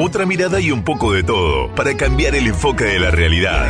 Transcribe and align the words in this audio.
Otra 0.00 0.26
mirada 0.26 0.60
y 0.60 0.70
un 0.70 0.84
poco 0.84 1.12
de 1.12 1.24
todo 1.24 1.74
para 1.74 1.96
cambiar 1.96 2.36
el 2.36 2.46
enfoque 2.46 2.84
de 2.84 3.00
la 3.00 3.10
realidad. 3.10 3.66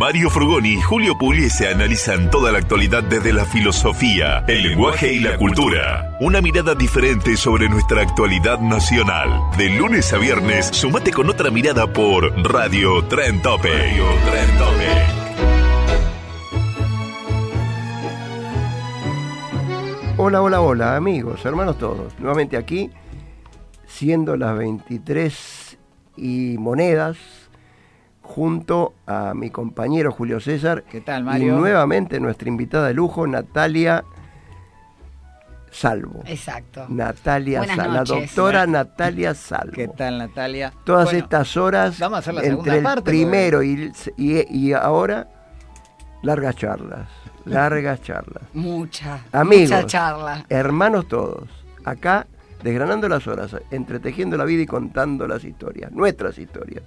Mario 0.00 0.30
Frugoni 0.30 0.70
y 0.70 0.80
Julio 0.80 1.16
Pugliese 1.16 1.68
analizan 1.68 2.28
toda 2.28 2.50
la 2.50 2.58
actualidad 2.58 3.04
desde 3.04 3.32
la 3.32 3.44
filosofía, 3.44 4.44
el 4.48 4.64
lenguaje 4.64 5.12
y 5.12 5.20
la 5.20 5.36
cultura. 5.36 6.16
Una 6.18 6.40
mirada 6.40 6.74
diferente 6.74 7.36
sobre 7.36 7.68
nuestra 7.68 8.02
actualidad 8.02 8.58
nacional. 8.58 9.28
De 9.56 9.68
lunes 9.68 10.12
a 10.12 10.18
viernes, 10.18 10.70
sumate 10.72 11.12
con 11.12 11.30
otra 11.30 11.52
mirada 11.52 11.92
por 11.92 12.36
Radio 12.42 13.04
Tren 13.04 13.40
Tope. 13.42 13.68
Radio 13.68 14.06
Tren 14.28 14.58
Tope. 14.58 15.20
Hola, 20.16 20.42
hola, 20.42 20.60
hola, 20.60 20.96
amigos, 20.96 21.44
hermanos 21.44 21.78
todos. 21.78 22.18
Nuevamente 22.18 22.56
aquí, 22.56 22.90
siendo 23.90 24.36
las 24.36 24.56
23 24.56 25.78
y 26.16 26.56
monedas, 26.58 27.16
junto 28.22 28.94
a 29.06 29.34
mi 29.34 29.50
compañero 29.50 30.12
Julio 30.12 30.38
César. 30.40 30.84
¿Qué 30.84 31.00
tal, 31.00 31.22
Y 31.22 31.24
Mario? 31.24 31.56
nuevamente 31.58 32.20
nuestra 32.20 32.48
invitada 32.48 32.86
de 32.88 32.94
lujo, 32.94 33.26
Natalia 33.26 34.04
Salvo. 35.72 36.22
Exacto. 36.26 36.86
Natalia 36.88 37.64
Salvo. 37.64 37.92
La 37.92 38.04
doctora 38.04 38.66
Natalia 38.66 39.34
Salvo. 39.34 39.72
¿Qué 39.72 39.88
tal, 39.88 40.18
Natalia? 40.18 40.72
Todas 40.84 41.06
Bueno, 41.06 41.18
estas 41.20 41.56
horas, 41.56 41.98
vamos 41.98 42.16
a 42.16 42.18
hacer 42.20 42.34
la 42.34 42.44
entre 42.44 42.76
el 42.78 42.82
parte, 42.82 43.02
primero 43.10 43.62
y, 43.62 43.92
y, 44.16 44.46
y 44.68 44.72
ahora, 44.72 45.28
largas 46.22 46.54
charlas. 46.56 47.08
Largas 47.44 48.00
charlas. 48.02 48.42
Mucha. 48.52 49.20
Amigos, 49.32 49.70
Mucha 49.70 49.86
charla. 49.86 50.44
hermanos 50.48 51.08
todos, 51.08 51.48
acá 51.84 52.26
desgranando 52.62 53.08
las 53.08 53.26
horas, 53.26 53.56
entretejiendo 53.70 54.36
la 54.36 54.44
vida 54.44 54.62
y 54.62 54.66
contando 54.66 55.26
las 55.26 55.44
historias, 55.44 55.92
nuestras 55.92 56.38
historias. 56.38 56.84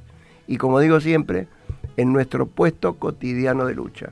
Y 0.48 0.58
como 0.58 0.80
digo 0.80 1.00
siempre, 1.00 1.48
en 1.98 2.12
nuestro 2.14 2.46
puesto 2.48 2.96
cotidiano 2.96 3.66
de 3.66 3.76
lucha. 3.76 4.10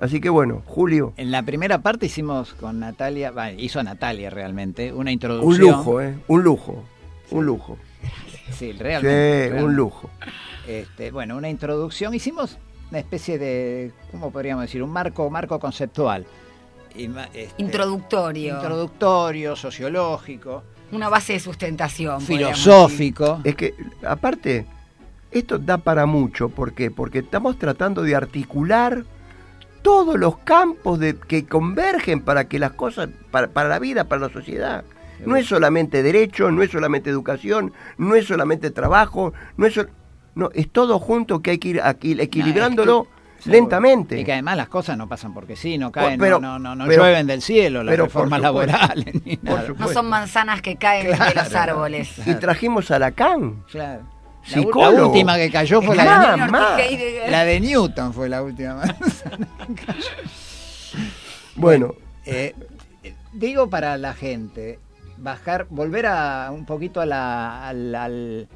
Así 0.00 0.20
que 0.20 0.30
bueno, 0.30 0.62
Julio, 0.66 1.12
En 1.16 1.30
la 1.30 1.42
primera 1.42 1.78
parte 1.78 2.06
hicimos 2.06 2.54
con 2.54 2.80
Natalia, 2.80 3.32
hizo 3.56 3.82
Natalia 3.82 4.30
realmente, 4.30 4.90
una 4.92 5.02
un 5.02 5.08
introducción. 5.10 5.68
lujo, 5.70 6.00
¿eh? 6.00 6.18
Un 6.28 6.42
lujo, 6.42 6.82
un 7.30 7.46
lujo. 7.46 7.78
Sí, 8.50 8.72
Sí, 8.72 8.72
realmente. 8.72 9.46
un 9.46 9.50
realmente. 9.52 9.76
lujo. 9.76 10.10
Este, 10.66 11.10
bueno, 11.10 11.36
una 11.36 11.48
introducción. 11.48 12.14
Hicimos 12.14 12.58
una 12.90 12.98
especie 12.98 13.38
de, 13.38 13.92
¿cómo 14.10 14.30
podríamos 14.30 14.62
decir? 14.62 14.82
Un 14.82 14.90
marco, 14.90 15.30
marco 15.30 15.58
conceptual. 15.60 16.26
Este, 16.94 17.48
Introductorio. 17.58 18.54
Introductorio, 18.54 19.56
sociológico, 19.56 20.62
Una 20.92 21.08
base 21.08 21.32
de 21.32 21.40
sustentación. 21.40 22.20
filosófico. 22.20 23.40
Es 23.44 23.56
que, 23.56 23.74
aparte, 24.06 24.66
esto 25.30 25.58
da 25.58 25.78
para 25.78 26.06
mucho. 26.06 26.48
¿Por 26.50 26.72
qué? 26.74 26.90
Porque 26.90 27.20
estamos 27.20 27.58
tratando 27.58 28.02
de 28.02 28.14
articular 28.14 29.04
todos 29.82 30.18
los 30.18 30.38
campos 30.38 31.00
de, 31.00 31.16
que 31.16 31.44
convergen 31.46 32.20
para 32.20 32.44
que 32.46 32.58
las 32.58 32.72
cosas, 32.72 33.08
para, 33.30 33.48
para 33.48 33.68
la 33.68 33.78
vida, 33.78 34.04
para 34.04 34.20
la 34.22 34.32
sociedad. 34.32 34.84
No 35.24 35.36
es 35.36 35.46
solamente 35.46 36.02
derecho, 36.02 36.50
no 36.50 36.62
es 36.62 36.70
solamente 36.70 37.08
educación, 37.08 37.72
no 37.96 38.14
es 38.14 38.26
solamente 38.26 38.70
trabajo, 38.70 39.32
no 39.56 39.66
es, 39.66 39.74
sol- 39.74 39.90
no, 40.34 40.50
es 40.52 40.68
todo 40.68 40.98
junto 40.98 41.42
que 41.42 41.52
hay 41.52 41.58
que 41.58 41.68
ir 41.68 41.80
aquí, 41.80 42.20
equilibrándolo 42.20 43.06
Lentamente. 43.46 44.20
Y 44.20 44.24
que 44.24 44.32
además 44.32 44.56
las 44.56 44.68
cosas 44.68 44.96
no 44.96 45.08
pasan 45.08 45.32
porque 45.34 45.56
sí, 45.56 45.78
no 45.78 45.90
caen, 45.92 46.18
pero- 46.18 46.40
no, 46.40 46.58
no, 46.58 46.74
no, 46.74 46.76
no 46.76 46.88
pero- 46.88 47.02
llueven 47.02 47.26
del 47.26 47.42
cielo 47.42 47.82
las 47.82 47.92
pero 47.92 48.04
reformas 48.04 48.40
supuesto. 48.42 48.70
laborales 48.72 49.14
ni 49.24 49.38
nada. 49.42 49.64
No 49.78 49.88
son 49.88 50.08
manzanas 50.08 50.62
que 50.62 50.76
caen 50.76 51.04
de 51.06 51.16
los 51.34 51.48
Claro. 51.48 51.72
árboles. 51.72 52.10
Y 52.26 52.34
trajimos 52.34 52.90
a 52.90 52.98
Lacan. 52.98 53.62
Claro. 53.70 54.02
La, 54.74 54.90
última 55.06 55.36
que 55.36 55.50
cayó 55.52 55.80
fue 55.82 55.94
la, 55.94 56.32
de, 56.32 56.36
Mamá. 56.36 56.76
Heidegger. 56.80 57.30
la 57.30 57.44
de 57.44 57.60
Newton, 57.60 58.12
fue 58.12 58.28
la 58.28 58.42
última 58.42 58.74
manzana 58.74 59.48
que 59.68 59.74
cayó. 59.86 60.02
Bueno, 61.54 61.94
Eh, 62.24 62.54
eh, 63.02 63.14
digo 63.32 63.68
para 63.70 63.96
la 63.98 64.14
gente, 64.14 64.78
bajar, 65.18 65.66
volver 65.70 66.06
a 66.06 66.50
un 66.52 66.64
poquito 66.66 67.00
a 67.00 67.06
la, 67.06 67.68
al, 67.68 67.94
al, 67.94 68.48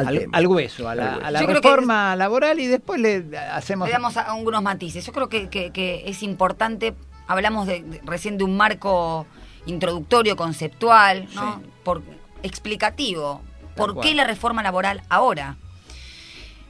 Al 0.00 0.08
al- 0.08 0.18
tema. 0.18 0.38
al 0.38 0.46
hueso, 0.46 0.88
a 0.88 0.94
la, 0.94 1.02
Al 1.04 1.14
hueso. 1.16 1.26
a 1.26 1.30
la 1.30 1.40
Yo 1.40 1.46
creo 1.46 1.60
que- 1.60 1.68
reforma 1.68 2.16
laboral 2.16 2.60
y 2.60 2.66
después 2.66 3.00
le 3.00 3.24
hacemos... 3.52 3.88
Le 3.88 3.92
damos 3.92 4.16
algunos 4.16 4.62
matices. 4.62 5.04
Yo 5.06 5.12
creo 5.12 5.28
que, 5.28 5.48
que- 5.48 5.70
que 5.72 6.02
es 6.06 6.22
importante, 6.22 6.94
hablamos 7.26 7.66
de, 7.66 7.82
de- 7.82 8.00
recién 8.04 8.38
de 8.38 8.44
un 8.44 8.56
marco 8.56 9.26
introductorio, 9.66 10.36
conceptual, 10.36 11.28
¿no? 11.34 11.56
Sí. 11.62 11.70
Por, 11.84 12.02
explicativo. 12.42 13.40
¿Por 13.76 13.94
cual. 13.94 14.06
qué 14.06 14.14
la 14.14 14.24
reforma 14.24 14.62
laboral 14.62 15.02
ahora? 15.08 15.56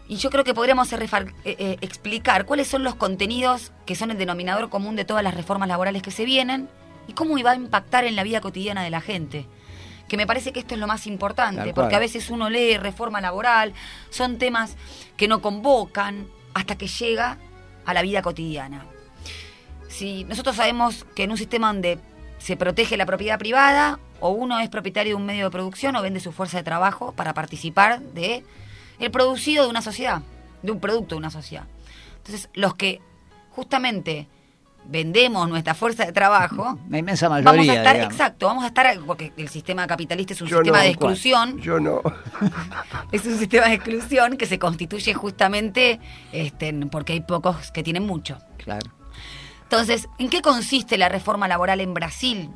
Y 0.08 0.16
yo 0.16 0.30
creo 0.30 0.42
que 0.44 0.54
podríamos 0.54 0.90
refar- 0.92 1.34
eh, 1.44 1.56
eh, 1.58 1.76
explicar 1.82 2.44
cuáles 2.46 2.66
son 2.68 2.82
los 2.82 2.94
contenidos 2.94 3.72
que 3.86 3.94
son 3.94 4.10
el 4.10 4.18
denominador 4.18 4.68
común 4.70 4.96
de 4.96 5.04
todas 5.04 5.22
las 5.22 5.34
reformas 5.34 5.68
laborales 5.68 6.02
que 6.02 6.10
se 6.10 6.24
vienen 6.24 6.68
y 7.06 7.12
cómo 7.12 7.34
va 7.42 7.50
a 7.52 7.56
impactar 7.56 8.04
en 8.04 8.16
la 8.16 8.22
vida 8.22 8.40
cotidiana 8.40 8.82
de 8.82 8.90
la 8.90 9.00
gente. 9.00 9.46
Que 10.08 10.16
me 10.16 10.26
parece 10.26 10.52
que 10.52 10.60
esto 10.60 10.74
es 10.74 10.80
lo 10.80 10.86
más 10.86 11.06
importante, 11.06 11.74
porque 11.74 11.94
a 11.94 11.98
veces 11.98 12.30
uno 12.30 12.48
lee 12.48 12.78
reforma 12.78 13.20
laboral, 13.20 13.74
son 14.10 14.38
temas 14.38 14.76
que 15.16 15.28
no 15.28 15.42
convocan 15.42 16.26
hasta 16.54 16.76
que 16.76 16.86
llega 16.86 17.38
a 17.84 17.94
la 17.94 18.02
vida 18.02 18.22
cotidiana. 18.22 18.86
Si 19.88 20.24
nosotros 20.24 20.56
sabemos 20.56 21.06
que 21.14 21.24
en 21.24 21.30
un 21.30 21.36
sistema 21.36 21.68
donde 21.68 21.98
se 22.38 22.56
protege 22.56 22.96
la 22.96 23.06
propiedad 23.06 23.38
privada, 23.38 23.98
o 24.20 24.30
uno 24.30 24.58
es 24.58 24.68
propietario 24.68 25.12
de 25.12 25.20
un 25.20 25.26
medio 25.26 25.44
de 25.44 25.50
producción 25.50 25.94
o 25.96 26.02
vende 26.02 26.20
su 26.20 26.32
fuerza 26.32 26.58
de 26.58 26.64
trabajo 26.64 27.12
para 27.12 27.34
participar 27.34 28.00
de 28.00 28.44
el 28.98 29.10
producido 29.10 29.64
de 29.64 29.70
una 29.70 29.82
sociedad, 29.82 30.22
de 30.62 30.72
un 30.72 30.80
producto 30.80 31.14
de 31.14 31.18
una 31.18 31.30
sociedad. 31.30 31.66
Entonces, 32.16 32.48
los 32.54 32.74
que 32.74 33.00
justamente 33.50 34.28
vendemos 34.88 35.48
nuestra 35.48 35.74
fuerza 35.74 36.06
de 36.06 36.12
trabajo, 36.12 36.78
La 36.88 36.98
inmensa 36.98 37.28
mayoría, 37.28 37.52
vamos 37.52 37.68
a 37.68 37.74
estar, 37.74 37.94
digamos. 37.94 38.14
exacto, 38.14 38.46
vamos 38.46 38.64
a 38.64 38.68
estar, 38.68 38.98
porque 39.06 39.32
el 39.36 39.48
sistema 39.48 39.86
capitalista 39.86 40.32
es 40.32 40.40
un 40.40 40.48
yo 40.48 40.56
sistema 40.56 40.78
no. 40.78 40.82
de 40.82 40.88
exclusión, 40.88 41.60
Yo 41.60 41.78
no. 41.78 42.00
es 43.12 43.24
un 43.26 43.38
sistema 43.38 43.66
de 43.66 43.74
exclusión 43.74 44.36
que 44.38 44.46
se 44.46 44.58
constituye 44.58 45.12
justamente 45.12 46.00
este, 46.32 46.72
porque 46.90 47.12
hay 47.12 47.20
pocos 47.20 47.70
que 47.70 47.82
tienen 47.82 48.06
mucho. 48.06 48.38
Claro. 48.56 48.90
Entonces, 49.64 50.08
¿en 50.18 50.30
qué 50.30 50.40
consiste 50.40 50.96
la 50.96 51.10
reforma 51.10 51.46
laboral 51.46 51.82
en 51.82 51.92
Brasil? 51.92 52.50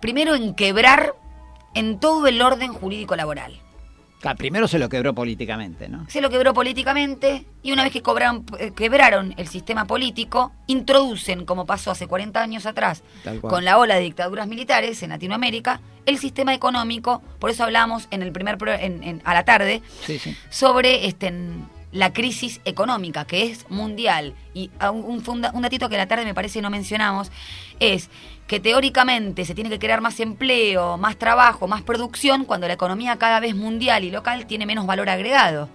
Primero 0.00 0.34
en 0.34 0.54
quebrar 0.54 1.14
en 1.74 2.00
todo 2.00 2.26
el 2.26 2.40
orden 2.40 2.72
jurídico 2.72 3.14
laboral. 3.16 3.60
Claro, 4.20 4.36
primero 4.36 4.68
se 4.68 4.78
lo 4.78 4.88
quebró 4.90 5.14
políticamente, 5.14 5.88
¿no? 5.88 6.04
Se 6.08 6.20
lo 6.20 6.28
quebró 6.28 6.52
políticamente 6.52 7.46
y 7.62 7.72
una 7.72 7.82
vez 7.84 7.92
que 7.92 8.02
cobraron- 8.02 8.44
eh, 8.58 8.72
quebraron 8.76 9.32
el 9.38 9.48
sistema 9.48 9.86
político, 9.86 10.52
introducen, 10.66 11.46
como 11.46 11.64
pasó 11.64 11.90
hace 11.90 12.06
40 12.06 12.42
años 12.42 12.66
atrás, 12.66 13.02
con 13.40 13.64
la 13.64 13.78
ola 13.78 13.94
de 13.94 14.02
dictaduras 14.02 14.46
militares 14.46 15.02
en 15.02 15.10
Latinoamérica, 15.10 15.80
el 16.04 16.18
sistema 16.18 16.52
económico, 16.54 17.22
por 17.38 17.50
eso 17.50 17.64
hablamos 17.64 18.08
en 18.10 18.22
el 18.22 18.30
primer 18.32 18.58
pro- 18.58 18.72
en- 18.74 19.02
en- 19.02 19.22
a 19.24 19.32
la 19.32 19.44
tarde, 19.44 19.80
Sí, 20.04 20.18
sí. 20.18 20.36
sobre 20.50 21.06
este, 21.06 21.32
la 21.92 22.12
crisis 22.12 22.60
económica, 22.64 23.24
que 23.24 23.44
es 23.44 23.68
mundial. 23.70 24.34
Y 24.54 24.70
un, 24.92 25.22
un 25.26 25.44
un 25.54 25.62
datito 25.62 25.88
que 25.88 25.94
a 25.96 25.98
la 25.98 26.06
tarde 26.08 26.24
me 26.24 26.34
parece 26.34 26.60
no 26.62 26.70
mencionamos, 26.70 27.32
es 27.80 28.10
que 28.50 28.58
teóricamente 28.58 29.44
se 29.44 29.54
tiene 29.54 29.70
que 29.70 29.78
crear 29.78 30.00
más 30.00 30.18
empleo, 30.18 30.96
más 30.98 31.14
trabajo, 31.16 31.68
más 31.68 31.82
producción, 31.82 32.44
cuando 32.44 32.66
la 32.66 32.72
economía 32.74 33.14
cada 33.16 33.38
vez 33.38 33.54
mundial 33.54 34.02
y 34.02 34.10
local 34.10 34.46
tiene 34.46 34.66
menos 34.66 34.86
valor 34.86 35.08
agregado. 35.08 35.68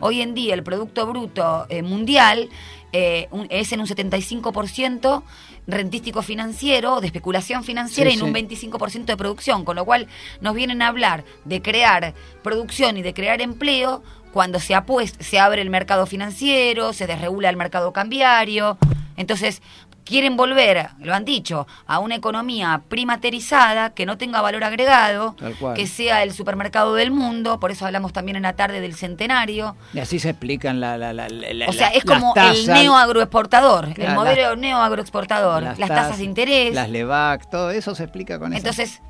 Hoy 0.00 0.20
en 0.20 0.34
día 0.34 0.52
el 0.52 0.62
Producto 0.62 1.06
Bruto 1.06 1.64
eh, 1.70 1.80
Mundial 1.80 2.50
eh, 2.92 3.28
un- 3.30 3.46
es 3.48 3.72
en 3.72 3.80
un 3.80 3.86
75% 3.86 5.22
rentístico 5.66 6.20
financiero, 6.20 7.00
de 7.00 7.06
especulación 7.06 7.64
financiera 7.64 8.10
Sí, 8.10 8.16
y 8.16 8.20
en 8.20 8.26
un 8.26 8.34
sí. 8.34 8.42
25% 8.68 9.06
de 9.06 9.16
producción, 9.16 9.64
con 9.64 9.76
lo 9.76 9.86
cual 9.86 10.06
nos 10.42 10.54
vienen 10.54 10.82
a 10.82 10.88
hablar 10.88 11.24
de 11.46 11.62
crear 11.62 12.12
producción 12.42 12.98
y 12.98 13.02
de 13.02 13.14
crear 13.14 13.40
empleo 13.40 14.02
cuando 14.34 14.60
se, 14.60 14.74
apuest- 14.74 15.18
se 15.20 15.38
abre 15.38 15.62
el 15.62 15.70
mercado 15.70 16.04
financiero, 16.04 16.92
se 16.92 17.06
desregula 17.06 17.48
el 17.48 17.56
mercado 17.56 17.94
cambiario. 17.94 18.76
Entonces, 19.16 19.62
quieren 20.08 20.36
volver, 20.38 20.88
lo 21.00 21.14
han 21.14 21.26
dicho, 21.26 21.66
a 21.86 21.98
una 21.98 22.14
economía 22.14 22.80
primaterizada 22.88 23.90
que 23.90 24.06
no 24.06 24.16
tenga 24.16 24.40
valor 24.40 24.64
agregado, 24.64 25.36
que 25.76 25.86
sea 25.86 26.22
el 26.22 26.32
supermercado 26.32 26.94
del 26.94 27.10
mundo, 27.10 27.60
por 27.60 27.70
eso 27.70 27.84
hablamos 27.84 28.14
también 28.14 28.36
en 28.36 28.42
la 28.44 28.54
tarde 28.54 28.80
del 28.80 28.94
centenario. 28.94 29.76
Y 29.92 29.98
así 29.98 30.18
se 30.18 30.30
explican 30.30 30.80
la, 30.80 30.96
la, 30.96 31.12
la- 31.12 31.28
la- 31.28 31.68
O 31.68 31.72
sea, 31.72 31.88
las- 31.88 31.96
es 31.96 32.04
como 32.04 32.32
las 32.34 32.56
el 32.56 32.66
neoagroexportador, 32.68 33.88
el 33.96 34.14
modelo 34.14 34.50
las- 34.50 34.58
neoagroexportador, 34.58 35.62
las, 35.62 35.78
tasas 35.88 36.18
de 36.18 36.24
interés. 36.24 36.74
Las 36.74 36.88
LEVAC, 36.88 37.50
todo 37.50 37.70
eso 37.70 37.94
se 37.94 38.04
explica 38.04 38.38
con 38.38 38.52
eso. 38.54 38.58
Entonces, 38.58 39.02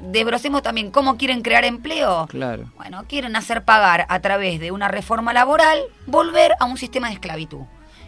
desbrocemos 0.00 0.62
también 0.62 0.90
cómo 0.90 1.16
quieren 1.16 1.42
crear 1.42 1.64
empleo. 1.64 2.26
Claro. 2.28 2.70
Bueno, 2.76 3.04
quieren 3.08 3.36
hacer 3.36 3.64
pagar 3.64 4.06
a 4.08 4.20
través 4.20 4.58
de 4.60 4.70
una 4.70 4.88
reforma 4.88 5.32
laboral, 5.32 5.80
volver 6.06 6.52
a 6.60 6.64
un 6.64 6.76
sistema 6.78 7.08
de 7.08 7.14
esclavitud. 7.14 7.60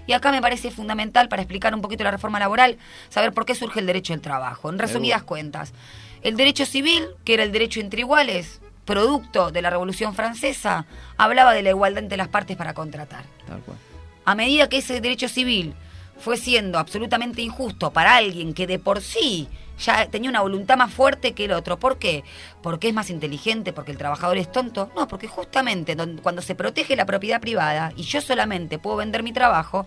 Y 0.08 0.14
acá 0.14 0.32
me 0.32 0.40
parece 0.40 0.70
fundamental, 0.70 1.28
para 1.28 1.42
explicar 1.42 1.74
un 1.74 1.82
poquito 1.82 2.02
la 2.02 2.10
reforma 2.10 2.40
laboral, 2.40 2.78
saber 3.10 3.34
por 3.34 3.44
qué 3.44 3.54
surge 3.54 3.78
el 3.78 3.86
derecho 3.86 4.14
al 4.14 4.22
trabajo. 4.22 4.70
En 4.70 4.78
resumidas 4.78 5.22
cuentas, 5.22 5.74
el 6.22 6.34
derecho 6.34 6.64
civil, 6.64 7.06
que 7.24 7.34
era 7.34 7.42
el 7.42 7.52
derecho 7.52 7.78
entre 7.80 8.00
iguales, 8.00 8.62
producto 8.86 9.50
de 9.50 9.60
la 9.60 9.68
Revolución 9.68 10.14
Francesa, 10.14 10.86
hablaba 11.18 11.52
de 11.52 11.62
la 11.62 11.68
igualdad 11.68 12.02
entre 12.02 12.16
las 12.16 12.28
partes 12.28 12.56
para 12.56 12.72
contratar. 12.72 13.24
Tal 13.46 13.60
cual. 13.60 13.76
A 14.24 14.34
medida 14.34 14.70
que 14.70 14.78
ese 14.78 15.02
derecho 15.02 15.28
civil 15.28 15.74
fue 16.18 16.38
siendo 16.38 16.78
absolutamente 16.78 17.42
injusto 17.42 17.92
para 17.92 18.16
alguien 18.16 18.54
que 18.54 18.66
de 18.66 18.78
por 18.78 19.02
sí 19.02 19.46
ya 19.78 20.06
tenía 20.06 20.30
una 20.30 20.40
voluntad 20.42 20.76
más 20.76 20.92
fuerte 20.92 21.32
que 21.32 21.44
el 21.46 21.52
otro. 21.52 21.78
¿Por 21.78 21.98
qué? 21.98 22.24
Porque 22.62 22.88
es 22.88 22.94
más 22.94 23.10
inteligente, 23.10 23.72
porque 23.72 23.92
el 23.92 23.98
trabajador 23.98 24.36
es 24.38 24.50
tonto. 24.50 24.90
No, 24.96 25.06
porque 25.08 25.28
justamente 25.28 25.96
cuando 26.22 26.42
se 26.42 26.54
protege 26.54 26.96
la 26.96 27.06
propiedad 27.06 27.40
privada 27.40 27.92
y 27.96 28.02
yo 28.02 28.20
solamente 28.20 28.78
puedo 28.78 28.96
vender 28.96 29.22
mi 29.22 29.32
trabajo, 29.32 29.86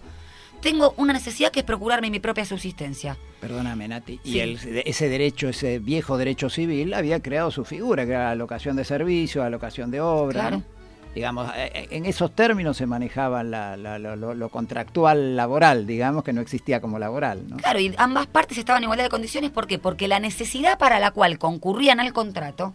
tengo 0.62 0.94
una 0.98 1.14
necesidad 1.14 1.52
que 1.52 1.62
es 1.62 1.66
procurarme 1.66 2.10
mi 2.12 2.20
propia 2.20 2.46
subsistencia. 2.46 3.18
Perdóname, 3.40 3.88
Nati. 3.88 4.20
Y 4.24 4.40
el- 4.40 4.60
ese 4.86 5.10
derecho, 5.10 5.50
ese 5.50 5.80
viejo 5.80 6.18
derecho 6.18 6.50
civil, 6.52 6.94
había 6.94 7.20
creado 7.20 7.50
su 7.50 7.66
figura, 7.66 8.06
que 8.06 8.12
era 8.12 8.26
la 8.26 8.32
alocación 8.32 8.76
de 8.76 8.86
servicios, 8.86 9.44
alocación 9.44 9.90
de 9.90 10.02
obra. 10.02 10.40
Claro. 10.42 10.58
¿no? 10.58 10.81
Digamos, 11.14 11.52
eh, 11.56 11.72
eh, 11.74 11.88
en 11.92 12.06
esos 12.06 12.34
términos 12.34 12.78
se 12.78 12.86
manejaba 12.86 13.44
la- 13.44 13.76
la- 13.76 14.00
lo, 14.00 14.50
contractual 14.50 15.36
laboral, 15.36 15.86
digamos, 15.86 16.24
que 16.24 16.32
no 16.32 16.40
existía 16.40 16.80
como 16.80 17.00
laboral. 17.00 17.44
¿no? 17.50 17.58
Claro, 17.58 17.80
y 17.80 17.94
ambas 17.98 18.28
partes 18.28 18.58
estaban 18.58 18.82
en 18.82 18.86
igualdad 18.86 19.04
de 19.06 19.10
condiciones. 19.10 19.52
¿Por 19.52 19.68
qué? 19.68 19.78
Porque 19.78 20.08
la 20.08 20.20
necesidad 20.22 20.78
para 20.78 21.00
la 21.00 21.12
cual 21.12 21.38
concurrían 21.38 22.00
al 22.00 22.14
contrato 22.14 22.74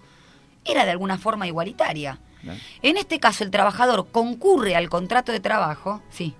era 0.67 0.85
de 0.85 0.91
alguna 0.91 1.17
forma 1.17 1.47
igualitaria. 1.47 2.19
Claro. 2.43 2.59
En 2.83 2.97
este 2.99 3.19
caso, 3.19 3.43
el 3.43 3.51
trabajador 3.51 4.09
concurre 4.13 4.77
al 4.77 4.91
contrato 4.91 5.33
de 5.33 5.41
trabajo, 5.41 6.03
sí, 6.11 6.35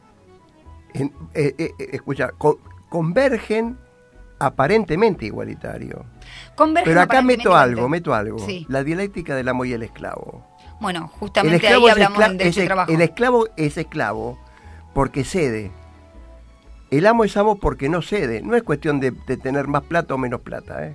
En- 0.93 1.13
eh, 1.35 1.71
escucha, 1.93 2.31
co- 2.37 2.59
convergen 2.91 3.79
aparentemente 4.39 5.25
igualitario. 5.27 6.05
convergen 6.55 6.91
Pero 6.91 7.01
acá 7.01 7.19
aparentemente 7.19 7.49
meto 7.49 7.57
algo, 7.57 7.89
meto 7.89 8.15
algo. 8.15 8.39
Sí. 8.41 8.67
La 8.69 8.85
dialéctica 8.85 9.35
del 9.35 9.49
amo 9.49 9.65
y 9.65 9.73
el 9.73 9.83
esclavo. 9.83 10.47
Bueno, 10.81 11.09
justamente 11.09 11.67
ahí 11.69 11.85
es, 11.85 11.91
hablamos 11.93 12.23
es 12.23 12.39
de 12.39 12.49
es- 12.49 12.67
trabajo. 12.67 12.93
el 12.93 13.01
esclavo 13.01 13.49
es 13.57 13.77
esclavo 13.79 14.39
porque 14.95 15.25
cede. 15.25 15.71
El 16.91 17.07
amo 17.07 17.25
es 17.25 17.37
amo 17.37 17.57
porque 17.57 17.89
no 17.89 18.03
cede. 18.03 18.43
No 18.43 18.55
es 18.57 18.63
cuestión 18.63 19.01
de, 19.01 19.11
de 19.11 19.37
tener 19.37 19.67
más 19.67 19.83
plata 19.83 20.15
o 20.15 20.19
menos 20.19 20.41
plata. 20.41 20.87
¿eh? 20.87 20.95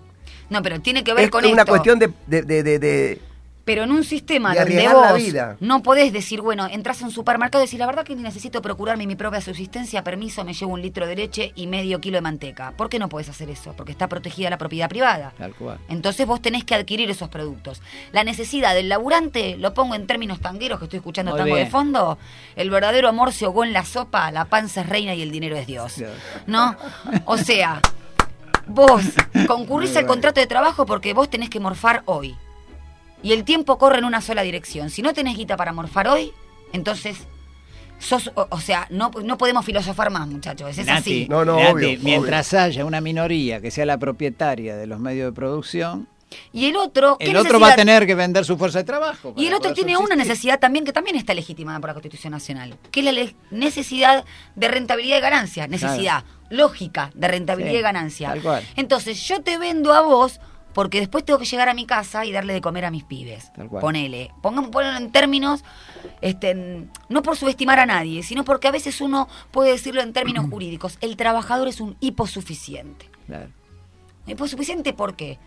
No, 0.50 0.62
pero 0.62 0.80
tiene 0.82 1.04
que 1.04 1.14
ver 1.14 1.26
Es 1.26 1.30
con 1.32 1.44
una 1.46 1.62
esto. 1.62 1.72
cuestión 1.72 2.00
de, 2.00 2.12
de- 2.28 2.44
de- 2.44 2.64
de- 2.64 2.80
de- 2.80 3.22
Pero 3.66 3.84
en 3.84 3.92
un 3.92 4.04
sistema 4.04 4.54
de 4.54 4.60
donde 4.60 4.84
la 4.84 4.94
vos 4.94 5.18
vida. 5.18 5.58
no 5.60 5.84
podés 5.84 6.12
decir, 6.12 6.42
bueno, 6.42 6.68
entras 6.68 7.02
a 7.02 7.06
un 7.06 7.12
supermercado 7.12 7.64
y 7.64 7.68
decís, 7.68 7.80
la 7.80 7.86
verdad 7.86 8.04
que 8.04 8.16
necesito 8.16 8.62
procurarme 8.62 9.06
mi 9.06 9.16
propia 9.16 9.40
subsistencia, 9.40 10.04
permiso, 10.04 10.44
me 10.44 10.54
llevo 10.54 10.74
un 10.74 10.82
litro 10.82 11.06
de 11.06 11.16
leche 11.16 11.52
y 11.56 11.68
medio 11.68 12.02
kilo 12.02 12.18
de 12.18 12.22
manteca. 12.22 12.74
¿Por 12.76 12.90
qué 12.90 12.98
no 12.98 13.08
podés 13.08 13.30
hacer 13.30 13.50
eso? 13.50 13.74
Porque 13.78 13.92
está 13.92 14.08
protegida 14.08 14.50
la 14.50 14.58
propiedad 14.58 14.90
privada. 14.90 15.34
Tal 15.38 15.54
cual. 15.54 15.78
Entonces 15.90 16.26
vos 16.26 16.42
tenés 16.42 16.64
que 16.64 16.74
adquirir 16.74 17.10
esos 17.12 17.30
productos. 17.30 17.82
La 18.12 18.24
necesidad 18.24 18.74
del 18.74 18.90
laburante, 18.90 19.58
lo 19.58 19.74
pongo 19.74 19.96
en 19.96 20.08
términos 20.08 20.40
tangueros 20.40 20.80
que 20.80 20.86
estoy 20.86 20.98
escuchando 20.98 21.32
Muy 21.32 21.40
tango 21.40 21.56
de 21.56 21.68
fondo, 21.68 22.18
el 22.56 22.70
verdadero 22.70 23.08
amor 23.10 23.32
se 23.32 23.46
ahogó 23.46 23.64
en 23.64 23.74
la 23.74 23.86
sopa, 23.86 24.32
la 24.32 24.46
panza 24.46 24.82
es 24.82 24.90
reina 24.90 25.14
y 25.14 25.22
el 25.22 25.32
dinero 25.32 25.56
es 25.56 25.68
Dios. 25.68 25.94
Claro. 25.94 26.14
¿No? 26.48 26.76
O 27.26 27.38
sea, 27.38 27.82
vos 28.68 29.04
concurrís 29.48 29.96
al 29.98 30.06
contrato 30.06 30.40
de 30.40 30.48
trabajo 30.48 30.86
porque 30.86 31.14
vos 31.14 31.30
tenés 31.30 31.50
que 31.50 31.60
morfar 31.60 32.04
hoy. 32.06 32.36
Y 33.24 33.34
el 33.34 33.44
tiempo 33.44 33.78
corre 33.78 34.00
en 34.00 34.06
una 34.06 34.22
sola 34.22 34.42
dirección. 34.42 34.90
Si 34.90 35.02
no 35.02 35.14
tenés 35.14 35.38
guita 35.38 35.58
para 35.58 35.74
morfar 35.74 36.08
hoy, 36.08 36.32
entonces 36.74 37.18
sos, 38.00 38.32
o, 38.36 38.48
o 38.50 38.60
sea, 38.60 38.88
no, 38.90 39.12
no 39.24 39.38
podemos 39.38 39.64
filosofar 39.66 40.10
más, 40.10 40.28
muchachos. 40.28 40.78
Es 40.78 40.86
Nati, 40.86 41.00
así. 41.00 41.28
No, 41.30 41.46
no, 41.46 41.58
Nati, 41.60 41.72
obvio, 41.72 42.00
mientras 42.02 42.54
haya 42.54 42.84
una 42.86 43.00
minoría 43.02 43.62
que 43.62 43.70
sea 43.72 43.86
la 43.86 43.98
propietaria 43.98 44.76
de 44.76 44.88
los 44.88 45.00
medios 45.00 45.28
de 45.28 45.34
producción, 45.34 46.08
Y 46.54 46.66
el 46.68 46.78
otro, 46.78 47.18
¿qué 47.20 47.30
el 47.30 47.36
otro 47.36 47.60
va 47.60 47.74
a 47.74 47.76
tener 47.76 48.08
que 48.08 48.16
vender 48.16 48.46
su 48.46 48.58
fuerza 48.58 48.80
de 48.80 48.86
trabajo. 48.86 49.34
Y 49.38 49.48
el 49.48 49.54
otro 49.54 49.74
tiene 49.74 49.98
una 49.98 50.16
necesidad 50.16 50.60
también 50.60 50.86
que 50.86 50.94
también 50.94 51.16
está 51.18 51.34
legitimada 51.34 51.80
por 51.80 51.90
la 51.90 51.94
Constitución 51.94 52.32
Nacional, 52.32 52.76
que 52.90 53.02
es 53.02 53.06
la 53.06 53.34
necesidad 53.52 54.24
de 54.56 54.68
rentabilidad 54.68 55.18
y 55.18 55.22
ganancia, 55.22 55.68
necesidad 55.68 56.24
lógica 56.50 57.12
de 57.14 57.28
rentabilidad 57.28 57.74
Sí, 57.74 57.78
y 57.80 57.82
ganancia. 57.82 58.30
tal 58.30 58.42
cual. 58.42 58.64
Entonces 58.78 59.22
yo 59.28 59.42
te 59.42 59.58
vendo 59.58 59.94
a 59.94 60.02
vos 60.02 60.40
porque 60.74 61.00
después 61.00 61.26
tengo 61.26 61.40
que 61.40 61.46
llegar 61.46 61.70
a 61.70 61.74
mi 61.74 61.86
casa 61.86 62.26
y 62.26 62.32
darle 62.32 62.54
de 62.54 62.62
comer 62.62 62.86
a 62.86 62.92
mis 62.92 63.04
pibes. 63.04 63.52
Tal 63.54 63.68
cual. 63.68 63.82
Ponele, 63.82 64.32
pongamos 64.42 64.72
ponelo 64.72 64.98
en 64.98 65.12
términos, 65.12 65.64
este, 66.22 66.88
no 67.10 67.24
por 67.24 67.38
subestimar 67.38 67.80
a 67.80 67.86
nadie, 67.86 68.24
sino 68.24 68.44
porque 68.44 68.68
a 68.68 68.72
veces 68.72 69.02
uno 69.02 69.28
puede 69.52 69.72
decirlo 69.72 70.02
en 70.02 70.14
términos 70.14 70.46
jurídicos, 70.50 70.98
el 71.02 71.18
trabajador 71.18 71.68
es 71.68 71.82
un 71.82 71.96
hiposuficiente. 72.00 73.10
Claro. 73.28 73.50
¿Y 74.28 74.36
pues 74.36 74.52
suficiente 74.52 74.94
por 74.94 75.16
qué? 75.16 75.40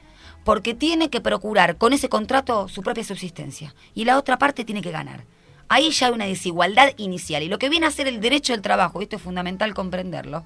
Porque 0.45 0.75
tiene 0.75 1.09
que 1.09 1.21
procurar 1.21 1.77
con 1.77 1.93
ese 1.93 2.09
contrato 2.09 2.69
su 2.69 2.83
propia 2.83 3.05
subsistencia 3.05 3.75
y 3.95 4.05
la 4.05 4.19
otra 4.19 4.39
parte 4.39 4.65
tiene 4.65 4.83
que 4.83 4.91
ganar. 4.91 5.25
Ahí 5.69 5.91
ya 5.91 6.09
hay 6.09 6.13
una 6.13 6.27
desigualdad 6.27 6.91
inicial 6.99 7.43
y 7.43 7.49
lo 7.49 7.59
que 7.59 7.71
viene 7.71 7.87
a 7.87 7.91
ser 7.91 8.07
el 8.07 8.21
derecho 8.21 8.53
del 8.53 8.61
trabajo, 8.63 9.01
y 9.01 9.05
esto 9.05 9.17
es 9.17 9.23
fundamental 9.23 9.73
comprenderlo, 9.73 10.45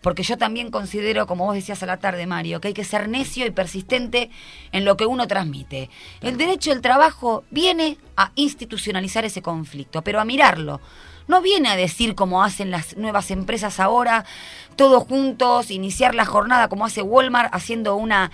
porque 0.00 0.22
yo 0.22 0.38
también 0.38 0.70
considero, 0.70 1.26
como 1.26 1.46
vos 1.46 1.54
decías 1.54 1.82
a 1.82 1.86
la 1.86 1.96
tarde, 1.96 2.26
Mario, 2.26 2.60
que 2.60 2.68
hay 2.68 2.74
que 2.74 2.84
ser 2.84 3.08
necio 3.08 3.46
y 3.46 3.50
persistente 3.50 4.30
en 4.72 4.84
lo 4.84 4.96
que 4.96 5.06
uno 5.06 5.26
transmite. 5.26 5.90
El 6.20 6.36
derecho 6.36 6.70
del 6.70 6.82
trabajo 6.82 7.44
viene 7.50 7.98
a 8.16 8.32
institucionalizar 8.34 9.24
ese 9.24 9.42
conflicto, 9.42 10.02
pero 10.02 10.20
a 10.20 10.24
mirarlo. 10.24 10.80
No 11.28 11.42
viene 11.42 11.68
a 11.70 11.76
decir 11.76 12.14
como 12.14 12.44
hacen 12.44 12.70
las 12.70 12.96
nuevas 12.96 13.32
empresas 13.32 13.80
ahora, 13.80 14.24
todos 14.76 15.02
juntos, 15.04 15.72
iniciar 15.72 16.14
la 16.14 16.24
jornada 16.24 16.68
como 16.68 16.86
hace 16.86 17.02
Walmart 17.02 17.52
haciendo 17.52 17.96
una 17.96 18.30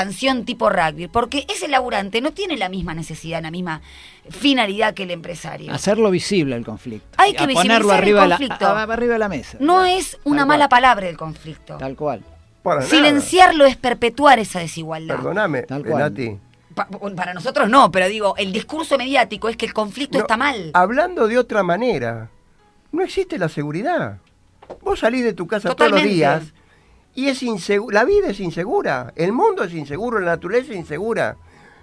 canción 0.00 0.44
tipo 0.44 0.68
rugby, 0.68 1.08
porque 1.08 1.46
ese 1.48 1.68
laburante 1.68 2.20
no 2.20 2.32
tiene 2.32 2.56
la 2.58 2.68
misma 2.68 2.92
necesidad, 2.94 3.40
la 3.42 3.50
misma 3.50 3.80
finalidad 4.28 4.92
que 4.94 5.04
el 5.04 5.10
empresario. 5.10 5.72
Hacerlo 5.72 6.10
visible 6.10 6.54
el 6.56 6.64
conflicto. 6.66 7.08
Hay 7.16 7.32
que 7.32 7.44
a 7.44 7.48
ponerlo 7.48 7.92
el 7.92 7.98
arriba 7.98 8.22
de, 8.22 8.28
la, 8.28 8.36
conflicto. 8.36 8.66
a- 8.66 8.80
a- 8.80 8.82
arriba 8.82 9.12
de 9.14 9.18
la 9.18 9.28
mesa. 9.28 9.56
No 9.60 9.84
es 9.86 10.18
una 10.24 10.38
cual. 10.40 10.48
mala 10.48 10.68
palabra 10.68 11.08
el 11.08 11.16
conflicto. 11.16 11.78
Tal 11.78 11.96
cual. 11.96 12.22
para 12.62 12.80
nada. 12.80 12.90
Silenciarlo 12.90 13.64
es 13.64 13.76
perpetuar 13.76 14.38
esa 14.38 14.58
desigualdad. 14.58 15.16
Perdóname, 15.16 15.62
Tal 15.62 15.84
cual. 15.84 15.98
Nati. 15.98 16.36
Pa- 16.74 16.88
para 17.16 17.32
nosotros 17.32 17.70
no, 17.70 17.90
pero 17.90 18.06
digo, 18.08 18.34
el 18.36 18.52
discurso 18.52 18.98
mediático 18.98 19.48
es 19.48 19.56
que 19.56 19.64
el 19.66 19.72
conflicto 19.72 20.18
No, 20.18 20.24
está 20.24 20.36
mal. 20.36 20.72
Hablando 20.74 21.26
de 21.26 21.38
otra 21.38 21.62
manera, 21.62 22.28
no 22.92 23.02
existe 23.02 23.38
la 23.38 23.48
seguridad. 23.48 24.18
Vos 24.82 24.98
salís 25.00 25.24
de 25.24 25.32
tu 25.32 25.46
casa 25.46 25.74
todos 25.74 25.90
los 25.92 26.02
días 26.02 26.52
y 27.16 27.28
es 27.28 27.42
insegu- 27.42 27.90
la 27.90 28.04
vida 28.04 28.28
es 28.28 28.38
insegura, 28.38 29.12
el 29.16 29.32
mundo 29.32 29.64
es 29.64 29.74
inseguro, 29.74 30.20
la 30.20 30.32
naturaleza 30.32 30.72
es 30.72 30.78
insegura. 30.78 31.36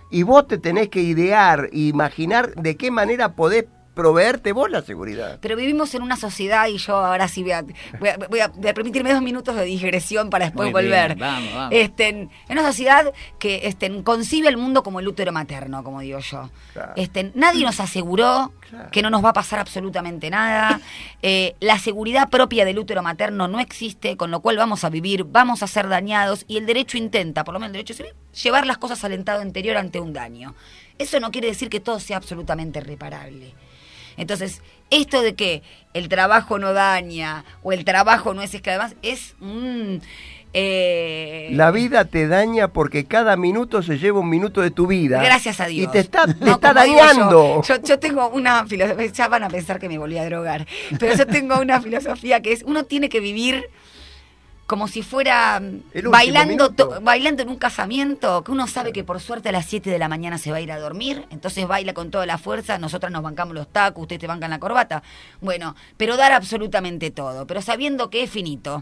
Y 0.09 0.21
vos 0.23 0.47
te 0.47 0.59
tenés 0.59 0.89
que 0.89 1.01
idear, 1.01 1.69
imaginar 1.73 2.53
de 2.53 2.77
qué 2.77 2.91
manera 2.91 3.35
podés 3.35 3.65
proveerte 3.93 4.51
vos 4.53 4.69
la 4.71 4.81
seguridad. 4.81 5.37
Pero 5.41 5.55
vivimos 5.55 5.93
en 5.93 6.01
una 6.01 6.15
sociedad 6.17 6.67
y 6.67 6.77
yo 6.77 6.95
ahora 6.95 7.27
sí 7.27 7.43
voy 7.43 7.51
a, 7.51 7.61
voy 7.99 8.09
a- 8.09 8.17
voy 8.29 8.39
a- 8.39 8.47
voy 8.47 8.67
a 8.67 8.73
permitirme 8.73 9.13
dos 9.13 9.21
minutos 9.21 9.55
de 9.55 9.65
digresión 9.65 10.29
para 10.29 10.45
después 10.45 10.71
Muy 10.71 10.81
bien, 10.81 10.91
volver. 10.91 11.15
vamos, 11.17 11.53
vamos. 11.53 11.69
Este, 11.73 12.07
en 12.09 12.29
una 12.49 12.63
sociedad 12.63 13.13
que 13.39 13.61
este, 13.67 14.03
concibe 14.03 14.47
el 14.49 14.57
mundo 14.57 14.81
como 14.83 14.99
el 14.99 15.07
útero 15.07 15.31
materno, 15.31 15.83
como 15.83 16.01
digo 16.01 16.19
yo. 16.19 16.49
Claro. 16.73 16.93
Este, 16.95 17.31
nadie 17.35 17.65
nos 17.65 17.79
aseguró 17.79 18.51
Claro. 18.69 18.89
que 18.91 19.01
no 19.03 19.11
nos 19.11 19.23
va 19.23 19.29
a 19.29 19.33
pasar 19.33 19.59
absolutamente 19.59 20.29
nada. 20.29 20.79
Eh, 21.25 21.55
la 21.61 21.79
seguridad 21.79 22.29
propia 22.29 22.65
del 22.65 22.77
útero 22.79 23.01
materno 23.01 23.47
no 23.47 23.61
existe, 23.61 24.17
con 24.17 24.29
lo 24.29 24.41
cual 24.41 24.57
vamos 24.57 24.83
a 24.83 24.89
vivir, 24.89 25.23
vamos 25.23 25.63
a 25.63 25.67
ser 25.67 25.87
dañados 25.87 26.43
y 26.49 26.57
el 26.57 26.65
derecho 26.65 26.97
intenta, 26.97 27.45
por 27.45 27.53
lo 27.53 27.61
menos 27.61 27.69
el 27.69 27.73
derecho 27.73 27.93
civil, 27.93 28.11
llevar 28.43 28.65
las 28.67 28.77
cosas 28.77 29.01
al 29.05 29.13
estado 29.13 29.39
anterior 29.39 29.77
ante 29.77 30.01
un 30.01 30.11
daño. 30.11 30.53
Eso 30.97 31.21
no 31.21 31.31
quiere 31.31 31.47
decir 31.47 31.69
que 31.69 31.79
todo 31.79 32.01
sea 32.01 32.17
absolutamente 32.17 32.81
reparable. 32.81 33.53
Entonces, 34.17 34.61
esto 34.89 35.21
de 35.21 35.35
que 35.35 35.61
el 35.93 36.09
trabajo 36.09 36.59
no 36.59 36.73
daña 36.73 37.45
o 37.63 37.71
el 37.71 37.85
trabajo 37.85 38.33
no 38.33 38.41
es 38.41 38.53
esclavo, 38.53 38.81
además 38.81 38.97
es 39.01 39.35
un... 39.41 40.01
eh, 40.53 41.49
La 41.53 41.71
vida 41.71 42.05
te 42.05 42.27
daña 42.27 42.67
porque 42.69 43.05
cada 43.05 43.35
minuto 43.37 43.81
se 43.81 43.97
lleva 43.97 44.19
un 44.19 44.29
minuto 44.29 44.61
de 44.61 44.71
tu 44.71 44.87
vida. 44.87 45.21
Gracias 45.23 45.59
a 45.59 45.65
Dios. 45.67 45.87
Y 45.87 45.91
te 45.91 45.99
está, 45.99 46.25
te 46.27 46.45
No, 46.45 46.53
está 46.53 46.69
yo, 46.69 46.95
dañando. 46.95 47.61
Yo, 47.63 47.81
yo 47.81 47.99
tengo 47.99 48.27
una 48.29 48.65
filosofía, 48.65 49.07
ya 49.07 49.27
van 49.27 49.43
a 49.43 49.49
pensar 49.49 49.79
que 49.79 49.89
me 49.89 49.97
volví 49.97 50.17
a 50.17 50.25
drogar, 50.25 50.67
pero 50.99 51.15
yo 51.15 51.25
tengo 51.27 51.59
una 51.59 51.81
filosofía 51.81 52.41
que 52.41 52.53
es, 52.53 52.63
uno 52.63 52.83
tiene 52.85 53.09
que 53.09 53.19
vivir 53.19 53.65
como 54.73 54.87
si 54.87 55.03
fuera 55.03 55.59
mm, 55.59 56.09
bailando, 56.09 56.69
bailando 57.03 57.43
en 57.43 57.49
un 57.49 57.57
casamiento, 57.57 58.43
que 58.43 58.51
uno 58.51 58.65
sabe 58.65 58.91
que 58.91 59.03
por 59.03 59.19
suerte 59.19 59.49
a 59.49 59.51
las 59.51 59.67
7 59.67 59.91
de 59.91 59.99
la 59.99 60.07
mañana 60.09 60.39
se 60.39 60.49
va 60.49 60.57
a 60.57 60.61
ir 60.61 60.71
a 60.71 60.79
dormir, 60.79 61.27
entonces 61.29 61.67
baila 61.67 61.93
con 61.93 62.09
toda 62.09 62.25
la 62.25 62.39
fuerza, 62.39 62.79
nosotras 62.79 63.11
nos 63.11 63.21
bancamos 63.21 63.53
los 63.53 63.67
tacos, 63.67 64.01
ustedes 64.01 64.21
te 64.21 64.25
bancan 64.25 64.49
la 64.49 64.57
corbata. 64.57 65.03
Bueno, 65.41 65.75
pero 65.95 66.17
dar 66.17 66.31
absolutamente 66.31 67.11
todo, 67.11 67.45
pero 67.45 67.61
sabiendo 67.61 68.09
que 68.09 68.23
es 68.23 68.31
finito. 68.31 68.81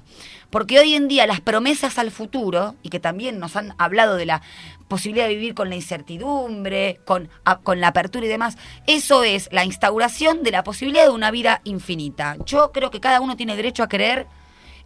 Porque 0.49 0.79
hoy 0.79 0.93
en 0.95 1.09
día 1.09 1.27
las 1.27 1.41
promesas 1.41 1.97
al 1.97 2.09
futuro, 2.09 2.75
y 2.83 2.89
que 2.89 3.01
también 3.01 3.37
nos 3.37 3.57
han 3.57 3.75
hablado 3.77 4.15
de 4.15 4.25
la 4.25 4.41
posibilidad 4.87 5.27
de 5.27 5.35
vivir 5.35 5.55
con 5.55 5.67
la 5.67 5.75
incertidumbre, 5.75 7.01
con, 7.03 7.27
a- 7.43 7.57
con 7.59 7.81
la 7.81 7.87
apertura 7.89 8.25
y 8.25 8.29
demás, 8.29 8.57
eso 8.87 9.23
es 9.25 9.49
la 9.51 9.65
instauración 9.65 10.41
de 10.43 10.51
la 10.51 10.63
posibilidad 10.63 11.03
de 11.03 11.09
una 11.11 11.31
vida 11.31 11.59
infinita. 11.65 12.37
Yo 12.45 12.71
creo 12.71 12.91
que 12.91 13.01
cada 13.01 13.19
uno 13.19 13.35
tiene 13.35 13.57
derecho 13.57 13.83
a 13.83 13.89
creer 13.89 14.27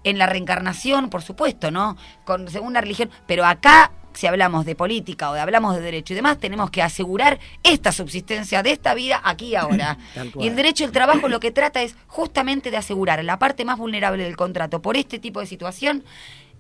en 0.06 0.18
la 0.18 0.28
reencarnación, 0.28 1.10
por 1.10 1.22
supuesto, 1.22 1.72
¿no? 1.72 1.98
Con, 2.24 2.48
según 2.48 2.74
la 2.74 2.82
religión, 2.82 3.10
pero 3.28 3.44
acá, 3.44 3.92
si 4.14 4.28
hablamos 4.28 4.66
de 4.66 4.76
política 4.76 5.30
o 5.30 5.34
de 5.34 5.42
hablamos 5.42 5.76
de 5.76 5.82
derecho 5.82 6.14
y 6.14 6.16
demás, 6.16 6.40
tenemos 6.40 6.70
que 6.70 6.82
asegurar 6.82 7.40
esta 7.64 7.92
subsistencia 7.92 8.64
de 8.64 8.72
esta 8.72 8.94
vida 8.94 9.20
aquí 9.24 9.48
y 9.48 9.56
ahora. 9.56 9.98
Y 10.40 10.48
el 10.48 10.56
derecho 10.56 10.86
al 10.86 10.92
trabajo 10.92 11.28
lo 11.28 11.42
que 11.42 11.52
trata 11.52 11.82
es 11.82 11.96
justamente 12.08 12.72
de 12.72 12.78
asegurar 12.78 13.22
la 13.26 13.40
parte 13.40 13.66
más 13.66 13.78
vulnerable 13.78 14.24
del 14.24 14.38
contrato 14.38 14.82
por 14.82 14.96
este 14.96 15.20
tipo 15.20 15.42
de 15.42 15.48
situación, 15.48 16.06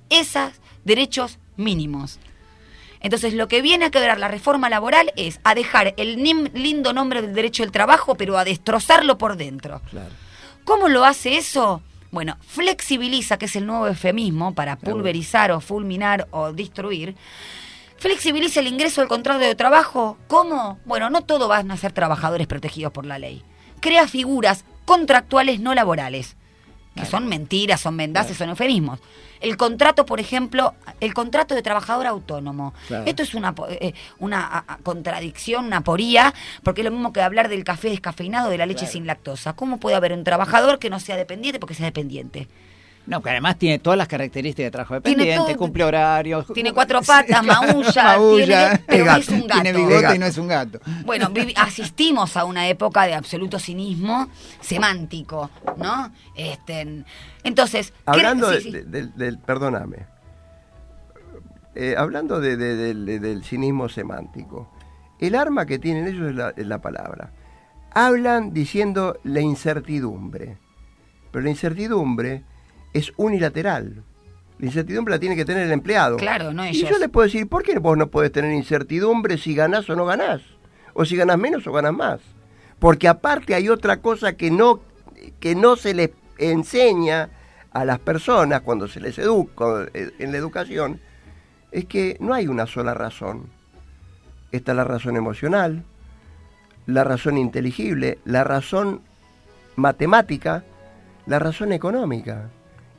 esos 0.10 0.54
derechos 0.84 1.40
mínimos. 1.56 2.20
Entonces, 3.00 3.36
lo 3.36 3.48
que 3.48 3.62
viene 3.62 3.86
a 3.86 3.92
quebrar 3.92 4.20
la 4.20 4.28
reforma 4.28 4.68
laboral 4.68 5.14
es 5.16 5.40
a 5.44 5.54
dejar 5.54 5.94
el 5.98 6.16
lindo 6.24 6.92
nombre 6.92 7.22
del 7.22 7.36
derecho 7.36 7.62
al 7.62 7.72
trabajo, 7.72 8.16
pero 8.16 8.40
a 8.40 8.44
destrozarlo 8.44 9.20
por 9.20 9.38
dentro. 9.38 9.82
Claro. 9.92 10.10
¿Cómo 10.64 10.88
lo 10.90 11.06
hace 11.06 11.38
eso? 11.38 11.84
Bueno, 12.16 12.38
flexibiliza, 12.40 13.38
que 13.38 13.48
es 13.48 13.58
el 13.58 13.66
nuevo 13.66 13.88
eufemismo 13.88 14.56
para 14.56 14.78
pulverizar 14.78 15.52
o 15.52 15.60
fulminar 15.60 16.30
o 16.32 16.54
destruir. 16.54 17.14
Flexibiliza 17.98 18.62
el 18.62 18.68
ingreso 18.68 19.02
al 19.02 19.10
contrato 19.10 19.40
de 19.40 19.54
trabajo. 19.54 20.18
¿Cómo? 20.30 20.80
Bueno, 20.86 21.10
no 21.10 21.26
todo 21.26 21.50
van 21.50 21.70
a 21.72 21.76
ser 21.76 21.92
trabajadores 21.92 22.48
protegidos 22.48 22.94
por 22.94 23.06
la 23.06 23.20
ley. 23.20 23.44
Crea 23.82 24.08
figuras 24.08 24.64
contractuales 24.86 25.60
no 25.60 25.76
laborales, 25.76 26.38
que 26.96 27.06
son 27.06 27.28
mentiras, 27.28 27.82
son 27.82 27.98
mendaces, 27.98 28.38
son 28.38 28.48
eufemismos. 28.48 29.02
El 29.42 29.58
contrato, 29.58 30.06
por 30.06 30.20
ejemplo, 30.20 30.74
el 31.00 31.14
contrato 31.14 31.56
de 31.56 31.62
trabajador 31.62 32.08
autónomo. 32.08 32.74
Claro. 32.88 33.04
Esto 33.06 33.24
es 33.24 33.36
una, 33.36 33.54
eh, 33.70 33.94
una 34.20 34.66
contradicción, 34.84 35.66
una 35.66 35.82
poría, 35.82 36.34
porque 36.64 36.82
es 36.82 36.86
lo 36.86 36.92
mismo 36.92 37.14
que 37.14 37.22
hablar 37.22 37.50
del 37.50 37.64
café 37.64 37.90
descafeinado, 37.90 38.50
de 38.50 38.58
la 38.58 38.66
leche 38.66 38.88
sin 38.88 39.06
lactosa. 39.08 39.54
¿Cómo 39.54 39.80
puede 39.80 39.96
haber 39.96 40.14
un 40.14 40.24
trabajador 40.24 40.80
que 40.80 40.90
no 40.90 41.00
sea 41.00 41.18
dependiente 41.18 41.60
porque 41.60 41.76
sea 41.76 41.86
dependiente? 41.86 42.48
No, 43.08 43.22
que 43.22 43.30
además 43.30 43.58
tiene 43.58 43.78
todas 43.80 43.98
las 43.98 44.08
características 44.08 44.66
de 44.68 44.72
trabajo 44.72 44.96
dependiente, 44.96 45.36
todo. 45.54 45.58
cumple 45.58 45.84
horarios. 45.84 46.48
Tiene 46.54 46.74
cuatro 46.74 47.02
patas, 47.04 47.44
maulla, 47.46 48.04
maulla, 48.04 48.70
tiene- 48.72 48.84
pero 48.88 49.06
gato. 49.06 49.20
es 49.20 49.30
un 49.30 49.42
gato. 49.48 49.62
Tiene 49.62 49.74
bigote 49.78 50.02
gato. 50.02 50.16
y 50.16 50.20
no 50.20 50.26
es 50.26 50.38
un 50.38 50.48
gato. 50.48 50.80
Bueno, 51.06 51.30
asistimos 51.56 52.36
a 52.36 52.46
una 52.46 52.68
época 52.68 53.04
de 53.06 53.14
absoluto 53.14 53.60
cinismo 53.60 54.28
semántico, 54.60 55.52
¿no? 55.78 56.12
Este, 56.36 57.04
entonces, 57.44 57.92
¿qué- 57.92 57.98
Hablando 58.06 58.52
sí, 58.54 58.72
de- 58.72 58.84
de- 58.84 58.90
del, 58.90 59.16
del- 59.16 59.38
perdóname. 59.40 60.08
Eh, 61.76 61.96
hablando 61.98 62.40
de- 62.40 62.56
de- 62.58 62.76
del- 62.76 63.06
de- 63.06 63.20
del 63.20 63.44
cinismo 63.44 63.90
semántico, 63.90 64.72
el 65.20 65.36
arma 65.36 65.66
que 65.66 65.78
tienen 65.78 66.08
ellos 66.08 66.30
es 66.30 66.36
la, 66.36 66.54
es 66.56 66.66
la 66.66 66.80
palabra. 66.82 67.32
Hablan 67.92 68.54
diciendo 68.54 69.20
la 69.24 69.42
incertidumbre, 69.42 70.58
pero 71.32 71.44
la 71.44 71.50
incertidumbre 71.50 72.44
es 72.96 73.12
unilateral. 73.18 74.04
La 74.58 74.66
incertidumbre 74.68 75.14
la 75.14 75.20
tiene 75.20 75.36
que 75.36 75.44
tener 75.44 75.64
el 75.64 75.72
empleado. 75.74 76.16
Claro, 76.16 76.54
no 76.54 76.66
Y 76.66 76.70
ellos. 76.70 76.90
yo 76.90 76.98
le 76.98 77.10
puedo 77.10 77.26
decir, 77.26 77.48
¿por 77.48 77.62
qué 77.62 77.78
vos 77.78 77.98
no 77.98 78.08
podés 78.08 78.32
tener 78.32 78.54
incertidumbre 78.54 79.38
si 79.38 79.54
ganás 79.54 79.90
o 79.90 79.98
no 79.98 80.06
ganás? 80.06 80.42
O 80.94 81.04
si 81.04 81.18
ganás 81.18 81.38
menos 81.38 81.68
o 81.68 81.74
ganás 81.74 81.94
más. 81.94 82.22
Porque 82.80 83.10
aparte 83.10 83.54
hay 83.54 83.68
otra 83.68 83.98
cosa 83.98 84.38
que 84.38 84.50
no, 84.50 84.80
que 85.42 85.56
no 85.56 85.76
se 85.76 85.94
les 85.94 86.12
enseña 86.38 87.30
a 87.72 87.84
las 87.84 88.00
personas 88.00 88.62
cuando 88.62 88.88
se 88.88 89.02
les 89.02 89.20
educa 89.20 89.88
en 89.94 90.32
la 90.32 90.38
educación, 90.38 91.02
es 91.74 91.84
que 91.84 92.16
no 92.22 92.34
hay 92.34 92.48
una 92.48 92.66
sola 92.66 92.94
razón. 92.94 93.48
Está 94.54 94.74
la 94.74 94.86
razón 94.86 95.18
emocional, 95.18 95.84
la 96.86 97.04
razón 97.04 97.38
inteligible, 97.38 98.20
la 98.24 98.46
razón 98.46 99.02
matemática, 99.76 100.64
la 101.26 101.40
razón 101.40 101.74
económica. 101.74 102.50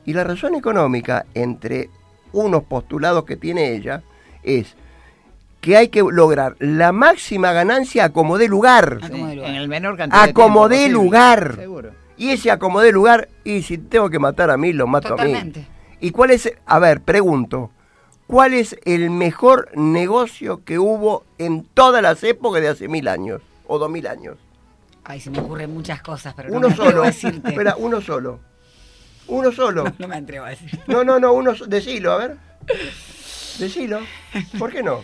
Y 0.07 0.13
la 0.13 0.23
razón 0.23 0.55
económica, 0.55 1.25
entre 1.33 1.89
unos 2.31 2.63
postulados 2.63 3.25
que 3.25 3.35
tiene 3.35 3.73
ella, 3.73 4.03
es 4.41 4.73
que 5.59 5.75
hay 5.75 5.89
que 5.89 6.01
lograr 6.01 6.55
la 6.59 6.93
máxima 6.93 7.51
ganancia 7.51 8.05
a 8.05 8.09
como 8.11 8.37
dé 8.37 8.47
lugar. 8.47 8.99
A 9.03 9.09
como 9.09 9.27
dé 9.27 9.35
lugar. 9.35 9.49
En 9.49 9.55
el 9.57 9.67
menor 9.67 9.97
cantidad 9.97 10.23
de 10.23 10.29
A 10.29 10.33
como 10.33 10.69
dé 10.69 10.87
lugar. 10.87 11.55
Seguro. 11.57 11.91
Y 12.15 12.29
ese 12.29 12.51
a 12.51 12.57
como 12.57 12.79
dé 12.79 12.93
lugar, 12.93 13.27
y 13.43 13.63
si 13.63 13.77
tengo 13.77 14.09
que 14.09 14.17
matar 14.17 14.49
a 14.49 14.55
mí, 14.55 14.71
lo 14.71 14.87
mato 14.87 15.09
Totalmente. 15.09 15.59
a 15.59 15.63
mí. 15.63 15.69
¿Y 15.99 16.11
cuál 16.11 16.31
es, 16.31 16.53
a 16.65 16.79
ver, 16.79 17.01
pregunto, 17.01 17.69
cuál 18.27 18.53
es 18.53 18.77
el 18.85 19.09
mejor 19.09 19.69
negocio 19.75 20.63
que 20.63 20.79
hubo 20.79 21.25
en 21.37 21.65
todas 21.73 22.01
las 22.01 22.23
épocas 22.23 22.61
de 22.61 22.69
hace 22.69 22.87
mil 22.87 23.09
años 23.09 23.41
o 23.67 23.77
dos 23.77 23.89
mil 23.91 24.07
años? 24.07 24.37
Ay, 25.03 25.19
se 25.19 25.29
me 25.31 25.39
ocurren 25.39 25.73
muchas 25.73 26.01
cosas, 26.01 26.33
pero 26.33 26.49
no 26.49 26.57
Uno 26.59 26.67
me 26.69 26.73
atrevo 26.75 26.91
solo. 26.91 27.03
decirte. 27.03 27.49
Espera, 27.49 27.75
uno 27.77 27.99
solo. 27.99 28.39
Uno 29.27 29.51
solo. 29.51 29.83
No, 29.85 29.93
no 29.99 30.07
me 30.07 30.15
atrevo 30.15 30.45
a 30.45 30.49
decir. 30.49 30.79
No, 30.87 31.03
no, 31.03 31.19
no, 31.19 31.33
uno, 31.33 31.53
decilo, 31.67 32.11
a 32.13 32.17
ver. 32.17 32.37
Decilo. 33.59 33.99
¿Por 34.59 34.71
qué 34.71 34.83
no? 34.83 35.01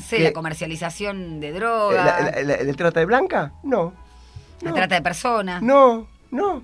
Sé, 0.00 0.18
¿Qué? 0.18 0.24
la 0.24 0.32
comercialización 0.32 1.40
de 1.40 1.50
¿La, 1.52 1.56
droga, 1.58 2.04
la- 2.04 2.42
la- 2.42 2.62
la 2.62 2.72
trata 2.74 3.00
de 3.00 3.06
blanca? 3.06 3.52
No. 3.62 3.92
la 4.60 4.70
No. 4.70 4.74
trata 4.76 4.94
de 4.96 5.02
personas, 5.02 5.62
No, 5.62 6.08
no. 6.30 6.62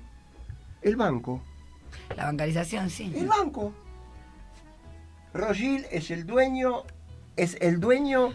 El 0.82 0.96
banco. 0.96 1.42
la 2.16 2.26
bancarización, 2.26 2.90
sí. 2.90 3.12
El 3.16 3.26
banco. 3.26 3.72
Rogil 5.32 5.86
es 5.90 6.10
el 6.10 6.26
dueño, 6.26 6.82
es 7.36 7.56
el 7.60 7.80
dueño 7.80 8.32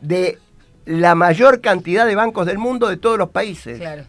de 0.00 0.38
la 0.84 1.14
mayor 1.14 1.60
cantidad 1.60 2.06
de 2.06 2.16
bancos 2.16 2.46
del 2.46 2.58
mundo 2.58 2.88
de 2.88 2.96
todos 2.96 3.18
los 3.18 3.30
países. 3.30 3.78
Claro. 3.78 4.04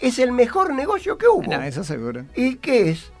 Es 0.00 0.18
el 0.18 0.32
mejor 0.32 0.74
negocio 0.74 1.18
que 1.18 1.28
hubo. 1.28 1.42
No, 1.42 1.62
eso 1.62 1.84
seguro. 1.84 2.24
¿Y 2.34 2.56
qué 2.56 2.90
es? 2.90 3.12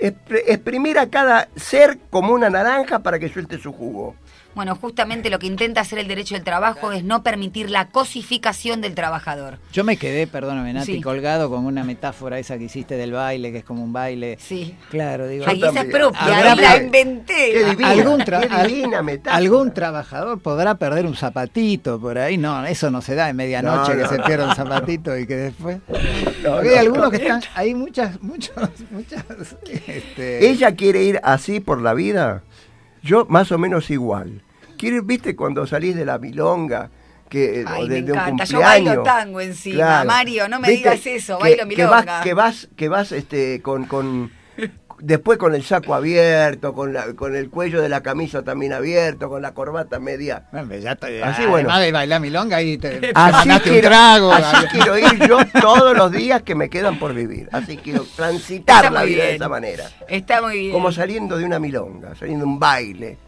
Expr- 0.00 0.42
Exprimir 0.46 0.98
a 0.98 1.08
cada 1.10 1.48
ser 1.56 1.98
como 2.10 2.32
una 2.32 2.48
naranja 2.50 3.00
para 3.00 3.18
que 3.18 3.28
suelte 3.28 3.58
su 3.58 3.72
jugo. 3.72 4.14
Bueno, 4.54 4.74
justamente 4.74 5.30
lo 5.30 5.38
que 5.38 5.46
intenta 5.46 5.80
hacer 5.80 5.98
el 6.00 6.08
derecho 6.08 6.34
del 6.34 6.42
trabajo 6.42 6.90
es 6.90 7.04
no 7.04 7.22
permitir 7.22 7.70
la 7.70 7.86
cosificación 7.88 8.80
del 8.80 8.94
trabajador. 8.96 9.58
Yo 9.72 9.84
me 9.84 9.96
quedé, 9.96 10.26
perdóname, 10.26 10.72
Nati, 10.72 10.94
Sí. 10.96 11.00
colgado 11.00 11.48
con 11.48 11.64
una 11.66 11.84
metáfora 11.84 12.38
esa 12.38 12.58
que 12.58 12.64
hiciste 12.64 12.96
del 12.96 13.12
baile, 13.12 13.52
que 13.52 13.58
es 13.58 13.64
como 13.64 13.84
un 13.84 13.92
baile. 13.92 14.38
Sí. 14.40 14.74
Claro, 14.90 15.28
digo. 15.28 15.44
Ay, 15.46 15.62
esa 15.62 15.80
es 15.82 15.86
propia, 15.86 16.20
Habrá 16.20 16.52
ahí 16.52 16.58
la 16.58 16.76
inventé. 16.82 17.52
Qué 17.52 17.64
divina, 17.64 17.90
algún, 17.90 18.20
tra- 18.22 18.40
qué 18.40 18.52
al- 18.54 18.66
divina 18.66 19.02
metáfora. 19.02 19.36
algún 19.36 19.72
trabajador 19.72 20.40
podrá 20.40 20.74
perder 20.74 21.06
un 21.06 21.14
zapatito 21.14 22.00
por 22.00 22.18
ahí. 22.18 22.36
No, 22.36 22.66
eso 22.66 22.90
no 22.90 23.02
se 23.02 23.14
da 23.14 23.28
en 23.28 23.36
medianoche 23.36 23.92
No, 23.92 23.96
que 23.98 24.02
no, 24.02 24.08
se 24.08 24.18
pierda 24.20 24.48
un 24.48 24.56
zapatito 24.56 25.16
y 25.16 25.26
que 25.28 25.36
después. 25.36 25.78
No, 25.88 25.94
Porque 25.94 26.68
no, 26.68 26.70
hay 26.72 26.74
algunos 26.76 27.04
no. 27.04 27.10
que 27.12 27.16
están. 27.18 27.40
Hay 27.54 27.74
muchas, 27.74 28.20
muchos, 28.20 28.54
muchas. 28.90 29.24
este, 29.86 30.48
¿Ella 30.50 30.74
quiere 30.74 31.02
ir 31.04 31.20
así 31.22 31.60
por 31.60 31.80
la 31.80 31.94
vida? 31.94 32.42
Yo 33.02 33.26
más 33.28 33.50
o 33.52 33.58
menos 33.58 33.90
igual. 33.90 34.42
¿Viste 35.04 35.36
cuando 35.36 35.66
salís 35.66 35.94
de 35.94 36.04
la 36.06 36.18
milonga? 36.18 36.90
Que, 37.28 37.64
Ay, 37.66 37.82
o 37.84 37.86
de, 37.86 38.00
me 38.00 38.02
de 38.06 38.12
un 38.12 38.18
encanta. 38.18 38.44
Yo 38.44 38.58
cumpleaños? 38.58 38.86
bailo 38.86 39.02
tango 39.04 39.40
encima, 39.40 40.04
Mario, 40.04 40.48
no 40.48 40.58
me 40.58 40.68
digas 40.70 41.06
eso, 41.06 41.38
que- 41.38 41.56
bailo 41.56 41.68
que 41.68 41.84
vas, 41.84 42.00
milonga. 42.04 42.20
que 42.22 42.34
vas, 42.34 42.68
que 42.76 42.88
vas 42.88 43.12
este, 43.12 43.62
con, 43.62 43.84
con, 43.84 44.32
después 45.02 45.38
con 45.38 45.54
el 45.54 45.62
saco 45.64 45.94
abierto, 45.94 46.72
con, 46.72 46.92
la, 46.92 47.14
con 47.14 47.34
el 47.36 47.50
cuello 47.50 47.80
de 47.82 47.88
la 47.88 48.02
camisa 48.02 48.42
también 48.42 48.72
abierto, 48.72 49.28
con 49.28 49.42
la 49.42 49.52
corbata 49.52 49.98
media. 49.98 50.44
bueno, 50.52 50.74
ya 50.76 50.92
estoy- 50.92 51.20
Así, 51.22 51.42
además 51.42 51.50
bueno. 51.50 51.78
de 51.78 51.92
bailar 51.92 52.20
milonga 52.20 52.56
ahí 52.58 52.78
te, 52.78 52.90
te 53.00 53.12
Así 53.14 53.32
ganaste 53.48 53.68
un 53.70 53.74
quiero, 53.74 53.88
trago. 53.88 54.32
así 54.32 54.66
quiero 54.72 54.98
ir 54.98 55.28
yo 55.28 55.38
todos 55.60 55.96
los 55.96 56.12
días 56.12 56.42
que 56.42 56.54
me 56.54 56.68
quedan 56.70 56.98
por 56.98 57.14
vivir. 57.14 57.48
Así 57.52 57.76
quiero 57.76 58.04
transitar 58.16 58.84
Está 58.84 58.90
la 58.90 59.02
vida 59.04 59.24
de 59.24 59.34
esa 59.36 59.48
manera. 59.48 59.90
Está 60.08 60.40
muy 60.42 60.58
bien. 60.58 60.72
Como 60.72 60.92
saliendo 60.92 61.36
de 61.38 61.44
una 61.44 61.58
milonga, 61.58 62.14
saliendo 62.14 62.44
de 62.44 62.50
un 62.52 62.58
baile. 62.58 63.18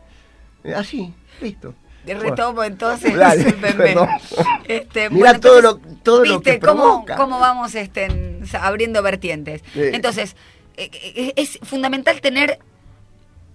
Así, 0.77 1.13
listo. 1.41 1.75
De 2.05 2.15
retomo 2.15 2.65
entonces, 2.65 3.15
Dale. 3.17 3.55
Este, 4.67 5.11
Mirá 5.11 5.39
todo 5.39 5.59
entonces, 5.59 5.63
lo- 5.63 5.97
todo 6.03 6.25
lo 6.25 6.39
¿viste 6.41 6.59
que 6.59 6.67
cómo, 6.67 6.83
provoca? 6.83 7.17
cómo 7.17 7.39
vamos 7.41 7.75
este, 7.75 8.41
abriendo 8.61 9.03
vertientes? 9.03 9.63
Sí. 9.73 9.81
Entonces, 9.93 10.37
es 10.77 11.59
fundamental 11.63 12.21
tener 12.21 12.59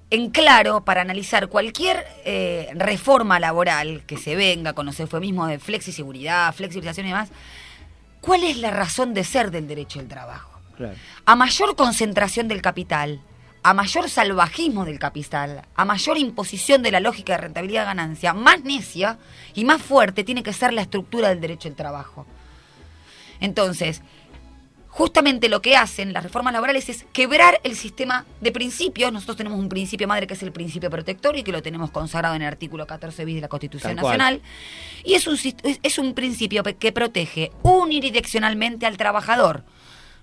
en 0.09 0.29
claro 0.29 0.85
para 0.85 1.01
analizar 1.01 1.49
cualquier 1.49 2.05
eh, 2.23 2.69
reforma 2.75 3.39
laboral 3.39 4.03
que 4.05 4.17
se 4.17 4.35
venga 4.35 4.73
con 4.73 4.85
los 4.85 4.99
eufemismos 4.99 5.49
de 5.49 5.59
flexiseguridad, 5.59 6.53
flexibilización 6.53 7.07
y 7.07 7.09
demás, 7.09 7.29
¿cuál 8.21 8.43
es 8.43 8.57
la 8.57 8.71
razón 8.71 9.13
de 9.13 9.23
ser 9.23 9.51
del 9.51 9.67
derecho 9.67 9.99
del 9.99 10.07
trabajo? 10.07 10.61
Claro. 10.77 10.95
A 11.25 11.35
mayor 11.35 11.75
concentración 11.75 12.47
del 12.47 12.61
capital, 12.61 13.21
a 13.63 13.73
mayor 13.73 14.09
salvajismo 14.09 14.85
del 14.85 14.99
capital, 14.99 15.63
a 15.75 15.83
mayor 15.83 16.17
imposición 16.17 16.83
de 16.83 16.91
la 16.91 17.01
lógica 17.01 17.33
de 17.33 17.39
rentabilidad-ganancia, 17.39 18.33
más 18.33 18.63
necia 18.63 19.17
y 19.55 19.65
más 19.65 19.81
fuerte 19.81 20.23
tiene 20.23 20.43
que 20.43 20.53
ser 20.53 20.71
la 20.71 20.83
estructura 20.83 21.29
del 21.29 21.41
derecho 21.41 21.67
al 21.67 21.75
trabajo. 21.75 22.25
Entonces, 23.41 24.01
justamente 24.97 25.47
lo 25.47 25.61
que 25.61 25.75
hacen 25.75 26.11
las 26.11 26.23
reformas 26.23 26.53
laborales 26.53 26.89
es 26.89 27.05
quebrar 27.13 27.61
el 27.63 27.75
sistema 27.75 28.25
de 28.41 28.51
principios. 28.51 29.13
Nosotros 29.13 29.37
tenemos 29.37 29.59
un 29.59 29.69
principio 29.69 30.07
madre 30.07 30.25
que 30.25 30.33
es 30.33 30.41
el 30.41 30.51
principio 30.51 30.89
protector 30.89 31.37
y 31.37 31.43
que 31.43 31.51
lo 31.51 31.61
tenemos 31.61 31.91
consagrado 31.91 32.33
en 32.33 32.41
el 32.41 32.47
artículo 32.47 32.87
14 32.87 33.23
bis 33.23 33.35
de 33.35 33.41
la 33.41 33.47
Constitución 33.47 33.93
Tal 33.95 34.01
cual. 34.01 34.17
Nacional. 34.17 34.41
Y 35.03 35.13
es 35.13 35.27
un, 35.27 35.37
es- 35.83 35.97
un 35.99 36.15
principio 36.15 36.63
que 36.63 36.91
protege 36.91 37.51
unidireccionalmente 37.61 38.87
al 38.87 38.97
trabajador. 38.97 39.63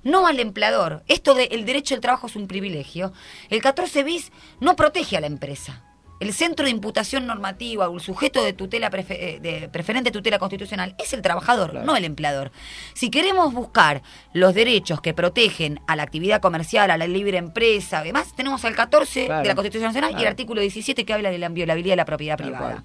No 0.03 0.27
al 0.27 0.41
empleador. 0.41 1.05
Esto 1.07 1.35
del 1.35 1.65
derecho 1.65 1.95
al 1.95 2.01
trabajo 2.01 2.27
es 2.27 2.35
un 2.35 2.49
privilegio. 2.49 3.13
El 3.51 3.63
14 3.63 4.03
bis 4.03 4.33
no 4.59 4.75
protege 4.75 5.17
a 5.17 5.21
la 5.21 5.29
empresa. 5.29 5.84
El 6.21 6.33
centro 6.33 6.65
de 6.65 6.71
imputación 6.71 7.27
normativa 7.27 7.89
o 7.89 7.95
el 7.95 8.01
sujeto 8.01 8.43
de 8.43 8.53
tutela 8.53 8.91
eh, 8.93 9.39
de 9.43 9.69
preferente 9.69 10.11
tutela 10.11 10.39
constitucional 10.39 10.95
es 10.99 11.13
el 11.13 11.23
trabajador, 11.23 11.75
no 11.85 11.97
el 11.97 12.05
empleador. 12.05 12.53
Si 12.95 13.11
queremos 13.11 13.53
buscar 13.53 14.03
los 14.33 14.55
derechos 14.55 15.01
que 15.01 15.13
protegen 15.13 15.81
a 15.87 15.97
la 15.97 16.05
actividad 16.05 16.41
comercial, 16.41 16.91
a 16.91 16.97
la 16.97 17.07
libre 17.07 17.39
empresa, 17.39 17.99
además 17.99 18.35
tenemos 18.37 18.65
el 18.65 18.75
14 18.75 19.21
de 19.23 19.45
la 19.45 19.55
Constitución 19.55 19.89
Nacional 19.89 20.15
y 20.17 20.23
el 20.23 20.29
artículo 20.29 20.61
17 20.61 21.05
que 21.05 21.13
habla 21.13 21.31
de 21.31 21.39
la 21.39 21.47
inviolabilidad 21.47 21.93
de 21.93 21.97
la 21.97 22.05
propiedad 22.05 22.37
privada. 22.37 22.85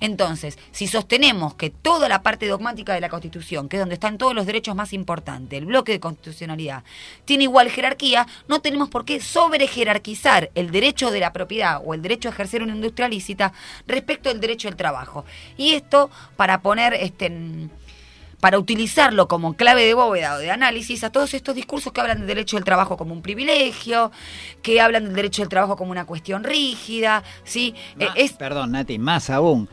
Entonces, 0.00 0.58
si 0.70 0.86
sostenemos 0.86 1.54
que 1.54 1.70
toda 1.70 2.08
la 2.08 2.22
parte 2.22 2.46
dogmática 2.46 2.94
de 2.94 3.00
la 3.00 3.08
Constitución, 3.08 3.68
que 3.68 3.76
es 3.76 3.80
donde 3.80 3.94
están 3.94 4.18
todos 4.18 4.34
los 4.34 4.46
derechos 4.46 4.74
más 4.74 4.92
importantes, 4.92 5.58
el 5.58 5.66
bloque 5.66 5.92
de 5.92 6.00
constitucionalidad, 6.00 6.84
tiene 7.24 7.44
igual 7.44 7.70
jerarquía, 7.70 8.26
no 8.48 8.60
tenemos 8.60 8.88
por 8.88 9.04
qué 9.04 9.20
sobrejerarquizar 9.20 10.50
el 10.54 10.70
derecho 10.70 11.10
de 11.10 11.20
la 11.20 11.32
propiedad 11.32 11.80
o 11.84 11.94
el 11.94 12.02
derecho 12.02 12.28
a 12.28 12.32
ejercer 12.32 12.62
una 12.62 12.74
industria 12.74 13.08
lícita 13.08 13.52
respecto 13.86 14.28
del 14.28 14.40
derecho 14.40 14.68
al 14.68 14.76
trabajo. 14.76 15.24
Y 15.56 15.72
esto 15.72 16.10
para 16.36 16.60
poner 16.60 16.94
este 16.94 17.68
para 18.40 18.58
utilizarlo 18.58 19.26
como 19.26 19.54
clave 19.54 19.84
de 19.84 19.94
bóveda 19.94 20.34
o 20.34 20.38
de 20.38 20.50
análisis 20.50 21.02
a 21.04 21.10
todos 21.10 21.34
estos 21.34 21.54
discursos 21.54 21.92
que 21.92 22.00
hablan 22.00 22.18
del 22.18 22.28
derecho 22.28 22.56
del 22.56 22.64
trabajo 22.64 22.96
como 22.96 23.12
un 23.12 23.22
privilegio, 23.22 24.12
que 24.62 24.80
hablan 24.80 25.04
del 25.06 25.14
derecho 25.14 25.42
del 25.42 25.48
trabajo 25.48 25.76
como 25.76 25.90
una 25.90 26.06
cuestión 26.06 26.44
rígida, 26.44 27.24
¿sí? 27.44 27.74
Eh, 27.98 28.06
es, 28.14 28.32
Perdón, 28.34 28.72
Nati, 28.72 28.98
más 28.98 29.30
aún. 29.30 29.68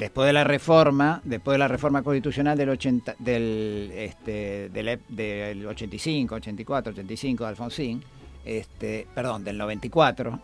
Después 0.00 0.26
de 0.26 0.32
la 0.32 0.42
reforma, 0.44 1.20
después 1.24 1.54
de 1.54 1.58
la 1.58 1.68
reforma 1.68 2.02
constitucional 2.02 2.56
del 2.58 2.70
80, 2.70 3.14
del 3.18 3.92
este 3.94 4.68
del, 4.70 4.88
ep- 4.88 5.06
del 5.08 5.66
85, 5.66 6.34
84, 6.36 6.92
85 6.92 7.44
de 7.44 7.50
Alfonsín, 7.50 8.04
este, 8.44 9.06
perdón, 9.14 9.44
del 9.44 9.58
94, 9.58 10.40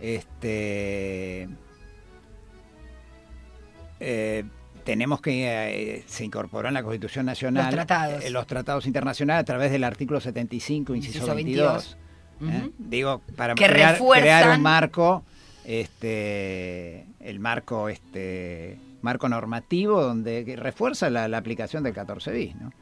este 0.00 1.48
eh, 4.00 4.44
tenemos 4.84 5.20
que 5.20 5.96
eh, 5.98 6.04
se 6.06 6.24
incorporó 6.24 6.68
en 6.68 6.74
la 6.74 6.82
Constitución 6.82 7.26
Nacional 7.26 7.64
Los 7.66 7.74
tratados. 7.74 8.24
eh, 8.24 8.30
los 8.30 8.46
tratados 8.46 8.86
internacionales 8.86 9.40
a 9.40 9.44
través 9.44 9.70
del 9.72 9.84
artículo 9.84 10.20
75, 10.20 10.94
inciso, 10.94 11.18
Inciso 11.18 11.34
22. 11.34 11.96
22. 12.40 12.54
¿eh? 12.54 12.66
Ujú. 12.66 12.72
Digo, 12.78 13.22
para 13.36 13.54
crear, 13.54 13.98
crear 13.98 14.50
un 14.56 14.62
marco, 14.62 15.24
este, 15.64 17.06
el 17.20 17.40
marco, 17.40 17.88
este, 17.88 18.78
marco 19.02 19.28
normativo 19.28 20.02
donde 20.02 20.56
refuerza 20.58 21.10
la, 21.10 21.28
la 21.28 21.38
aplicación 21.38 21.82
del 21.82 21.94
14 21.94 22.32
bis, 22.32 22.54
¿no? 22.56 22.72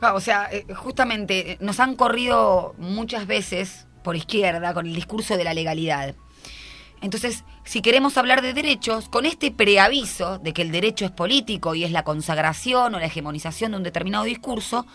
Ah, 0.00 0.14
O 0.14 0.20
sea, 0.20 0.48
eh, 0.52 0.66
justamente 0.74 1.52
eh, 1.52 1.58
nos 1.60 1.80
han 1.80 1.96
corrido 1.96 2.74
muchas 2.78 3.26
veces 3.26 3.86
por 4.02 4.16
izquierda 4.16 4.74
con 4.74 4.86
el 4.86 4.94
discurso 4.94 5.36
de 5.36 5.44
la 5.44 5.54
legalidad. 5.54 6.14
Entonces, 7.00 7.44
si 7.64 7.82
queremos 7.82 8.16
hablar 8.16 8.42
de 8.42 8.52
derechos, 8.52 9.08
con 9.08 9.26
este 9.26 9.50
preaviso 9.50 10.38
de 10.38 10.52
que 10.52 10.62
el 10.62 10.70
derecho 10.70 11.04
es 11.04 11.10
político 11.10 11.74
y 11.74 11.84
es 11.84 11.90
la 11.90 12.04
consagración 12.04 12.94
o 12.94 13.00
la 13.00 13.06
hegemonización 13.06 13.72
de 13.72 13.76
un 13.78 13.82
determinado 13.82 14.24
discurso, 14.24 14.86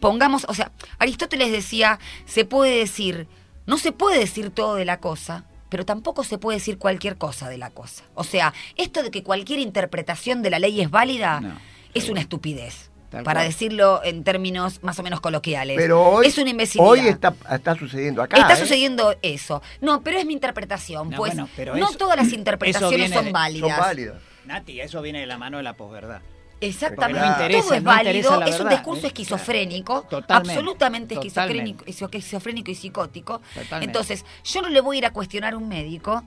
pongamos, 0.00 0.46
o 0.48 0.54
sea, 0.54 0.70
Aristóteles 0.98 1.50
decía, 1.50 1.98
se 2.26 2.44
puede 2.44 2.78
decir, 2.78 3.26
no 3.66 3.76
se 3.76 3.90
puede 3.90 4.20
decir 4.20 4.50
todo 4.50 4.76
de 4.76 4.84
la 4.84 5.00
cosa, 5.00 5.44
pero 5.68 5.84
tampoco 5.84 6.24
se 6.24 6.38
puede 6.38 6.58
decir 6.58 6.78
cualquier 6.78 7.16
cosa 7.16 7.48
de 7.48 7.58
la 7.58 7.70
cosa. 7.70 8.04
O 8.14 8.24
sea, 8.24 8.52
esto 8.76 9.02
de 9.02 9.10
que 9.10 9.22
cualquier 9.22 9.58
interpretación 9.60 10.42
de 10.42 10.50
la 10.50 10.58
ley 10.58 10.80
es 10.80 10.90
válida 10.90 11.40
No, 11.40 11.58
es 11.94 12.08
una 12.08 12.20
estupidez. 12.20 12.90
Tal 13.10 13.24
para 13.24 13.40
cual. 13.40 13.48
decirlo 13.48 14.00
en 14.04 14.22
términos 14.22 14.82
más 14.82 14.98
o 14.98 15.02
menos 15.02 15.20
coloquiales. 15.22 15.78
Pero 15.78 16.02
hoy, 16.02 16.26
es 16.26 16.36
una 16.36 16.50
imbecilidad. 16.50 16.90
hoy 16.90 17.00
está, 17.08 17.34
está 17.50 17.74
sucediendo 17.74 18.20
acá. 18.22 18.36
Está 18.36 18.52
¿eh? 18.52 18.56
sucediendo 18.56 19.14
eso. 19.22 19.62
No, 19.80 20.02
pero 20.02 20.18
es 20.18 20.26
mi 20.26 20.34
interpretación. 20.34 21.08
No, 21.08 21.16
pues 21.16 21.32
bueno, 21.32 21.48
pero 21.56 21.74
no 21.74 21.88
eso- 21.88 21.96
todas 21.96 22.18
las 22.18 22.30
interpretaciones 22.34 23.10
son 23.10 23.24
de- 23.24 23.32
válidas. 23.32 23.70
Son 23.70 23.78
válidas. 23.80 24.16
Nati, 24.44 24.80
eso 24.82 25.00
viene 25.00 25.20
de 25.20 25.26
la 25.26 25.38
mano 25.38 25.56
de 25.56 25.62
la 25.62 25.72
posverdad. 25.72 26.20
Exactamente. 26.60 27.20
Porque 27.20 27.26
no 27.26 27.32
interesa, 27.32 27.62
Todo 27.62 27.74
es 27.74 27.82
no 27.82 27.90
válido. 27.90 28.44
Es 28.44 28.60
un 28.60 28.68
discurso 28.68 29.04
¿eh? 29.04 29.08
esquizofrénico. 29.08 30.02
Totalmente, 30.02 30.52
Absolutamente 30.52 31.14
totalmente. 31.14 31.84
esquizofrénico, 31.84 31.84
esquizofrénico 31.86 32.70
y 32.70 32.74
psicótico. 32.74 33.40
Totalmente. 33.54 33.84
Entonces, 33.84 34.24
yo 34.44 34.62
no 34.62 34.68
le 34.68 34.80
voy 34.80 34.96
a 34.96 34.98
ir 34.98 35.06
a 35.06 35.12
cuestionar 35.12 35.54
a 35.54 35.56
un 35.56 35.68
médico. 35.68 36.24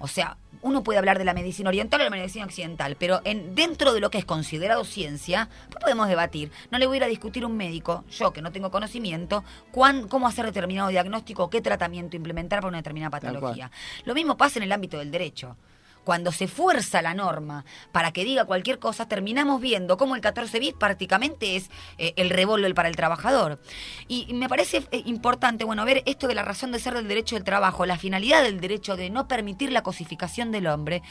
O 0.00 0.06
sea, 0.06 0.36
uno 0.62 0.84
puede 0.84 0.98
hablar 0.98 1.18
de 1.18 1.24
la 1.24 1.34
medicina 1.34 1.68
oriental 1.68 2.00
o 2.00 2.04
de 2.04 2.10
la 2.10 2.16
medicina 2.16 2.44
occidental, 2.44 2.96
pero 2.96 3.20
en, 3.24 3.54
dentro 3.54 3.92
de 3.92 4.00
lo 4.00 4.10
que 4.10 4.18
es 4.18 4.24
considerado 4.24 4.84
ciencia, 4.84 5.48
pues 5.70 5.82
podemos 5.82 6.08
debatir. 6.08 6.52
No 6.70 6.78
le 6.78 6.86
voy 6.86 6.96
a 6.96 6.98
ir 6.98 7.04
a 7.04 7.08
discutir 7.08 7.42
a 7.42 7.46
un 7.46 7.56
médico, 7.56 8.04
yo 8.10 8.32
que 8.32 8.40
no 8.40 8.52
tengo 8.52 8.70
conocimiento, 8.70 9.42
cuán, 9.72 10.06
cómo 10.06 10.28
hacer 10.28 10.46
determinado 10.46 10.88
diagnóstico, 10.88 11.50
qué 11.50 11.60
tratamiento 11.60 12.16
implementar 12.16 12.60
para 12.60 12.68
una 12.68 12.78
determinada 12.78 13.10
patología. 13.10 13.70
Lo 14.04 14.14
mismo 14.14 14.36
pasa 14.36 14.60
en 14.60 14.64
el 14.64 14.72
ámbito 14.72 14.98
del 14.98 15.10
derecho. 15.10 15.56
Cuando 16.04 16.32
se 16.32 16.48
fuerza 16.48 17.02
la 17.02 17.14
norma 17.14 17.64
para 17.92 18.12
que 18.12 18.24
diga 18.24 18.44
cualquier 18.44 18.78
cosa, 18.78 19.08
terminamos 19.08 19.60
viendo 19.60 19.96
cómo 19.96 20.14
el 20.14 20.20
14 20.20 20.58
bis 20.58 20.74
prácticamente 20.74 21.56
es 21.56 21.70
eh, 21.98 22.14
el 22.16 22.30
revólver 22.30 22.74
para 22.74 22.88
el 22.88 22.96
trabajador. 22.96 23.60
Y 24.08 24.32
me 24.34 24.48
parece 24.48 24.84
eh, 24.90 25.02
importante, 25.06 25.64
bueno, 25.64 25.84
ver 25.84 26.02
esto 26.06 26.28
de 26.28 26.34
la 26.34 26.42
razón 26.42 26.72
de 26.72 26.78
ser 26.78 26.94
del 26.94 27.08
derecho 27.08 27.36
del 27.36 27.44
trabajo, 27.44 27.86
la 27.86 27.98
finalidad 27.98 28.42
del 28.42 28.60
derecho 28.60 28.96
de 28.96 29.10
no 29.10 29.28
permitir 29.28 29.72
la 29.72 29.82
cosificación 29.82 30.50
del 30.50 30.66
hombre, 30.66 31.02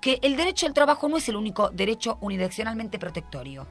que 0.00 0.18
el 0.22 0.36
derecho 0.36 0.66
al 0.66 0.74
trabajo 0.74 1.08
no 1.08 1.16
es 1.16 1.28
el 1.28 1.36
único 1.36 1.70
derecho 1.70 2.18
unidireccionalmente 2.20 2.98
protectorio. 2.98 3.66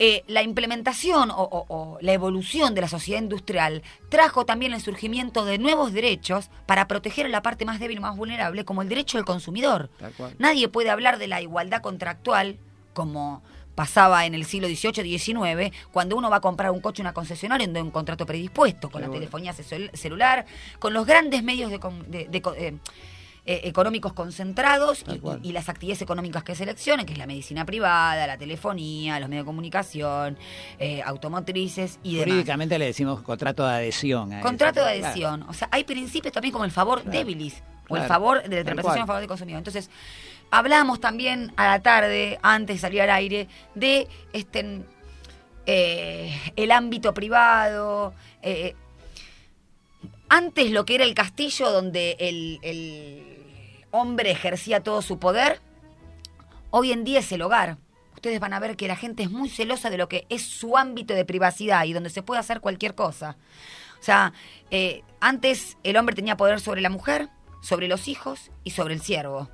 Eh, 0.00 0.22
la 0.28 0.42
implementación 0.42 1.30
o, 1.32 1.42
o- 1.42 1.66
o 1.68 1.98
la 2.00 2.12
evolución 2.12 2.74
de 2.74 2.80
la 2.82 2.88
sociedad 2.88 3.20
industrial 3.20 3.82
trajo 4.10 4.46
también 4.46 4.72
el 4.72 4.80
surgimiento 4.80 5.44
de 5.44 5.58
nuevos 5.58 5.92
derechos 5.92 6.50
para 6.66 6.86
proteger 6.86 7.26
a 7.26 7.28
la 7.30 7.42
parte 7.42 7.64
más 7.64 7.80
débil, 7.80 8.00
más 8.00 8.16
vulnerable, 8.16 8.64
como 8.64 8.82
el 8.82 8.88
derecho 8.88 9.18
del 9.18 9.24
consumidor. 9.24 9.90
Nadie 10.38 10.68
puede 10.68 10.90
hablar 10.90 11.18
de 11.18 11.26
la 11.26 11.42
igualdad 11.42 11.82
contractual 11.82 12.58
como 12.94 13.42
pasaba 13.74 14.26
en 14.26 14.34
el 14.34 14.44
siglo 14.44 14.66
XVIII, 14.68 15.18
XIX, 15.18 15.72
cuando 15.92 16.16
uno 16.16 16.30
va 16.30 16.36
a 16.36 16.40
comprar 16.40 16.70
un 16.72 16.80
coche 16.80 17.00
en 17.02 17.06
una 17.06 17.14
concesionaria 17.14 17.64
donde 17.66 17.78
hay 17.80 17.84
un 17.86 17.92
contrato 17.92 18.26
predispuesto, 18.26 18.90
con 18.90 19.02
la 19.02 19.08
telefonía 19.20 19.52
cel- 19.52 19.92
celular, 19.94 20.46
con 20.80 20.92
los 20.94 21.06
grandes 21.06 21.42
medios 21.44 21.70
de, 21.70 21.78
de- 22.08 22.26
de 22.28 22.42
co- 22.42 22.54
eh, 23.50 23.62
económicos 23.64 24.12
concentrados 24.12 25.06
y, 25.42 25.52
las 25.52 25.70
actividades 25.70 26.02
económicas 26.02 26.44
que 26.44 26.54
seleccionen, 26.54 27.06
que 27.06 27.14
es 27.14 27.18
la 27.18 27.26
medicina 27.26 27.64
privada, 27.64 28.26
la 28.26 28.36
telefonía, 28.36 29.18
los 29.18 29.30
medios 29.30 29.44
de 29.44 29.46
comunicación, 29.46 30.36
eh, 30.78 31.00
automotrices 31.02 31.98
y 32.02 32.16
demás. 32.16 32.26
Jurídicamente 32.28 32.78
le 32.78 32.84
decimos 32.84 33.22
contrato 33.22 33.66
de 33.66 33.72
adhesión. 33.72 34.34
a 34.34 34.42
Contrato 34.42 34.80
eso. 34.80 34.88
de 34.90 35.06
adhesión. 35.06 35.44
O 35.44 35.54
sea, 35.54 35.66
hay 35.70 35.84
principios 35.84 36.30
también 36.34 36.52
como 36.52 36.66
el 36.66 36.70
favor 36.70 37.00
Claro. 37.00 37.18
debilis 37.18 37.62
o 37.88 37.96
el 37.96 38.02
favor 38.02 38.42
de 38.42 38.50
la 38.50 38.60
interpretación 38.60 39.04
a 39.04 39.06
favor 39.06 39.20
del 39.20 39.28
consumidor. 39.28 39.58
Entonces, 39.60 39.88
hablamos 40.50 41.00
también 41.00 41.50
a 41.56 41.68
la 41.68 41.80
tarde, 41.80 42.38
antes 42.42 42.76
de 42.76 42.80
salir 42.80 43.00
al 43.00 43.08
aire, 43.10 43.48
de 43.74 44.08
este 44.34 44.82
eh, 45.64 46.38
el 46.54 46.70
ámbito 46.70 47.14
privado. 47.14 48.12
eh, 48.42 48.74
antes 50.30 50.70
lo 50.70 50.84
que 50.84 50.96
era 50.96 51.04
el 51.04 51.14
castillo 51.14 51.70
donde 51.70 52.14
el, 52.20 52.58
el 52.62 53.37
hombre 53.90 54.30
ejercía 54.30 54.82
todo 54.82 55.02
su 55.02 55.18
poder, 55.18 55.60
hoy 56.70 56.92
en 56.92 57.04
día 57.04 57.20
es 57.20 57.32
el 57.32 57.42
hogar. 57.42 57.78
Ustedes 58.14 58.40
van 58.40 58.52
a 58.52 58.58
ver 58.58 58.76
que 58.76 58.88
la 58.88 58.96
gente 58.96 59.22
es 59.22 59.30
muy 59.30 59.48
celosa 59.48 59.90
de 59.90 59.98
lo 59.98 60.08
que 60.08 60.26
es 60.28 60.42
su 60.42 60.76
ámbito 60.76 61.14
de 61.14 61.24
privacidad 61.24 61.84
y 61.84 61.92
donde 61.92 62.10
se 62.10 62.22
puede 62.22 62.40
hacer 62.40 62.60
cualquier 62.60 62.94
cosa. 62.94 63.36
O 64.00 64.02
sea, 64.02 64.32
eh, 64.70 65.02
antes 65.20 65.76
el 65.82 65.96
hombre 65.96 66.14
tenía 66.14 66.36
poder 66.36 66.60
sobre 66.60 66.80
la 66.80 66.90
mujer, 66.90 67.28
sobre 67.60 67.88
los 67.88 68.08
hijos 68.08 68.50
y 68.64 68.70
sobre 68.70 68.94
el 68.94 69.00
siervo. 69.00 69.48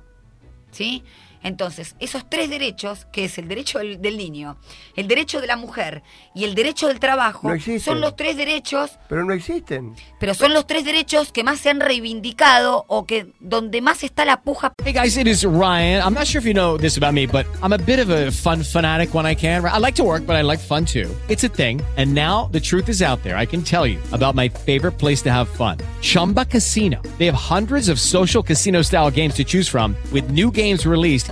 ¿Sí? 0.71 1.03
Entonces, 1.45 1.95
esos 1.99 2.27
tres 2.27 2.49
derechos, 2.49 3.05
que 3.11 3.25
es 3.25 3.37
el 3.37 3.47
derecho 3.47 3.77
del, 3.77 4.01
del 4.01 4.17
niño, 4.17 4.57
el 4.95 5.07
derecho 5.07 5.39
de 5.41 5.47
la 5.47 5.55
mujer 5.55 6.01
y 6.33 6.43
el 6.43 6.55
derecho 6.55 6.87
del 6.87 6.99
trabajo, 6.99 7.47
No 7.53 7.79
son 7.79 8.01
los 8.01 8.15
tres 8.15 8.35
derechos, 8.35 8.91
Pero 9.07 9.23
no 9.23 9.31
existen. 9.31 9.93
pero 10.19 10.33
son 10.33 10.53
los 10.53 10.65
tres 10.65 10.83
derechos 10.85 11.31
que 11.31 11.43
más 11.43 11.59
se 11.59 11.69
han 11.69 11.79
reivindicado 11.79 12.85
o 12.87 13.05
que 13.05 13.27
donde 13.39 13.79
más 13.81 14.03
está 14.03 14.25
la 14.25 14.41
puja 14.41 14.73
Hey 14.83 14.93
guys, 14.93 15.17
it 15.17 15.27
is 15.27 15.45
Ryan. 15.45 16.01
I'm 16.01 16.15
not 16.15 16.25
sure 16.25 16.39
if 16.39 16.45
you 16.47 16.53
know 16.53 16.77
this 16.77 16.97
about 16.97 17.13
me, 17.13 17.27
but 17.27 17.45
I'm 17.61 17.73
a 17.73 17.77
bit 17.77 17.99
of 17.99 18.09
a 18.09 18.31
fun 18.31 18.63
fanatic 18.63 19.13
when 19.13 19.25
I 19.25 19.35
can. 19.35 19.63
I 19.65 19.77
like 19.77 19.95
to 19.97 20.03
work, 20.03 20.25
but 20.25 20.35
I 20.35 20.41
like 20.41 20.59
fun 20.59 20.83
too. 20.85 21.09
It's 21.29 21.43
a 21.43 21.49
thing. 21.49 21.81
And 21.97 22.13
now 22.15 22.49
the 22.51 22.59
truth 22.59 22.89
is 22.89 23.01
out 23.03 23.21
there. 23.23 23.37
I 23.37 23.45
can 23.45 23.61
tell 23.61 23.85
you 23.85 23.99
about 24.11 24.33
my 24.35 24.49
favorite 24.49 24.97
place 24.97 25.21
to 25.23 25.31
have 25.31 25.47
fun 25.47 25.77
Chumba 26.01 26.45
Casino. 26.45 27.01
They 27.19 27.27
have 27.27 27.35
hundreds 27.35 27.87
of 27.87 27.99
social 27.99 28.41
casino 28.41 28.81
style 28.81 29.11
games 29.11 29.35
to 29.35 29.43
choose 29.43 29.67
from, 29.69 29.95
with 30.11 30.31
new 30.31 30.49
games 30.51 30.85
released 30.87 31.31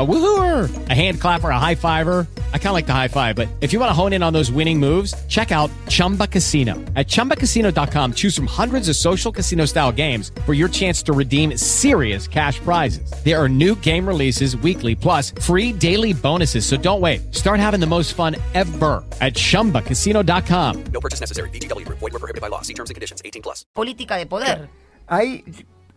A 0.00 0.06
woohooer, 0.06 0.88
a 0.88 0.94
hand 0.94 1.20
clapper, 1.20 1.50
a 1.50 1.58
high 1.58 1.74
fiver. 1.74 2.26
I 2.54 2.56
kind 2.56 2.68
of 2.68 2.72
like 2.72 2.86
the 2.86 2.94
high 2.94 3.08
five, 3.08 3.36
but 3.36 3.48
if 3.60 3.70
you 3.70 3.78
want 3.78 3.90
to 3.90 3.92
hone 3.92 4.14
in 4.14 4.22
on 4.22 4.32
those 4.32 4.50
winning 4.50 4.80
moves, 4.80 5.12
check 5.28 5.52
out 5.52 5.70
Chumba 5.88 6.26
Casino. 6.26 6.72
At 6.96 7.06
chumbacasino.com, 7.06 8.14
choose 8.14 8.34
from 8.34 8.46
hundreds 8.46 8.88
of 8.88 8.96
social 8.96 9.30
casino 9.30 9.66
style 9.66 9.92
games 9.92 10.32
for 10.46 10.54
your 10.54 10.68
chance 10.70 11.02
to 11.02 11.12
redeem 11.12 11.54
serious 11.58 12.26
cash 12.26 12.60
prizes. 12.60 13.12
There 13.24 13.36
are 13.36 13.46
new 13.46 13.74
game 13.74 14.06
releases 14.06 14.56
weekly, 14.56 14.94
plus 14.94 15.32
free 15.32 15.70
daily 15.70 16.14
bonuses. 16.14 16.64
So 16.64 16.78
don't 16.78 17.02
wait. 17.02 17.34
Start 17.34 17.60
having 17.60 17.80
the 17.80 17.86
most 17.86 18.14
fun 18.14 18.36
ever 18.54 19.04
at 19.20 19.34
chumbacasino.com. 19.34 20.84
No 20.94 21.00
purchase 21.00 21.20
necessary. 21.20 21.50
VGW 21.50 21.84
Group. 21.84 21.98
Void 21.98 22.14
were 22.14 22.20
prohibited 22.20 22.40
by 22.40 22.48
law. 22.48 22.62
See 22.62 22.72
terms 22.74 22.88
and 22.88 22.94
conditions. 22.94 23.20
18 23.22 23.42
plus. 23.42 23.66
política 23.74 24.16
de 24.16 24.24
poder. 24.24 24.70
Ahí 25.08 25.44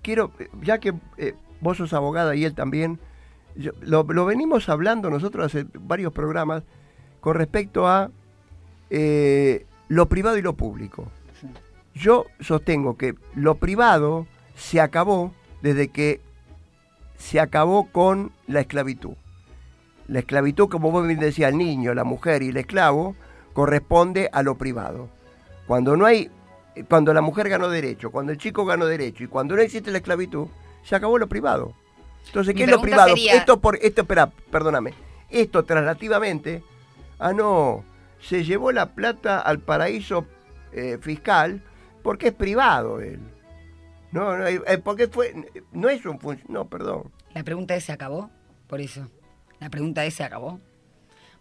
quiero, 0.01 0.33
ya 0.61 0.79
que 0.79 0.93
eh, 1.17 1.35
vos 1.61 1.77
sos 1.77 1.93
abogada 1.93 2.35
y 2.35 2.43
él 2.43 2.53
también, 2.53 2.99
yo- 3.55 3.71
lo, 3.81 4.03
lo 4.03 4.25
venimos 4.25 4.69
hablando 4.69 5.09
nosotros 5.09 5.45
hace 5.45 5.65
varios 5.73 6.13
programas 6.13 6.63
con 7.19 7.35
respecto 7.35 7.87
a 7.87 8.09
eh, 8.89 9.65
lo 9.87 10.07
privado 10.07 10.37
y 10.37 10.41
lo 10.41 10.53
público. 10.53 11.07
Yo 11.95 12.25
sostengo 12.39 12.97
que 12.97 13.15
lo 13.35 13.55
privado 13.55 14.25
se 14.55 14.81
acabó 14.81 15.33
desde 15.61 15.89
que 15.89 16.21
se 17.17 17.39
acabó 17.39 17.87
con 17.91 18.31
la 18.47 18.61
esclavitud. 18.61 19.13
La 20.07 20.19
esclavitud, 20.19 20.67
como 20.69 20.91
vos 20.91 21.07
bien 21.07 21.19
decías, 21.19 21.51
el 21.51 21.57
niño, 21.57 21.93
la 21.93 22.03
mujer 22.03 22.43
y 22.43 22.49
el 22.49 22.57
esclavo, 22.57 23.15
corresponde 23.53 24.29
a 24.33 24.43
lo 24.43 24.57
privado. 24.57 25.07
Cuando 25.67 25.95
no 25.95 26.05
hay, 26.05 26.29
cuando 26.89 27.13
la 27.13 27.21
mujer 27.21 27.47
ganó 27.47 27.69
derecho, 27.69 28.11
cuando 28.11 28.31
el 28.31 28.37
chico 28.37 28.65
ganó 28.65 28.85
derecho 28.85 29.23
y 29.23 29.27
cuando 29.27 29.55
no 29.55 29.61
existe 29.61 29.91
la 29.91 29.99
esclavitud, 29.99 30.47
se 30.83 30.95
acabó 30.95 31.17
lo 31.17 31.29
privado. 31.29 31.73
Entonces, 32.27 32.53
Mi 32.55 32.59
¿qué 32.59 32.63
es 32.65 32.71
lo 32.71 32.81
privado? 32.81 33.09
sería- 33.09 33.33
Esto 33.35 33.59
por, 33.59 33.75
esto, 33.81 34.01
espera, 34.01 34.27
perdóname. 34.51 34.93
Esto 35.29 35.63
traslativamente, 35.65 36.63
ah 37.19 37.33
no, 37.33 37.83
se 38.19 38.43
llevó 38.43 38.71
la 38.71 38.93
plata 38.93 39.39
al 39.39 39.59
paraíso 39.59 40.25
eh, 40.71 40.97
fiscal 41.01 41.63
porque 42.03 42.27
es 42.27 42.33
privado 42.33 42.99
él. 43.01 43.19
No, 44.11 44.37
no, 44.37 44.45
eh, 44.47 44.59
porque 44.83 45.07
fue, 45.07 45.33
no 45.71 45.89
es 45.89 46.05
un 46.05 46.19
func- 46.19 46.43
no, 46.47 46.65
perdón. 46.65 47.11
La 47.33 47.43
pregunta 47.43 47.75
es, 47.75 47.83
¿se 47.85 47.91
acabó? 47.91 48.29
Por 48.67 48.79
eso. 48.79 49.07
La 49.59 49.69
pregunta 49.69 50.05
es, 50.05 50.13
¿se 50.13 50.23
acabó? 50.23 50.59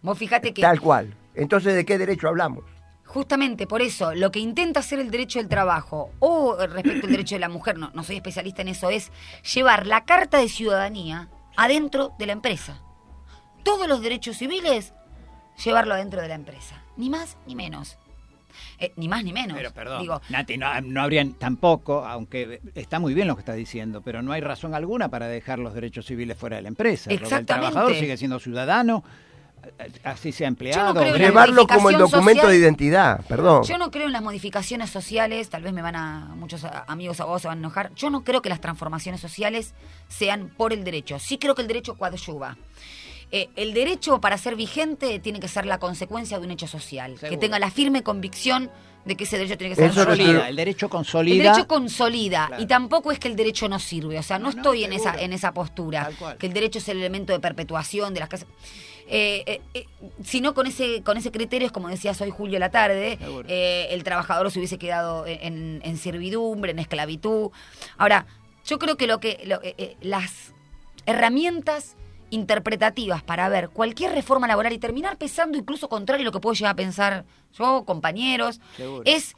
Vos 0.01 0.17
fíjate 0.19 0.53
que 0.55 0.63
Tal 0.63 0.81
cual. 0.81 1.15
Entonces, 1.35 1.75
¿de 1.75 1.85
qué 1.85 1.99
derecho 1.99 2.29
hablamos? 2.29 2.65
Justamente 3.13 3.67
por 3.67 3.83
eso, 3.83 4.15
lo 4.15 4.33
que 4.33 4.41
intenta 4.41 4.81
hacer 4.81 4.99
el 4.99 5.11
derecho 5.11 5.39
del 5.39 5.49
trabajo 5.49 6.11
o 6.19 6.57
respecto 6.67 7.07
al 7.07 7.13
derecho 7.13 7.35
de 7.35 7.41
la 7.41 7.51
mujer, 7.51 7.79
no, 7.79 7.91
no 7.93 8.05
soy 8.05 8.17
especialista 8.17 8.63
en 8.63 8.69
eso, 8.69 8.89
es 8.89 9.13
llevar 9.55 9.87
la 9.87 10.07
carta 10.07 10.39
de 10.39 10.49
ciudadanía 10.49 11.29
adentro 11.57 12.15
de 12.19 12.27
la 12.27 12.33
empresa. 12.33 12.81
Todos 13.65 13.87
los 13.87 14.01
derechos 14.01 14.39
civiles, 14.39 14.95
llevarlo 15.63 15.93
adentro 15.93 16.23
de 16.23 16.29
la 16.29 16.35
empresa. 16.35 16.83
Ni 16.97 17.11
más 17.11 17.37
ni 17.47 17.55
menos. 17.55 17.99
Eh, 18.79 18.93
ni 18.97 19.09
más 19.09 19.23
ni 19.25 19.33
menos. 19.35 19.59
Pero 19.59 19.73
perdón, 19.73 20.01
Digo, 20.01 20.23
Nati, 20.31 20.57
no, 20.57 20.81
no 20.81 21.03
habrían 21.03 21.35
tampoco, 21.35 22.07
aunque 22.07 22.63
está 22.75 22.99
muy 22.99 23.13
bien 23.13 23.29
lo 23.29 23.35
que 23.35 23.41
estás 23.41 23.57
diciendo, 23.57 24.01
pero 24.01 24.23
no 24.23 24.33
hay 24.33 24.41
razón 24.41 24.75
alguna 24.75 25.11
para 25.11 25.29
dejar 25.29 25.59
los 25.59 25.75
derechos 25.75 26.07
civiles 26.07 26.39
fuera 26.39 26.57
de 26.57 26.63
la 26.63 26.69
empresa. 26.69 27.11
Porque 27.11 27.17
El 27.17 27.23
Exactamente. 27.25 27.71
trabajador 27.71 27.95
sigue 27.95 28.17
siendo 28.17 28.39
ciudadano, 28.39 29.05
así 30.05 30.33
sea 30.33 30.49
empleado. 30.49 30.93
obrero. 30.93 31.17
Llevarlo 31.17 31.67
como 31.67 31.91
el 31.91 31.99
documento 31.99 32.43
social- 32.43 32.51
de 32.53 32.59
identidad, 32.59 33.25
perdón. 33.27 33.63
Yo 33.65 33.79
no 33.79 33.91
creo 33.91 34.07
en 34.07 34.13
las 34.13 34.23
modificaciones 34.23 34.91
sociales, 34.91 35.49
tal 35.51 35.63
vez 35.63 35.73
me 35.73 35.83
van 35.83 35.97
a, 35.97 36.33
muchos 36.37 36.65
a- 36.65 36.85
amigos 36.89 37.21
abogados 37.21 37.43
se 37.43 37.49
van 37.49 37.59
a 37.59 37.61
enojar. 37.61 37.95
Yo 37.95 38.11
no 38.11 38.25
creo 38.25 38.43
que 38.43 38.49
las 38.49 38.61
transformaciones 38.61 39.21
sociales 39.21 39.75
sean 40.09 40.49
por 40.57 40.73
el 40.73 40.85
derecho. 40.85 41.19
Sí 41.19 41.39
creo 41.39 41.55
que 41.55 41.63
el 41.63 41.69
derecho 41.69 41.97
coadyuva. 41.97 42.57
Eh, 43.35 43.49
el 43.57 43.73
derecho 43.73 44.21
para 44.21 44.37
ser 44.37 44.57
vigente 44.57 45.19
tiene 45.19 45.41
que 45.41 45.49
ser 45.49 45.65
la 45.65 45.79
consecuencia 45.79 46.39
de 46.39 46.45
un 46.45 46.51
hecho 46.51 46.67
social, 46.67 47.17
que 47.19 47.39
tenga 47.39 47.59
la 47.59 47.71
firme 47.71 48.03
convicción 48.03 48.71
de 49.07 49.17
que 49.17 49.25
ese 49.25 49.39
derecho 49.39 49.57
tiene 49.57 49.75
que 49.75 49.81
ser 49.81 49.91
Eso 49.91 50.01
no 50.05 50.11
social. 50.11 50.19
Consolida, 50.27 50.49
el 50.51 50.57
derecho 50.57 50.87
El 50.87 50.91
consolida. 50.91 51.43
derecho 51.53 51.67
consolida 51.67 52.47
Claro. 52.49 52.63
y 52.63 52.67
tampoco 52.67 53.11
es 53.11 53.19
que 53.19 53.29
el 53.29 53.35
derecho 53.37 53.69
no 53.71 53.79
sirve, 53.79 54.19
o 54.19 54.23
sea, 54.23 54.39
no, 54.39 54.49
No, 54.49 54.53
no, 54.53 54.59
estoy 54.61 54.85
en 54.85 54.93
esa 54.93 55.15
en 55.19 55.33
esa 55.33 55.53
postura, 55.53 56.05
Tal 56.05 56.17
cual. 56.17 56.37
que 56.37 56.47
el 56.47 56.53
derecho 56.53 56.79
es 56.79 56.87
el 56.89 56.99
elemento 56.99 57.33
de 57.33 57.41
perpetuación 57.41 58.13
de 58.13 58.21
las 58.21 58.29
casas. 58.29 58.47
Eh, 59.15 59.61
eh, 59.75 59.87
sino 60.25 60.55
con 60.55 60.67
ese 60.67 61.03
con 61.03 61.19
ese 61.19 61.31
criterio 61.31 61.67
es 61.67 61.73
como 61.73 61.89
decías 61.89 62.19
hoy 62.23 62.31
Julio 62.31 62.59
la 62.59 62.71
tarde, 62.71 63.19
eh, 63.47 63.89
el 63.91 64.05
trabajador 64.05 64.51
se 64.51 64.59
hubiese 64.59 64.79
quedado 64.79 65.27
en, 65.27 65.81
en 65.85 65.99
servidumbre, 65.99 66.71
en 66.73 66.79
esclavitud. 66.79 67.51
Ahora, 67.99 68.25
yo 68.65 68.79
creo 68.79 68.97
que 68.97 69.07
lo 69.07 69.21
que 69.21 69.43
lo- 69.45 69.63
eh, 69.63 69.75
eh, 69.77 69.97
las 70.01 70.55
herramientas 71.07 71.97
interpretativas 72.31 73.23
para 73.23 73.49
ver 73.51 73.69
cualquier 73.69 74.13
reforma 74.13 74.47
laboral 74.47 74.73
y 74.73 74.79
terminar 74.79 75.19
pensando 75.19 75.59
incluso 75.59 75.89
contrario 75.89 76.23
a 76.23 76.27
lo 76.27 76.33
que 76.33 76.41
puedo 76.41 76.55
llegar 76.55 76.73
a 76.73 76.77
pensar 76.77 77.25
yo, 77.59 77.85
compañeros, 77.85 78.61
Seguro. 78.77 79.03
es 79.05 79.35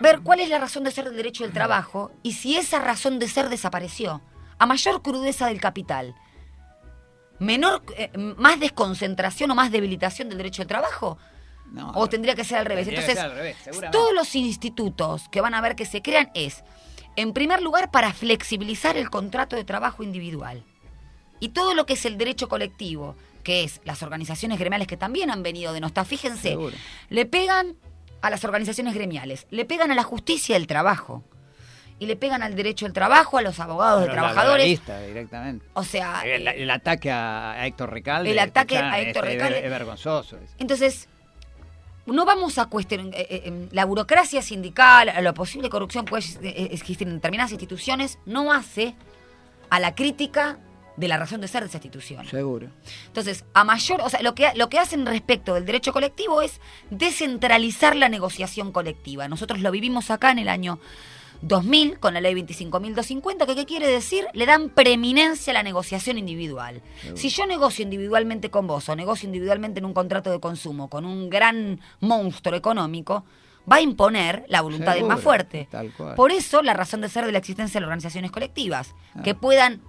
ver 0.00 0.20
cuál 0.20 0.40
es 0.40 0.48
la 0.48 0.58
razón 0.58 0.84
de 0.84 0.90
ser 0.90 1.04
del 1.04 1.16
derecho 1.16 1.44
del 1.44 1.52
trabajo 1.52 2.10
y 2.22 2.32
si 2.32 2.56
esa 2.56 2.78
razón 2.78 3.18
de 3.18 3.28
ser 3.28 3.50
desapareció. 3.50 4.22
A 4.58 4.66
mayor 4.66 5.02
crudeza 5.02 5.48
del 5.48 5.60
capital, 5.60 6.14
menor, 7.44 7.82
eh, 7.96 8.10
más 8.16 8.58
desconcentración 8.60 9.50
o 9.50 9.54
más 9.54 9.70
debilitación 9.70 10.28
del 10.28 10.38
derecho 10.38 10.62
del 10.62 10.68
trabajo. 10.68 11.18
No, 11.70 11.90
o 11.94 12.08
tendría 12.08 12.34
que 12.34 12.44
ser 12.44 12.58
al 12.58 12.66
revés. 12.66 12.86
Entonces, 12.86 13.18
al 13.18 13.34
revés, 13.34 13.56
todos 13.90 14.12
los 14.14 14.34
institutos 14.36 15.28
que 15.30 15.40
van 15.40 15.54
a 15.54 15.60
ver 15.60 15.74
que 15.74 15.86
se 15.86 16.02
crean 16.02 16.30
es, 16.34 16.62
en 17.16 17.32
primer 17.32 17.62
lugar, 17.62 17.90
para 17.90 18.12
flexibilizar 18.12 18.96
el 18.96 19.10
contrato 19.10 19.56
de 19.56 19.64
trabajo 19.64 20.02
individual. 20.02 20.62
Y 21.40 21.48
todo 21.48 21.74
lo 21.74 21.84
que 21.84 21.94
es 21.94 22.04
el 22.04 22.16
derecho 22.16 22.48
colectivo, 22.48 23.16
que 23.42 23.64
es 23.64 23.80
las 23.84 24.02
organizaciones 24.02 24.58
gremiales 24.58 24.86
que 24.86 24.96
también 24.96 25.30
han 25.30 25.42
venido 25.42 25.72
de 25.72 25.80
nostalgia, 25.80 26.18
fíjense, 26.18 26.50
Seguro. 26.50 26.76
le 27.08 27.26
pegan 27.26 27.76
a 28.22 28.30
las 28.30 28.44
organizaciones 28.44 28.94
gremiales, 28.94 29.46
le 29.50 29.64
pegan 29.64 29.90
a 29.90 29.94
la 29.94 30.04
justicia 30.04 30.54
del 30.54 30.66
trabajo 30.66 31.24
y 32.04 32.06
le 32.06 32.16
pegan 32.16 32.42
al 32.42 32.54
derecho 32.54 32.86
del 32.86 32.92
trabajo, 32.92 33.38
a 33.38 33.42
los 33.42 33.58
abogados 33.58 34.02
de 34.02 34.08
trabajadores. 34.08 34.44
laboralista, 34.44 35.00
directamente. 35.00 35.66
O 35.74 35.82
sea, 35.82 36.22
El, 36.24 36.46
eh, 36.46 36.62
el 36.62 36.70
ataque 36.70 37.10
a, 37.10 37.66
Héctor 37.66 37.90
Recalde. 37.90 38.30
El 38.30 38.38
ataque 38.38 38.76
escuchá, 38.76 38.92
a 38.92 39.00
Héctor 39.00 39.24
este, 39.24 39.36
Recalde. 39.36 39.64
Es, 39.64 39.70
vergonzoso. 39.70 40.36
es. 40.36 40.54
Entonces, 40.58 41.08
no 42.06 42.24
vamos 42.24 42.58
a 42.58 42.66
cuestionar. 42.66 43.06
eh, 43.14 43.26
eh, 43.30 43.68
la 43.72 43.84
burocracia 43.84 44.42
sindical, 44.42 45.12
la 45.20 45.34
posible 45.34 45.68
corrupción 45.68 46.04
puede 46.04 46.24
existir 46.72 47.08
en 47.08 47.14
determinadas 47.14 47.50
instituciones, 47.50 48.18
no 48.26 48.52
hace 48.52 48.94
a 49.70 49.80
la 49.80 49.94
crítica 49.94 50.58
de 50.96 51.08
la 51.08 51.16
razón 51.16 51.40
de 51.40 51.48
ser 51.48 51.62
de 51.62 51.68
esa 51.68 51.78
institución. 51.78 52.26
Seguro. 52.26 52.68
Entonces, 53.06 53.44
a 53.52 53.64
mayor, 53.64 54.00
o 54.02 54.08
sea, 54.08 54.22
lo 54.22 54.34
que, 54.34 54.52
lo 54.54 54.68
que 54.68 54.78
hacen 54.78 55.06
respecto 55.06 55.54
del 55.54 55.64
derecho 55.64 55.92
colectivo 55.92 56.40
es 56.42 56.60
descentralizar 56.90 57.96
la 57.96 58.08
negociación 58.08 58.70
colectiva. 58.72 59.26
Nosotros 59.28 59.60
lo 59.60 59.70
vivimos 59.70 60.10
acá 60.10 60.30
en 60.30 60.38
el 60.38 60.48
año 60.48 60.78
2000 61.46 61.98
con 61.98 62.14
la 62.14 62.20
ley 62.20 62.34
25.250, 62.34 63.46
que 63.46 63.54
qué 63.54 63.66
quiere 63.66 63.86
decir? 63.86 64.26
Le 64.32 64.46
dan 64.46 64.70
preeminencia 64.70 65.50
a 65.50 65.54
la 65.54 65.62
negociación 65.62 66.16
individual. 66.18 66.80
Si 67.14 67.28
yo 67.28 67.46
negocio 67.46 67.82
individualmente 67.82 68.50
con 68.50 68.66
vos 68.66 68.88
o 68.88 68.96
negocio 68.96 69.26
individualmente 69.26 69.78
en 69.78 69.84
un 69.84 69.92
contrato 69.94 70.30
de 70.30 70.40
consumo 70.40 70.88
con 70.88 71.04
un 71.04 71.28
gran 71.28 71.80
monstruo 72.00 72.56
económico, 72.56 73.24
va 73.70 73.76
a 73.76 73.80
imponer 73.80 74.44
la 74.48 74.60
voluntad 74.62 74.94
del 74.94 75.02
más 75.04 75.18
Seguro, 75.18 75.22
fuerte. 75.22 75.68
tal 75.70 75.90
cual. 75.92 76.14
Por 76.14 76.32
eso 76.32 76.62
la 76.62 76.74
razón 76.74 77.00
de 77.00 77.08
ser 77.08 77.24
de 77.26 77.32
la 77.32 77.38
existencia 77.38 77.78
de 77.78 77.82
las 77.82 77.88
organizaciones 77.88 78.30
colectivas, 78.30 78.94
Ah. 79.14 79.22
que 79.22 79.34
puedan 79.34 79.80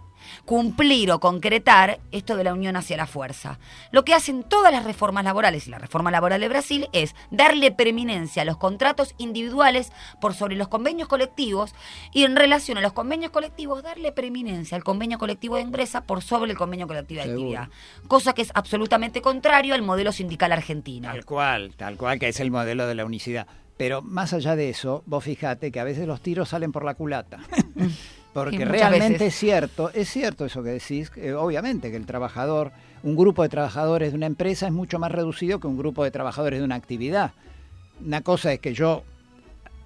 cumplir 0.45 1.11
o 1.11 1.19
concretar 1.19 1.99
esto 2.11 2.35
de 2.35 2.43
la 2.43 2.53
unión 2.53 2.75
hacia 2.75 2.97
la 2.97 3.07
fuerza. 3.07 3.59
Lo 3.91 4.03
que 4.03 4.13
hacen 4.13 4.43
todas 4.43 4.71
las 4.71 4.83
reformas 4.83 5.23
laborales 5.23 5.67
y 5.67 5.71
la 5.71 5.79
reforma 5.79 6.11
laboral 6.11 6.41
de 6.41 6.49
Brasil 6.49 6.87
es 6.93 7.15
darle 7.31 7.71
preeminencia 7.71 8.41
a 8.41 8.45
los 8.45 8.57
contratos 8.57 9.15
individuales 9.17 9.91
por 10.21 10.33
sobre 10.33 10.55
los 10.55 10.67
convenios 10.67 11.07
colectivos 11.07 11.73
y 12.13 12.23
en 12.23 12.35
relación 12.35 12.77
a 12.77 12.81
los 12.81 12.93
convenios 12.93 13.31
colectivos 13.31 13.83
darle 13.83 14.11
preeminencia 14.11 14.75
al 14.75 14.83
convenio 14.83 15.17
colectivo 15.17 15.55
de 15.55 15.61
empresa 15.61 16.01
por 16.01 16.21
sobre 16.21 16.51
el 16.51 16.57
convenio 16.57 16.87
colectivo 16.87 17.21
de 17.21 17.27
Seguro. 17.27 17.59
actividad. 17.59 17.69
Cosa 18.07 18.33
que 18.33 18.41
es 18.41 18.51
absolutamente 18.53 19.21
contrario 19.21 19.73
al 19.73 19.81
modelo 19.81 20.11
sindical 20.11 20.51
argentino. 20.51 21.09
Tal 21.09 21.25
cual, 21.25 21.73
tal 21.75 21.97
cual 21.97 22.19
que 22.19 22.29
es 22.29 22.39
el 22.39 22.51
modelo 22.51 22.87
de 22.87 22.95
la 22.95 23.05
unicidad. 23.05 23.47
Pero 23.77 24.01
más 24.01 24.33
allá 24.33 24.55
de 24.55 24.69
eso, 24.69 25.03
vos 25.05 25.23
fijate 25.23 25.71
que 25.71 25.79
a 25.79 25.83
veces 25.83 26.07
los 26.07 26.21
tiros 26.21 26.49
salen 26.49 26.71
por 26.71 26.85
la 26.85 26.95
culata. 26.95 27.39
Porque 28.35 28.57
Sí, 28.57 28.65
realmente 28.65 29.13
veces. 29.13 29.33
es 29.33 29.39
cierto, 29.39 29.91
es 29.93 30.09
cierto 30.09 30.43
eso 30.45 30.61
que 30.61 30.71
decís, 30.71 31.09
eh, 31.15 31.31
obviamente 31.33 31.89
que 31.89 31.95
el 31.95 32.05
trabajador, 32.05 32.73
un 33.01 33.15
grupo 33.15 33.43
de 33.43 33.49
trabajadores 33.49 34.11
de 34.11 34.17
una 34.17 34.25
empresa 34.25 34.67
es 34.67 34.73
mucho 34.73 34.99
más 34.99 35.09
reducido 35.11 35.61
que 35.61 35.67
un 35.67 35.77
grupo 35.77 36.03
de 36.03 36.11
trabajadores 36.11 36.59
de 36.59 36.65
una 36.65 36.75
actividad. 36.75 37.31
Una 38.05 38.19
cosa 38.21 38.51
es 38.51 38.59
que 38.59 38.73
yo 38.73 39.03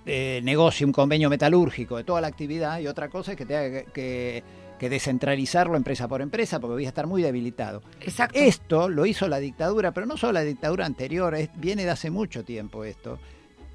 eh, 0.08 0.42
negocie 0.44 0.84
un 0.84 0.92
convenio 0.92 1.30
metalúrgico 1.30 1.98
de 1.98 2.04
toda 2.04 2.22
la 2.22 2.28
actividad 2.28 2.80
y 2.80 2.88
otra 2.88 3.10
cosa 3.10 3.34
es 3.34 3.38
que 3.38 3.46
tenga 3.46 3.70
que, 3.70 3.86
que- 3.94 4.44
que 4.80 4.90
descentralizarlo 4.90 5.76
empresa 5.76 6.08
por 6.08 6.22
empresa 6.22 6.60
porque 6.60 6.74
voy 6.74 6.86
a 6.86 6.88
estar 6.88 7.06
muy 7.06 7.22
debilitado. 7.22 7.84
Exacto. 8.02 8.40
Esto 8.40 8.90
lo 8.90 9.06
hizo 9.06 9.28
la 9.28 9.38
dictadura, 9.38 9.92
pero 9.92 10.08
no 10.08 10.18
solo 10.18 10.32
la 10.34 10.42
dictadura 10.42 10.88
anterior, 10.88 11.36
es- 11.36 11.50
viene 11.58 11.84
de 11.86 11.92
hace 11.92 12.10
mucho 12.10 12.44
tiempo 12.44 12.84
esto. 12.84 13.20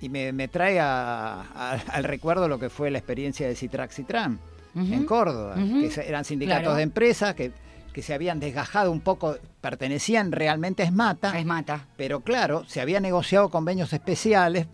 Y 0.00 0.08
me, 0.08 0.32
me 0.32 0.48
trae 0.48 0.80
a- 0.80 1.42
a- 1.42 1.72
al 1.92 2.02
recuerdo 2.04 2.48
lo 2.48 2.58
que 2.58 2.70
fue 2.70 2.90
la 2.90 2.98
experiencia 2.98 3.46
de 3.46 3.54
Citrax 3.54 3.94
Citran 3.94 4.40
En 4.74 5.04
Córdoba, 5.06 5.54
que 5.54 5.90
eran 6.06 6.24
sindicatos 6.24 6.62
Claro. 6.62 6.76
de 6.76 6.82
empresas 6.82 7.34
que, 7.34 7.52
que 7.92 8.02
se 8.02 8.12
habían 8.14 8.40
desgajado 8.40 8.90
un 8.90 9.00
poco, 9.00 9.36
pertenecían 9.60 10.32
realmente 10.32 10.82
a 10.82 10.86
Esmata, 10.86 11.38
Es 11.38 11.46
mata. 11.46 11.86
pero 11.96 12.20
claro, 12.20 12.64
se 12.66 12.80
había 12.80 12.98
negociado 13.00 13.50
convenios 13.50 13.92
especiales, 13.92 14.66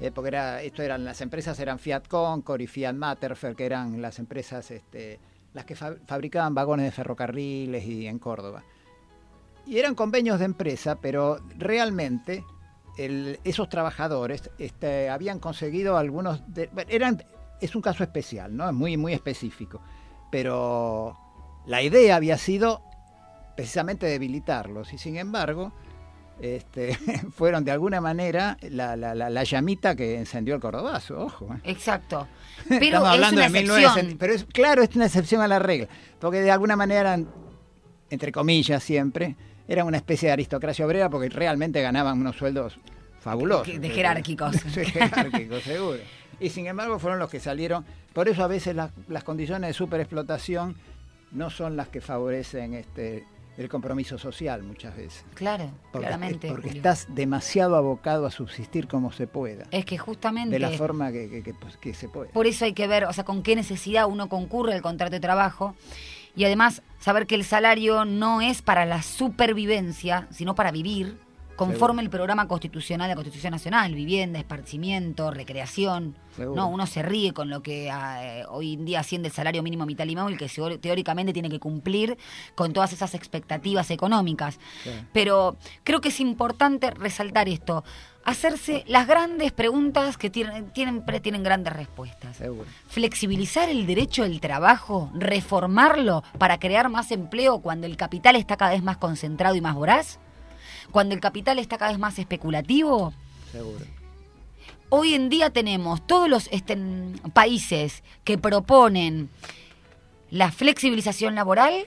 eh, 0.00 0.10
porque 0.12 0.28
era, 0.28 0.62
esto 0.62 0.82
eran 0.82 1.04
las 1.04 1.20
empresas 1.20 1.58
eran 1.60 1.78
Fiat 1.78 2.06
Concord 2.08 2.60
y 2.60 2.66
Fiat 2.66 2.94
Matterfeld, 2.94 3.56
que 3.56 3.66
eran 3.66 4.00
las 4.00 4.18
empresas 4.18 4.70
este, 4.70 5.18
las 5.54 5.64
que 5.64 5.74
fa- 5.74 5.96
fabricaban 6.06 6.54
vagones 6.54 6.86
de 6.86 6.92
ferrocarriles 6.92 7.84
y 7.84 8.06
en 8.06 8.18
Córdoba. 8.18 8.62
Y 9.66 9.78
eran 9.78 9.94
convenios 9.94 10.38
de 10.38 10.44
empresa, 10.46 10.96
pero 11.00 11.38
realmente 11.58 12.44
el- 12.98 13.38
esos 13.44 13.68
trabajadores 13.68 14.50
este, 14.58 15.08
habían 15.08 15.38
conseguido 15.38 15.96
algunos 15.96 16.42
de- 16.52 16.68
eran 16.88 17.22
es 17.64 17.74
un 17.76 17.82
caso 17.82 18.02
especial, 18.04 18.56
¿no? 18.56 18.66
Es 18.68 18.74
muy 18.74 18.96
muy 18.96 19.12
específico, 19.12 19.80
pero 20.30 21.16
la 21.66 21.82
idea 21.82 22.16
había 22.16 22.36
sido 22.38 22.82
precisamente 23.56 24.06
debilitarlos 24.06 24.92
y 24.92 24.98
sin 24.98 25.16
embargo 25.16 25.72
este, 26.40 26.94
fueron 27.36 27.64
de 27.64 27.70
alguna 27.70 28.00
manera 28.00 28.56
la, 28.62 28.96
la- 28.96 29.14
la- 29.14 29.30
la 29.30 29.44
llamita 29.44 29.94
que 29.94 30.18
encendió 30.18 30.54
el 30.54 30.60
cordobazo, 30.60 31.20
ojo. 31.26 31.54
¿eh. 31.54 31.58
Exacto. 31.64 32.26
Pero 32.68 32.84
Estamos 32.86 33.08
es 33.08 33.14
hablando 33.14 33.36
una 33.40 33.48
de 33.48 33.58
excepción. 33.60 33.76
1970, 33.78 34.18
pero 34.18 34.32
es, 34.34 34.44
claro, 34.46 34.82
es 34.82 34.96
una 34.96 35.06
excepción 35.06 35.40
a 35.42 35.48
la 35.48 35.58
regla, 35.58 35.88
porque 36.20 36.40
de 36.40 36.50
alguna 36.50 36.74
manera 36.76 37.18
entre 38.10 38.30
comillas 38.32 38.82
siempre, 38.82 39.36
eran 39.68 39.86
una 39.86 39.96
especie 39.96 40.28
de 40.28 40.32
aristocracia 40.34 40.84
obrera 40.84 41.08
porque 41.08 41.28
realmente 41.30 41.80
ganaban 41.80 42.20
unos 42.20 42.36
sueldos 42.36 42.78
fabulosos. 43.22 43.80
De 43.80 43.88
jerárquicos. 43.90 44.56
Sí, 44.74 44.84
jerárquicos, 44.84 45.62
seguro. 45.62 45.98
Y 46.40 46.50
sin 46.50 46.66
embargo 46.66 46.98
fueron 46.98 47.18
los 47.18 47.30
que 47.30 47.40
salieron, 47.40 47.84
por 48.12 48.28
eso 48.28 48.42
a 48.42 48.48
veces 48.48 48.74
las, 48.74 48.90
las 49.08 49.22
condiciones 49.24 49.68
de 49.68 49.74
superexplotación 49.74 50.76
no 51.30 51.48
son 51.50 51.76
las 51.76 51.88
que 51.88 52.00
favorecen 52.00 52.74
este 52.74 53.24
el 53.58 53.68
compromiso 53.68 54.16
social 54.16 54.62
muchas 54.62 54.96
veces. 54.96 55.24
Claro, 55.34 55.70
Porque, 55.92 56.06
claramente. 56.06 56.48
porque 56.48 56.68
Julio. 56.68 56.78
estás 56.78 57.06
demasiado 57.14 57.76
abocado 57.76 58.24
a 58.24 58.30
subsistir 58.30 58.88
como 58.88 59.12
se 59.12 59.26
pueda, 59.26 59.66
Es 59.70 59.84
que 59.84 59.98
justamente 59.98 60.52
de 60.54 60.58
la 60.58 60.70
forma 60.70 61.12
que, 61.12 61.28
que- 61.28 61.42
que, 61.42 61.52
pues, 61.52 61.76
que 61.76 61.92
se 61.92 62.08
puede. 62.08 62.30
por 62.30 62.46
eso 62.46 62.64
hay 62.64 62.72
que 62.72 62.86
ver, 62.86 63.04
o 63.04 63.12
sea, 63.12 63.24
con 63.24 63.42
qué 63.42 63.54
necesidad 63.54 64.06
uno 64.08 64.30
concurre 64.30 64.72
al 64.74 64.80
contrato 64.80 65.10
de 65.12 65.20
trabajo 65.20 65.76
y 66.34 66.44
además 66.46 66.80
saber 66.98 67.26
que 67.26 67.34
el 67.34 67.44
salario 67.44 68.06
no 68.06 68.40
es 68.40 68.62
para 68.62 68.86
la 68.86 69.02
supervivencia, 69.02 70.28
sino 70.30 70.54
para 70.54 70.70
vivir 70.70 71.18
conforme 71.56 72.02
el 72.02 72.10
programa 72.10 72.48
constitucional 72.48 73.06
de 73.08 73.12
la 73.12 73.16
Constitución 73.16 73.50
Nacional, 73.52 73.94
vivienda, 73.94 74.38
esparcimiento, 74.38 75.30
recreación. 75.30 76.16
No, 76.56 76.68
uno 76.68 76.86
se 76.86 77.02
ríe 77.02 77.32
con 77.32 77.50
lo 77.50 77.62
que 77.62 77.88
eh, 77.88 78.44
hoy 78.48 78.74
en 78.74 78.84
día 78.86 79.00
asciende 79.00 79.28
el 79.28 79.34
salario 79.34 79.62
mínimo 79.62 79.84
vital 79.86 80.10
y 80.10 80.16
móvil, 80.16 80.38
que 80.38 80.48
se- 80.48 80.78
teóricamente 80.78 81.32
tiene 81.32 81.50
que 81.50 81.60
cumplir 81.60 82.16
con 82.54 82.72
todas 82.72 82.92
esas 82.92 83.14
expectativas 83.14 83.90
económicas. 83.90 84.58
Pero 85.12 85.56
creo 85.84 86.00
que 86.00 86.08
es 86.08 86.20
importante 86.20 86.90
resaltar 86.90 87.48
esto, 87.50 87.84
hacerse 88.24 88.84
las 88.86 89.06
grandes 89.06 89.52
preguntas 89.52 90.16
que 90.16 90.30
tienen, 90.30 90.70
tienen, 90.70 91.04
tienen 91.22 91.42
grandes 91.42 91.72
respuestas. 91.74 92.36
Seguro. 92.38 92.64
Flexibilizar 92.86 93.68
el 93.68 93.86
derecho 93.86 94.22
del 94.22 94.40
trabajo, 94.40 95.10
reformarlo 95.14 96.22
para 96.38 96.58
crear 96.58 96.88
más 96.88 97.10
empleo 97.10 97.58
cuando 97.60 97.86
el 97.86 97.96
capital 97.96 98.36
está 98.36 98.56
cada 98.56 98.70
vez 98.70 98.82
más 98.82 98.96
concentrado 98.96 99.54
y 99.56 99.60
más 99.60 99.74
voraz, 99.74 100.18
cuando 100.92 101.14
el 101.14 101.20
capital 101.20 101.58
está 101.58 101.78
cada 101.78 101.90
vez 101.90 101.98
más 101.98 102.18
especulativo. 102.18 103.12
Seguro. 103.50 103.84
Hoy 104.90 105.14
en 105.14 105.30
día 105.30 105.50
tenemos 105.50 106.06
todos 106.06 106.28
los 106.28 106.48
este, 106.52 106.78
países 107.32 108.04
que 108.24 108.38
proponen 108.38 109.30
la 110.30 110.52
flexibilización 110.52 111.34
laboral 111.34 111.86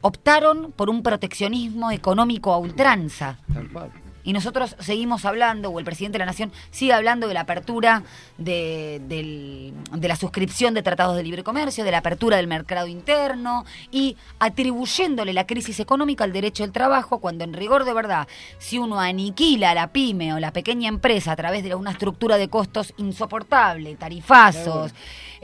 optaron 0.00 0.72
por 0.72 0.90
un 0.90 1.02
proteccionismo 1.02 1.90
económico 1.90 2.52
a 2.52 2.58
ultranza. 2.58 3.38
Tal 3.52 3.70
cual. 3.70 3.90
Y 4.26 4.32
nosotros 4.32 4.76
seguimos 4.80 5.24
hablando, 5.24 5.70
o 5.70 5.78
el 5.78 5.84
presidente 5.84 6.16
de 6.16 6.18
la 6.18 6.26
Nación 6.26 6.52
sigue 6.72 6.92
hablando 6.92 7.28
de 7.28 7.34
la 7.34 7.42
apertura 7.42 8.02
de, 8.36 9.00
de 9.00 10.08
la 10.08 10.16
suscripción 10.16 10.74
de 10.74 10.82
tratados 10.82 11.16
de 11.16 11.22
libre 11.22 11.44
comercio, 11.44 11.84
de 11.84 11.92
la 11.92 11.98
apertura 11.98 12.36
del 12.36 12.48
mercado 12.48 12.88
interno 12.88 13.64
y 13.92 14.16
atribuyéndole 14.40 15.32
la 15.32 15.46
crisis 15.46 15.78
económica 15.78 16.24
al 16.24 16.32
derecho 16.32 16.64
del 16.64 16.72
trabajo, 16.72 17.20
cuando 17.20 17.44
en 17.44 17.54
rigor 17.54 17.84
de 17.84 17.94
verdad, 17.94 18.26
si 18.58 18.78
uno 18.78 18.98
aniquila 19.00 19.70
a 19.70 19.74
la 19.74 19.92
pyme 19.92 20.34
o 20.34 20.40
la 20.40 20.52
pequeña 20.52 20.88
empresa 20.88 21.30
a 21.30 21.36
través 21.36 21.62
de 21.62 21.76
una 21.76 21.92
estructura 21.92 22.36
de 22.36 22.48
costos 22.48 22.94
insoportable, 22.96 23.94
tarifazos, 23.94 24.92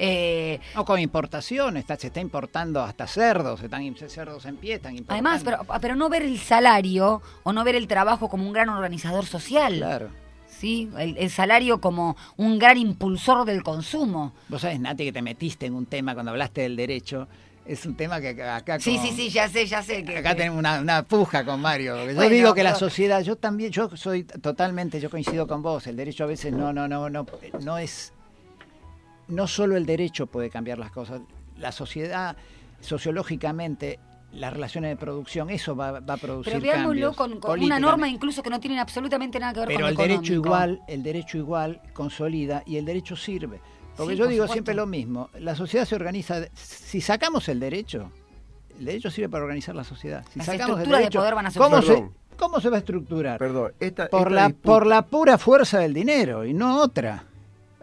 eh, 0.05 0.59
O 0.77 0.85
con 0.85 0.99
importación, 0.99 1.77
está, 1.77 1.97
se 1.97 2.09
está 2.09 2.21
importando 2.21 2.83
hasta 2.83 3.07
cerdos, 3.07 3.61
se 3.61 3.67
están 3.67 3.95
cerdos 4.09 4.45
en 4.47 4.57
pie, 4.57 4.75
están 4.75 4.97
importando. 4.97 5.29
además, 5.31 5.43
pero, 5.45 5.81
pero 5.81 5.95
no 5.97 6.09
ver 6.09 6.23
el 6.23 6.39
salario 6.39 7.23
o 7.45 7.53
no 7.53 7.63
ver 7.63 7.77
el 7.77 7.87
trabajo 7.87 8.29
como 8.29 8.45
un 8.47 8.53
gran 8.53 8.69
organizador 8.69 9.25
social. 9.27 9.77
Claro. 9.77 10.09
¿sí? 10.49 10.91
El, 10.99 11.17
el 11.17 11.31
salario 11.31 11.81
como 11.81 12.17
un 12.37 12.59
gran 12.59 12.79
impulsor 12.79 13.45
del 13.45 13.63
consumo. 13.63 14.33
Vos 14.49 14.61
sabés, 14.63 14.81
Nati, 14.81 15.05
que 15.05 15.13
te 15.13 15.23
metiste 15.23 15.67
en 15.67 15.75
un 15.75 15.87
tema 15.87 16.15
cuando 16.15 16.31
hablaste 16.33 16.63
del 16.63 16.77
derecho. 16.77 17.29
Es 17.65 17.87
un 17.87 17.97
tema 17.97 18.21
que 18.21 18.31
acá 18.43 18.81
Sí, 18.81 18.97
con- 18.97 19.07
sí, 19.07 19.13
sí, 19.15 19.29
ya 19.31 19.49
sé, 19.49 19.67
ya 19.67 19.83
sé. 19.85 20.05
Que, 20.05 20.19
Acá 20.19 20.31
que- 20.31 20.37
tenemos 20.39 20.59
una, 20.59 20.81
una 20.81 21.05
puja 21.05 21.45
con 21.45 21.61
Mario. 21.61 21.97
Yo 22.09 22.15
Bueno, 22.17 22.31
digo 22.35 22.55
que 22.55 22.65
la 22.65 22.75
sociedad, 22.75 23.23
yo 23.23 23.37
también, 23.37 23.71
yo 23.71 23.89
soy 23.97 24.25
totalmente, 24.25 24.99
yo 25.01 25.09
coincido 25.11 25.47
con 25.47 25.63
vos. 25.63 25.87
El 25.87 25.95
derecho 25.97 26.25
a 26.25 26.27
veces 26.27 26.53
no, 26.53 26.73
no, 26.73 26.89
no, 26.89 27.09
no, 27.09 27.25
no 27.61 27.79
es, 27.79 28.13
no 29.33 29.47
solo 29.47 29.77
el 29.77 29.87
derecho 29.87 30.27
puede 30.27 30.51
cambiar 30.51 30.79
las 30.79 30.91
cosas. 30.91 31.21
La 31.59 31.73
sociedad, 31.73 32.37
sociológicamente, 32.81 33.99
las 34.33 34.53
relaciones 34.53 34.91
de 34.91 34.97
producción, 34.97 35.51
eso 35.51 35.75
va, 35.77 36.01
va 36.01 36.15
a 36.15 36.17
producir 36.17 36.53
Pero 36.55 36.63
veámoslo 36.63 36.89
cambios 37.13 37.17
con, 37.17 37.41
con 37.41 37.61
una 37.61 37.79
norma 37.79 38.09
incluso 38.09 38.43
que 38.43 38.51
no 38.51 38.61
tiene 38.61 38.81
absolutamente 38.81 39.39
nada 39.39 39.53
que 39.53 39.61
ver 39.61 39.69
Pero 39.69 39.81
con 39.81 39.89
el 39.91 39.97
derecho 39.97 40.33
igual, 40.35 40.81
el 40.89 41.03
derecho 41.03 41.39
igual 41.39 41.81
consolida 41.93 42.63
y 42.67 42.77
el 42.77 42.85
derecho 42.85 43.17
sirve. 43.17 43.61
Porque 43.97 44.13
Sí, 44.15 44.19
yo 44.19 44.25
por 44.25 44.31
digo 44.33 44.45
supuesto. 44.45 44.53
siempre 44.55 44.75
lo 44.75 44.87
mismo, 44.87 45.29
la 45.39 45.55
sociedad 45.55 45.85
se 45.85 45.95
organiza, 45.95 46.41
si 46.55 47.01
sacamos 47.03 47.49
el 47.51 47.61
derecho, 47.61 48.11
el 48.79 48.87
derecho 48.87 49.11
sirve 49.11 49.29
para 49.29 49.45
organizar 49.45 49.75
la 49.75 49.85
sociedad. 49.85 50.25
Si 50.33 50.39
Las 50.39 50.47
sacamos 50.47 50.61
el 50.81 50.85
estructuras 50.85 50.99
de 50.99 51.03
derecho, 51.05 51.19
poder 51.19 51.35
van 51.35 51.47
a 51.47 51.51
ser 51.51 51.63
¿cómo 51.63 51.83
se. 51.83 52.09
¿Cómo 52.39 52.61
se 52.61 52.71
va 52.71 52.77
a 52.77 52.79
estructurar? 52.79 53.39
Perdón, 53.39 53.73
esta, 53.79 54.09
por, 54.09 54.21
esta 54.23 54.31
la, 54.31 54.47
disputa- 54.49 54.67
por 54.67 54.87
la 54.87 55.03
pura 55.03 55.37
fuerza 55.39 55.79
del 55.79 55.93
dinero 55.93 56.45
y 56.47 56.55
no 56.55 56.81
otra. 56.81 57.25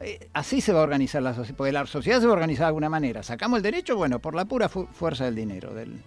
Eh, 0.01 0.29
Así 0.33 0.61
se 0.61 0.71
va 0.73 0.79
a 0.79 0.83
organizar 0.83 1.21
la 1.21 1.33
sociedad, 1.33 1.57
porque 1.57 1.71
la 1.73 1.85
sociedad 1.85 2.19
se 2.19 2.25
va 2.25 2.31
a 2.31 2.35
organizar 2.35 2.63
de 2.63 2.67
alguna 2.67 2.89
manera. 2.89 3.21
Sacamos 3.23 3.57
el 3.57 3.63
derecho, 3.63 3.95
bueno, 3.97 4.19
por 4.19 4.33
la 4.35 4.45
pura 4.45 4.69
fu- 4.69 4.87
fuerza 4.87 5.25
del 5.25 5.35
dinero. 5.35 5.73
del- 5.73 6.01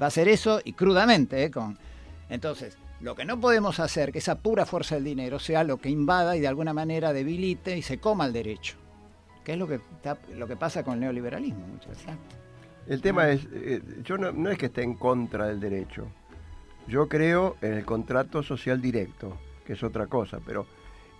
va 0.00 0.06
a 0.06 0.10
ser 0.10 0.28
eso 0.28 0.60
y 0.64 0.72
crudamente. 0.72 1.44
eh, 1.44 1.50
con 1.50 1.78
Entonces, 2.28 2.76
lo 3.00 3.14
que 3.14 3.24
no 3.24 3.38
podemos 3.40 3.78
hacer, 3.80 4.10
que 4.12 4.18
esa 4.18 4.38
pura 4.38 4.64
fuerza 4.64 4.94
del 4.94 5.04
dinero 5.04 5.38
sea 5.38 5.64
lo 5.64 5.76
que 5.78 5.90
invada 5.90 6.36
y 6.36 6.40
de 6.40 6.48
alguna 6.48 6.72
manera 6.72 7.12
debilite 7.12 7.76
y 7.76 7.82
se 7.82 7.98
coma 7.98 8.26
el 8.26 8.32
derecho. 8.32 8.76
Que 9.44 9.52
es 9.52 9.58
lo 9.58 9.66
que, 9.68 9.74
está- 9.76 10.18
lo 10.34 10.46
que 10.46 10.56
pasa 10.56 10.82
con 10.84 10.94
el 10.94 11.00
neoliberalismo 11.00 11.66
muchas 11.66 11.88
veces. 11.88 12.04
Exacto. 12.04 12.36
El 12.86 13.00
tema 13.00 13.28
es, 13.30 13.46
eh, 13.52 13.80
yo 14.04 14.18
no, 14.18 14.32
no 14.32 14.50
es 14.50 14.58
que 14.58 14.66
esté 14.66 14.82
en 14.82 14.94
contra 14.94 15.46
del 15.46 15.60
derecho. 15.60 16.06
Yo 16.88 17.08
creo 17.08 17.56
en 17.60 17.74
el 17.74 17.84
contrato 17.84 18.42
social 18.42 18.80
directo, 18.80 19.36
que 19.66 19.74
es 19.74 19.82
otra 19.82 20.06
cosa, 20.06 20.40
pero 20.44 20.66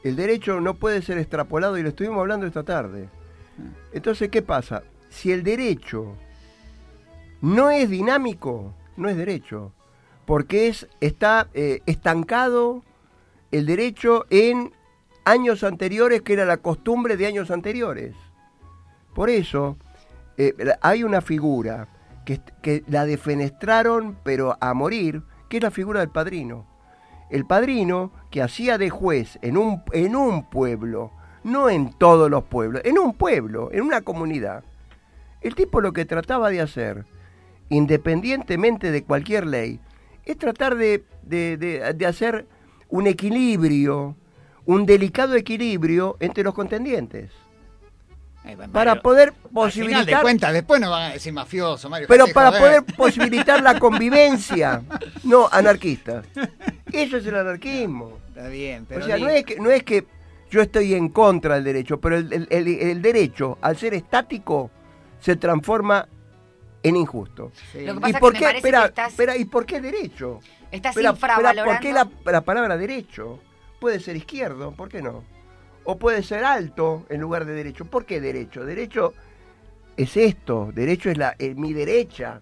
el 0.02 0.16
derecho 0.16 0.60
no 0.60 0.74
puede 0.74 1.02
ser 1.02 1.18
extrapolado 1.18 1.78
y 1.78 1.82
lo 1.82 1.90
estuvimos 1.90 2.18
hablando 2.18 2.46
esta 2.46 2.64
tarde. 2.64 3.08
Entonces, 3.92 4.28
¿qué 4.30 4.42
pasa? 4.42 4.82
Si 5.08 5.30
el 5.30 5.42
derecho 5.42 6.16
no 7.40 7.70
es 7.70 7.90
dinámico, 7.90 8.74
no 8.96 9.08
es 9.08 9.16
derecho, 9.16 9.72
porque 10.26 10.68
es, 10.68 10.88
está 11.00 11.48
eh, 11.54 11.80
estancado 11.86 12.82
el 13.50 13.66
derecho 13.66 14.24
en 14.30 14.72
años 15.24 15.62
anteriores, 15.62 16.22
que 16.22 16.32
era 16.32 16.44
la 16.44 16.56
costumbre 16.56 17.16
de 17.16 17.26
años 17.26 17.50
anteriores. 17.50 18.14
Por 19.14 19.28
eso 19.28 19.76
eh, 20.36 20.54
hay 20.80 21.04
una 21.04 21.20
figura 21.20 21.88
que, 22.24 22.40
que 22.62 22.82
la 22.88 23.04
defenestraron, 23.04 24.16
pero 24.24 24.56
a 24.60 24.74
morir, 24.74 25.22
que 25.48 25.58
es 25.58 25.62
la 25.62 25.70
figura 25.70 26.00
del 26.00 26.10
padrino. 26.10 26.66
El 27.30 27.44
padrino 27.46 28.12
que 28.32 28.42
hacía 28.42 28.78
de 28.78 28.90
juez 28.90 29.38
en 29.42 29.56
un, 29.56 29.82
en 29.92 30.16
un 30.16 30.44
pueblo, 30.50 31.12
no 31.44 31.70
en 31.70 31.92
todos 31.92 32.28
los 32.30 32.42
pueblos, 32.44 32.82
en 32.84 32.98
un 32.98 33.12
pueblo, 33.14 33.68
en 33.72 33.82
una 33.82 34.00
comunidad. 34.00 34.64
El 35.42 35.54
tipo 35.54 35.80
lo 35.80 35.92
que 35.92 36.04
trataba 36.04 36.50
de 36.50 36.60
hacer, 36.60 37.04
independientemente 37.68 38.90
de 38.90 39.04
cualquier 39.04 39.46
ley, 39.46 39.80
es 40.24 40.38
tratar 40.38 40.76
de, 40.76 41.04
de- 41.22 41.56
de- 41.56 41.92
de 41.94 42.06
hacer 42.06 42.46
un 42.88 43.06
equilibrio, 43.06 44.16
un 44.66 44.86
delicado 44.86 45.34
equilibrio 45.34 46.16
entre 46.20 46.44
los 46.44 46.54
contendientes. 46.54 47.30
Eh, 48.44 48.56
Para 48.72 49.00
poder 49.02 49.28
Al 49.28 49.34
final 49.34 49.44
de 49.44 49.50
posibilitar 49.52 50.22
cuentas, 50.22 50.52
después 50.52 50.80
nos 50.80 50.90
van 50.90 51.10
a 51.10 51.12
decir 51.14 51.32
mafioso, 51.32 51.88
Mario. 51.88 52.08
pero 52.08 52.26
para 52.28 52.48
joder. 52.50 52.82
poder 52.82 52.84
posibilitar 52.96 53.62
la 53.62 53.78
convivencia, 53.78 54.82
no 55.22 55.48
anarquista. 55.50 56.22
Eso 56.92 57.16
es 57.18 57.26
el 57.26 57.36
anarquismo. 57.36 58.18
Está 58.34 58.48
bien, 58.48 58.86
pero 58.88 59.02
o 59.02 59.06
sea, 59.06 59.18
no 59.18 59.28
es, 59.28 59.44
que, 59.44 59.60
no 59.60 59.70
es 59.70 59.82
que 59.82 60.06
yo 60.50 60.62
estoy 60.62 60.94
en 60.94 61.08
contra 61.10 61.56
del 61.56 61.64
derecho, 61.64 62.00
pero 62.00 62.16
el, 62.16 62.32
el- 62.32 62.46
el- 62.50 62.68
el 62.68 63.02
derecho, 63.02 63.58
al 63.60 63.76
ser 63.76 63.94
estático, 63.94 64.70
se 65.20 65.36
transforma 65.36 66.08
en 66.82 66.96
injusto. 66.96 67.52
sí. 67.72 67.84
Lo 67.84 67.92
que 67.94 67.98
¿Y 67.98 68.00
pasa 68.12 68.18
por 68.18 68.32
que 68.32 68.38
qué? 68.38 68.44
parece 68.44 68.58
espera, 68.58 68.80
que 68.82 68.86
estás- 68.88 69.10
espera, 69.12 69.36
¿y 69.36 69.44
por 69.44 69.66
qué 69.66 69.80
derecho? 69.80 70.40
Estás 70.70 70.96
Espera, 70.96 71.10
espera, 71.10 71.34
infravalorando. 71.34 71.64
¿Por 71.72 71.80
qué 71.80 71.92
la, 71.92 72.08
la 72.32 72.40
palabra 72.40 72.76
derecho? 72.76 73.38
Puede 73.80 74.00
ser 74.00 74.16
izquierdo, 74.16 74.72
¿por 74.72 74.88
qué 74.88 75.02
no? 75.02 75.24
O 75.84 75.98
puede 75.98 76.22
ser 76.22 76.44
alto 76.44 77.04
en 77.08 77.20
lugar 77.20 77.44
de 77.44 77.52
derecho. 77.52 77.84
¿Por 77.84 78.04
qué 78.06 78.20
derecho? 78.20 78.64
Derecho 78.64 79.12
es 79.96 80.16
esto, 80.16 80.70
derecho 80.74 81.10
es 81.10 81.18
la, 81.18 81.34
es 81.38 81.54
mi 81.56 81.72
derecha. 81.72 82.40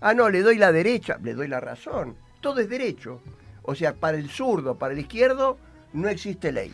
Ah, 0.00 0.14
no, 0.14 0.30
le 0.30 0.40
doy 0.42 0.56
la 0.56 0.72
derecha, 0.72 1.18
le 1.22 1.34
doy 1.34 1.48
la 1.48 1.60
razón. 1.60 2.16
Todo 2.40 2.60
es 2.60 2.68
derecho. 2.68 3.20
O 3.64 3.74
sea, 3.74 3.94
para 3.94 4.16
el 4.16 4.28
zurdo, 4.30 4.76
para 4.76 4.92
el 4.94 5.00
izquierdo, 5.00 5.58
no 5.92 6.08
existe 6.08 6.52
ley. 6.52 6.72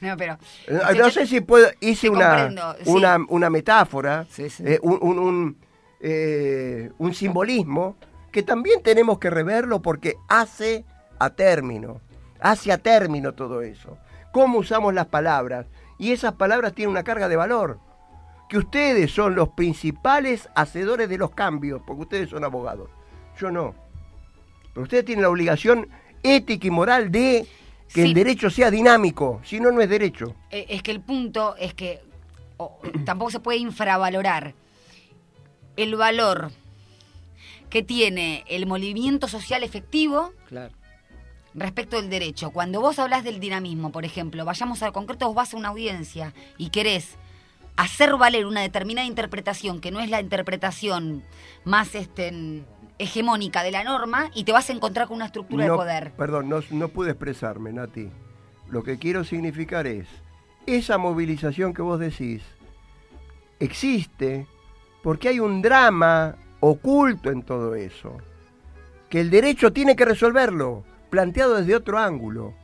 No, 0.00 0.16
pero. 0.16 0.34
Eh, 0.66 0.78
No 0.82 0.92
yo- 0.92 1.10
sé 1.10 1.26
si 1.26 1.40
puedo, 1.40 1.66
hice 1.80 2.08
una, 2.08 2.50
sí. 2.50 2.88
una, 2.90 3.18
una 3.28 3.50
metáfora, 3.50 4.26
Sí, 4.30 4.48
sí. 4.48 4.62
eh, 4.66 4.78
un, 4.82 4.98
un- 5.02 5.18
un, 5.18 5.56
eh, 6.00 6.90
un 6.98 7.14
simbolismo 7.14 7.96
que 8.30 8.42
también 8.42 8.82
tenemos 8.82 9.18
que 9.18 9.30
reverlo 9.30 9.82
porque 9.82 10.14
hace 10.28 10.84
a 11.18 11.30
término, 11.30 12.00
hace 12.40 12.70
a 12.70 12.78
término 12.78 13.32
todo 13.34 13.62
eso. 13.62 13.98
Cómo 14.32 14.58
usamos 14.58 14.94
las 14.94 15.06
palabras. 15.06 15.66
Y 15.98 16.12
esas 16.12 16.34
palabras 16.34 16.74
tienen 16.74 16.90
una 16.92 17.02
carga 17.02 17.28
de 17.28 17.34
valor. 17.34 17.80
Que 18.48 18.58
ustedes 18.58 19.10
son 19.10 19.34
los 19.34 19.48
principales 19.50 20.48
hacedores 20.54 21.08
de 21.08 21.18
los 21.18 21.32
cambios, 21.32 21.82
porque 21.84 22.02
ustedes 22.02 22.30
son 22.30 22.44
abogados. 22.44 22.88
Yo 23.38 23.50
no. 23.50 23.74
Pero 24.78 24.84
ustedes 24.84 25.04
tienen 25.06 25.22
la 25.24 25.28
obligación 25.30 25.88
ética 26.22 26.68
y 26.68 26.70
moral 26.70 27.10
de 27.10 27.48
que 27.92 27.94
Sí. 27.94 28.00
el 28.02 28.14
derecho 28.14 28.48
sea 28.48 28.70
dinámico. 28.70 29.40
Si 29.44 29.58
no, 29.58 29.72
no 29.72 29.80
es 29.80 29.88
derecho. 29.88 30.36
Eh, 30.52 30.66
es 30.68 30.84
que 30.84 30.92
el 30.92 31.00
punto 31.00 31.56
es 31.56 31.74
que 31.74 31.98
tampoco 33.04 33.32
se 33.32 33.40
puede 33.40 33.58
infravalorar 33.58 34.54
el 35.76 35.96
valor 35.96 36.52
que 37.70 37.82
tiene 37.82 38.44
el 38.46 38.66
movimiento 38.66 39.26
social 39.26 39.64
efectivo 39.64 40.32
Claro. 40.46 40.72
respecto 41.54 41.96
del 42.00 42.08
derecho. 42.08 42.52
Cuando 42.52 42.80
vos 42.80 43.00
hablas 43.00 43.24
del 43.24 43.40
dinamismo, 43.40 43.90
por 43.90 44.04
ejemplo, 44.04 44.44
vayamos 44.44 44.80
al 44.84 44.92
concreto, 44.92 45.26
vos 45.26 45.34
vas 45.34 45.54
a 45.54 45.56
una 45.56 45.70
audiencia 45.70 46.32
y 46.56 46.70
querés 46.70 47.16
hacer 47.74 48.14
valer 48.16 48.46
una 48.46 48.60
determinada 48.60 49.08
interpretación 49.08 49.80
que 49.80 49.90
no 49.90 49.98
es 49.98 50.08
la 50.08 50.20
interpretación 50.20 51.24
más 51.64 51.96
este, 51.96 52.28
en- 52.28 52.64
hegemónica 52.98 53.62
de 53.62 53.70
la 53.70 53.84
norma 53.84 54.30
y 54.34 54.44
te 54.44 54.52
vas 54.52 54.68
a 54.70 54.72
encontrar 54.72 55.06
con 55.08 55.16
una 55.16 55.26
estructura 55.26 55.66
No, 55.66 55.72
de 55.72 55.78
poder. 55.78 56.12
Perdón, 56.16 56.48
no, 56.48 56.60
no 56.70 56.88
pude 56.88 57.10
expresarme, 57.10 57.72
Nati. 57.72 58.08
Lo 58.70 58.82
que 58.82 58.98
quiero 58.98 59.24
significar 59.24 59.86
es, 59.86 60.06
esa 60.66 60.98
movilización 60.98 61.72
que 61.72 61.82
vos 61.82 61.98
decís 61.98 62.42
existe 63.60 64.46
porque 65.02 65.28
hay 65.28 65.40
un 65.40 65.62
drama 65.62 66.36
oculto 66.60 67.30
en 67.30 67.42
todo 67.42 67.74
eso, 67.74 68.16
que 69.08 69.20
el 69.20 69.30
derecho 69.30 69.72
tiene 69.72 69.96
que 69.96 70.04
resolverlo, 70.04 70.84
planteado 71.10 71.54
desde 71.56 71.76
otro 71.76 71.98
ángulo, 71.98 72.54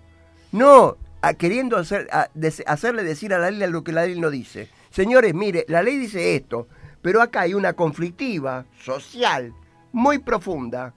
no 0.53 0.97
a- 1.23 1.35
queriendo 1.35 1.77
hacer, 1.77 2.09
a- 2.13 2.29
des- 2.35 2.63
hacerle 2.67 3.03
decir 3.03 3.33
a 3.33 3.39
la 3.39 3.51
ley 3.51 3.71
lo 3.71 3.83
que 3.85 3.93
la 3.93 4.05
ley 4.05 4.19
no 4.21 4.31
dice. 4.31 4.69
Señores, 4.91 5.33
mire, 5.35 5.65
la 5.69 5.83
ley 5.83 5.97
dice 5.97 6.37
esto, 6.37 6.69
pero 7.03 7.23
acá 7.23 7.43
hay 7.43 7.55
una 7.55 7.73
conflictiva 7.73 8.67
social 8.79 9.55
muy 9.95 10.19
profunda 10.19 10.93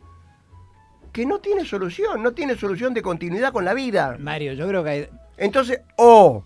que 1.13 1.25
no 1.25 1.39
tiene 1.39 1.63
solución, 1.65 2.21
no 2.21 2.33
tiene 2.33 2.55
solución 2.55 2.93
de 2.93 3.03
continuidad 3.03 3.53
con 3.53 3.63
la 3.63 3.73
vida. 3.73 4.17
Mario, 4.19 4.53
yo 4.53 4.67
creo 4.67 4.83
que 4.83 4.89
hay, 4.89 5.09
Entonces, 5.37 5.81
o 5.97 6.43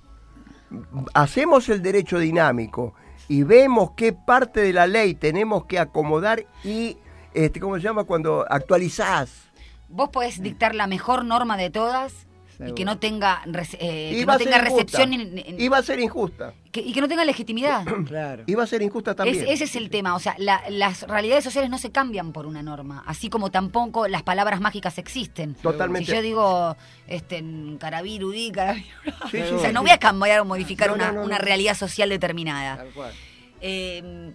hacemos 1.14 1.70
el 1.70 1.82
derecho 1.82 2.20
dinámico 2.20 2.94
y 3.30 3.44
vemos 3.44 3.92
qué 3.96 4.12
parte 4.12 4.60
de 4.60 4.74
la 4.74 4.86
ley 4.86 5.16
tenemos 5.16 5.66
que 5.66 5.80
acomodar 5.80 6.46
y, 6.64 6.98
este, 7.34 7.62
¿cómo 7.62 7.78
se 7.78 7.84
llama? 7.84 8.04
Cuando 8.04 8.46
actualizás. 8.50 9.50
Vos 9.88 10.10
podés 10.10 10.42
dictar 10.42 10.76
la 10.76 10.88
mejor 10.88 11.24
norma 11.24 11.56
de 11.56 11.70
todas 11.70 12.28
y 12.70 12.74
que 12.74 12.86
no 12.86 12.98
tenga, 13.00 13.42
eh, 13.80 14.16
que 14.20 14.26
no 14.26 14.38
tenga 14.38 14.58
recepción 14.60 15.10
ni- 15.10 15.18
ni- 15.26 15.46
Y 15.58 15.68
va 15.70 15.78
a 15.78 15.84
ser 15.84 16.00
injusta. 16.00 16.54
que- 16.72 16.82
y 16.82 16.94
que 16.94 17.02
no 17.02 17.08
tenga 17.08 17.26
legitimidad. 17.26 17.84
claro. 18.08 18.44
Y 18.48 18.54
va 18.56 18.64
a 18.64 18.68
ser 18.68 18.82
injusta 18.82 19.16
también. 19.16 19.44
Es- 19.46 19.50
ese 19.52 19.64
es 19.66 19.76
el 19.76 19.90
tema, 19.90 20.16
o 20.16 20.20
sea, 20.20 20.36
la- 20.38 20.64
las 20.70 21.04
realidades 21.04 21.44
sociales 21.44 21.70
no 21.70 21.78
se 21.78 21.92
cambian 21.92 22.32
por 22.34 22.46
una 22.46 22.62
norma, 22.64 23.04
así 23.08 23.30
como 23.30 23.52
tampoco 23.52 24.08
las 24.08 24.24
palabras 24.24 24.62
mágicas 24.62 24.98
existen. 24.98 25.56
Totalmente. 25.56 26.10
Si 26.10 26.16
yo 26.16 26.22
digo, 26.22 26.78
este, 27.08 27.38
en 27.38 27.78
carabiru, 27.78 28.32
di, 28.32 28.52
carabiru, 28.52 28.86
Sí, 29.32 29.38
sí, 29.38 29.42
o 29.54 29.60
sea, 29.60 29.70
sí. 29.70 29.74
no 29.74 29.82
voy 29.82 29.92
a 29.92 29.98
cambiar 29.98 30.40
o 30.42 30.46
modificar 30.46 30.90
No, 30.90 30.96
una, 30.96 31.12
no, 31.12 31.24
una 31.24 31.38
realidad 31.38 31.76
social 31.76 32.10
determinada. 32.10 32.78
Tal 32.78 32.90
cual. 32.92 33.14
Eh, 33.62 34.34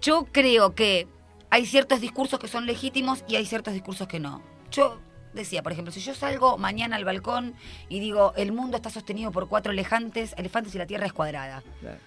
yo 0.00 0.26
creo 0.32 0.74
que 0.74 1.06
hay 1.50 1.66
ciertos 1.66 2.00
discursos 2.00 2.38
que 2.38 2.48
son 2.48 2.66
legítimos 2.66 3.24
y 3.28 3.36
hay 3.36 3.46
ciertos 3.46 3.74
discursos 3.74 4.08
que 4.08 4.18
no. 4.20 4.42
Yo 4.70 4.98
decía, 5.32 5.62
por 5.62 5.72
ejemplo, 5.72 5.92
si 5.92 6.00
yo 6.00 6.14
salgo 6.14 6.58
mañana 6.58 6.96
al 6.96 7.04
balcón 7.04 7.54
y 7.88 8.00
digo, 8.00 8.32
el 8.36 8.52
mundo 8.52 8.76
está 8.76 8.90
sostenido 8.90 9.30
por 9.32 9.48
cuatro 9.48 9.72
elefantes, 9.72 10.34
elefantes 10.36 10.74
y 10.74 10.78
la 10.78 10.86
tierra 10.86 11.06
es 11.06 11.12
cuadrada. 11.12 11.62
Claro. 11.80 11.98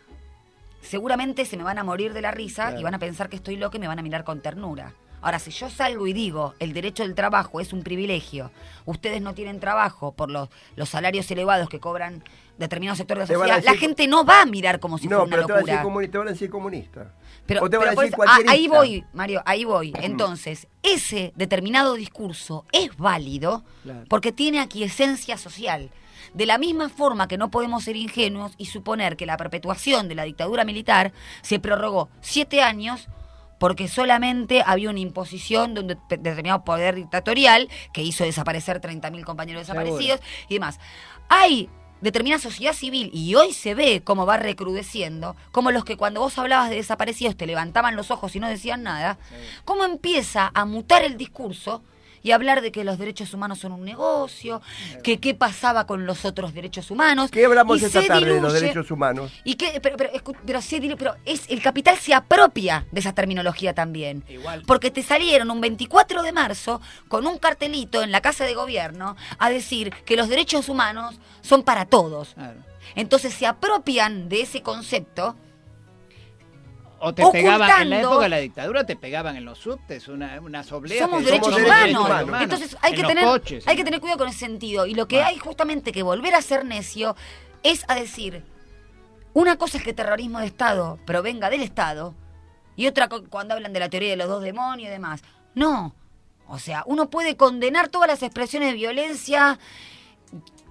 Seguramente 0.82 1.46
se 1.46 1.58
me 1.58 1.64
van 1.64 1.80
a 1.80 1.84
morir 1.84 2.14
de 2.14 2.22
la 2.22 2.32
risa 2.32 2.66
Claro. 2.68 2.80
y 2.80 2.84
van 2.84 2.94
a 2.94 3.00
pensar 3.00 3.28
que 3.30 3.36
estoy 3.38 3.58
loca 3.58 3.78
y 3.78 3.80
me 3.80 3.88
van 3.88 3.98
a 4.00 4.04
mirar 4.04 4.24
con 4.24 4.42
ternura. 4.42 4.94
Ahora, 5.26 5.40
si 5.40 5.50
yo 5.50 5.72
salgo 5.72 6.06
y 6.06 6.14
digo, 6.14 6.54
el 6.60 6.72
derecho 6.72 7.02
del 7.02 7.16
trabajo 7.16 7.60
es 7.60 7.74
un 7.74 7.82
privilegio, 7.82 8.52
ustedes 8.86 9.24
no 9.24 9.34
tienen 9.34 9.60
trabajo 9.60 10.12
por 10.12 10.30
los, 10.30 10.50
los 10.76 10.88
salarios 10.88 11.30
elevados 11.32 11.68
que 11.68 11.80
cobran 11.80 12.24
determinados 12.60 13.00
sectores 13.00 13.28
de 13.28 13.34
la 13.34 13.40
sociedad, 13.40 13.64
la 13.64 13.76
gente 13.80 14.08
no 14.08 14.24
va 14.24 14.42
a 14.44 14.46
mirar 14.46 14.80
como 14.80 15.00
si 15.00 15.08
no, 15.08 15.26
fuera 15.26 15.26
una 15.26 15.46
pero 15.48 15.56
locura. 15.58 15.84
comuni- 15.84 16.12
te 16.12 16.18
van 16.20 16.28
a 16.28 16.32
decir 16.32 16.52
comunista. 16.52 17.12
Pero, 17.48 17.64
o 17.64 17.70
te 17.72 17.78
van 17.78 17.88
pero 17.90 18.00
a 18.00 18.04
decir 18.04 18.14
eso, 18.20 18.24
ah, 18.32 18.38
ahí 18.48 18.68
voy, 18.68 19.04
Mario, 19.14 19.42
ahí 19.48 19.66
voy. 19.66 19.94
Entonces, 20.00 20.68
ese 20.84 21.34
determinado 21.36 21.96
discurso 21.96 22.66
es 22.72 22.96
válido 22.96 23.64
Claro. 23.82 24.04
porque 24.08 24.32
tiene 24.32 24.60
aquiescencia 24.60 25.40
social. 25.40 25.90
De 26.36 26.46
la 26.46 26.60
misma 26.60 26.90
forma 26.90 27.28
que 27.28 27.38
no 27.40 27.50
podemos 27.50 27.84
ser 27.84 27.96
ingenuos 27.96 28.54
y 28.60 28.68
suponer 28.68 29.18
que 29.18 29.26
la 29.26 29.38
perpetuación 29.38 30.08
de 30.08 30.14
la 30.16 30.24
dictadura 30.24 30.66
militar 30.66 31.14
se 31.42 31.60
prorrogó 31.60 32.10
siete 32.22 32.62
años 32.62 33.08
porque 33.66 33.88
solamente 33.88 34.62
había 34.64 34.92
una 34.92 35.00
imposición 35.00 35.74
de 35.74 35.80
un 35.82 35.88
de- 35.88 35.98
determinado 36.08 36.64
poder 36.64 36.94
dictatorial 36.94 37.68
que 37.94 38.04
hizo 38.04 38.24
desaparecer 38.24 38.80
30.000 38.80 39.24
compañeros 39.24 39.66
Seguro. 39.66 39.86
desaparecidos 39.86 40.20
y 40.50 40.54
demás. 40.54 40.80
Hay 41.30 41.68
determinada 42.00 42.40
sociedad 42.40 42.74
civil 42.74 43.10
y 43.12 43.34
hoy 43.34 43.54
se 43.54 43.74
ve 43.74 44.04
cómo 44.04 44.28
va 44.28 44.38
recrudeciendo, 44.38 45.36
como 45.52 45.72
los 45.72 45.84
que 45.84 45.98
cuando 45.98 46.20
vos 46.20 46.38
hablabas 46.38 46.70
de 46.70 46.76
desaparecidos 46.76 47.36
te 47.38 47.48
levantaban 47.48 47.96
los 47.96 48.12
ojos 48.12 48.36
y 48.36 48.40
no 48.40 48.48
decían 48.48 48.84
nada, 48.84 49.18
cómo 49.64 49.84
empieza 49.84 50.52
a 50.54 50.66
mutar 50.66 51.04
el 51.04 51.18
discurso 51.18 51.82
y 52.26 52.32
hablar 52.32 52.62
de 52.62 52.72
que 52.72 52.84
los 52.84 52.98
derechos 52.98 53.36
humanos 53.36 53.60
son 53.60 53.72
un 53.72 53.86
negocio, 53.86 54.60
que 55.04 55.20
qué 55.20 55.36
pasaba 55.36 55.86
con 55.86 56.08
los 56.08 56.26
otros 56.26 56.56
derechos 56.56 56.90
humanos. 56.90 57.30
¿Qué 57.30 57.46
hablamos 57.46 57.80
y 57.80 57.86
esta 57.86 58.02
se 58.02 58.08
tarde 58.08 58.34
de 58.34 58.42
los 58.42 58.52
derechos 58.52 58.90
humanos? 58.90 59.32
y 59.44 59.54
que, 59.54 59.80
pero, 59.80 59.96
pero, 59.96 60.10
pero, 60.44 60.60
sí, 60.60 60.80
dile, 60.80 60.98
pero 60.98 61.16
es, 61.24 61.44
el 61.50 61.62
capital 61.62 61.98
se 61.98 62.16
apropia 62.16 62.88
de 62.92 63.00
esa 63.00 63.14
terminología 63.14 63.76
también. 63.76 64.24
Igual. 64.28 64.64
Porque 64.66 64.90
te 64.90 65.04
salieron 65.04 65.52
un 65.52 65.62
24 65.62 66.24
de 66.24 66.32
marzo 66.32 66.82
con 67.08 67.28
un 67.28 67.38
cartelito 67.38 68.02
en 68.02 68.12
la 68.12 68.22
Casa 68.22 68.44
de 68.44 68.56
Gobierno 68.56 69.16
a 69.38 69.52
decir 69.52 69.94
que 70.04 70.18
los 70.18 70.28
derechos 70.28 70.68
humanos 70.68 71.20
son 71.42 71.62
para 71.62 71.86
todos. 71.86 72.34
Claro. 72.34 72.60
Entonces 72.96 73.36
se 73.36 73.46
apropian 73.46 74.30
de 74.30 74.42
ese 74.42 74.64
concepto 74.64 75.36
O 77.00 77.14
te 77.14 77.26
pegaban, 77.32 77.82
en 77.82 77.90
la 77.90 78.02
época 78.02 78.24
de 78.24 78.30
la 78.30 78.38
dictadura 78.38 78.86
te 78.86 78.96
pegaban 78.96 79.36
en 79.36 79.46
los 79.46 79.60
subtes, 79.60 80.08
una, 80.08 80.40
unas 80.42 80.72
obleas. 80.72 81.00
somos 81.06 81.20
que- 81.24 81.26
derechos 81.32 81.56
derechos 81.56 81.68
humanos. 82.02 82.24
humanos. 82.24 82.42
Entonces 82.42 82.78
hay 82.82 82.94
En 82.94 83.02
que 83.02 83.08
tener 83.08 83.24
coches. 83.26 83.68
hay 83.68 83.76
que 83.76 83.84
tener 83.84 84.00
cuidado 84.00 84.20
con 84.20 84.30
ese 84.30 84.40
sentido 84.40 84.86
y 84.86 84.94
lo 84.96 85.08
que 85.08 85.22
hay 85.22 85.38
justamente 85.38 85.92
que 85.92 86.04
volver 86.04 86.34
a 86.36 86.42
ser 86.42 86.66
necio 86.66 87.16
es 87.64 87.84
a 87.90 87.96
decir 87.96 88.44
una 89.34 89.58
cosa 89.58 89.78
es 89.78 89.84
que 89.84 89.94
terrorismo 89.94 90.40
de 90.40 90.46
Estado 90.46 90.98
provenga 91.06 91.50
del 91.50 91.62
Estado 91.62 92.16
y 92.78 92.88
otra 92.88 93.10
cuando 93.10 93.54
hablan 93.54 93.74
de 93.74 93.80
la 93.82 93.90
teoría 93.90 94.12
de 94.12 94.16
los 94.18 94.28
dos 94.30 94.42
demonios 94.44 94.88
y 94.88 94.92
demás. 94.92 95.22
No. 95.54 95.94
O 96.48 96.60
sea, 96.60 96.84
uno 96.86 97.10
puede 97.10 97.36
condenar 97.36 97.90
todas 97.90 98.08
las 98.08 98.24
expresiones 98.24 98.70
de 98.70 98.76
violencia. 98.76 99.60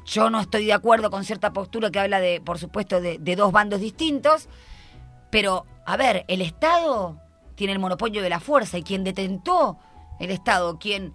Yo 0.06 0.30
no 0.30 0.40
estoy 0.40 0.66
de 0.66 0.72
acuerdo 0.72 1.10
con 1.10 1.24
cierta 1.24 1.52
postura 1.52 1.90
que 1.90 1.98
habla 1.98 2.20
de, 2.20 2.40
por 2.40 2.58
supuesto, 2.58 3.00
de, 3.00 3.18
de 3.18 3.36
dos 3.36 3.52
bandos 3.52 3.80
distintos. 3.80 4.48
Pero, 5.30 5.66
a 5.86 5.96
ver, 5.96 6.24
el 6.28 6.40
Estado 6.42 7.20
tiene 7.54 7.72
el 7.72 7.78
monopolio 7.78 8.22
de 8.22 8.28
la 8.30 8.40
fuerza 8.40 8.78
y 8.78 8.82
quien 8.82 9.04
detentó 9.04 9.78
el 10.20 10.30
Estado, 10.30 10.78
quien 10.78 11.12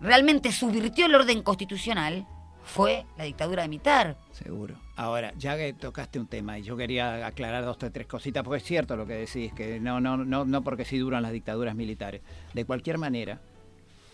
realmente 0.00 0.52
subvirtió 0.52 1.06
el 1.06 1.14
orden 1.14 1.42
constitucional, 1.42 2.26
fue 2.64 3.06
la 3.16 3.24
dictadura 3.24 3.66
militar. 3.66 4.16
Seguro. 4.32 4.74
Ahora, 4.96 5.32
ya 5.38 5.56
que 5.56 5.72
tocaste 5.72 6.18
un 6.18 6.26
tema 6.26 6.58
y 6.58 6.62
yo 6.62 6.76
quería 6.76 7.26
aclarar 7.26 7.64
dos 7.64 7.78
o 7.82 7.90
tres 7.90 8.06
cositas, 8.06 8.42
porque 8.44 8.58
es 8.58 8.64
cierto 8.64 8.94
lo 8.96 9.06
que 9.06 9.14
decís, 9.14 9.52
que 9.54 9.80
no, 9.80 10.00
no, 10.00 10.16
no, 10.18 10.44
no 10.44 10.62
porque 10.62 10.84
sí 10.84 10.98
duran 10.98 11.22
las 11.22 11.32
dictaduras 11.32 11.74
militares. 11.74 12.20
De 12.52 12.64
cualquier 12.66 12.98
manera, 12.98 13.40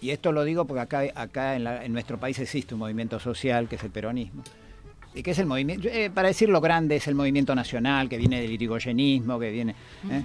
y 0.00 0.10
esto 0.10 0.30
lo 0.30 0.44
digo 0.44 0.66
porque 0.66 0.80
acá, 0.82 1.02
acá 1.16 1.56
en, 1.56 1.64
la- 1.64 1.84
en 1.84 1.92
nuestro 1.92 2.18
país 2.20 2.38
existe 2.38 2.74
un 2.74 2.80
movimiento 2.80 3.18
social 3.18 3.68
que 3.68 3.76
es 3.76 3.82
el 3.82 3.90
peronismo. 3.90 4.44
¿Y 5.14 5.22
qué 5.22 5.30
es 5.30 5.38
el 5.38 5.46
movimiento? 5.46 5.88
Eh, 5.88 6.10
para 6.12 6.28
decirlo 6.28 6.60
grande, 6.60 6.96
es 6.96 7.06
el 7.06 7.14
movimiento 7.14 7.54
nacional 7.54 8.08
que 8.08 8.18
viene 8.18 8.40
del 8.40 8.50
irigoyenismo, 8.50 9.38
que 9.38 9.50
viene, 9.50 9.74
¿eh? 10.10 10.22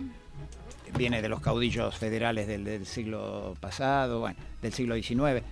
viene 0.98 1.22
de 1.22 1.30
los 1.30 1.40
caudillos 1.42 1.96
federales 1.96 2.48
del, 2.48 2.64
del 2.64 2.86
siglo 2.86 3.56
pasado, 3.60 4.22
bueno, 4.22 4.38
del 4.62 4.74
siglo 4.74 4.96
XIX. 4.96 5.44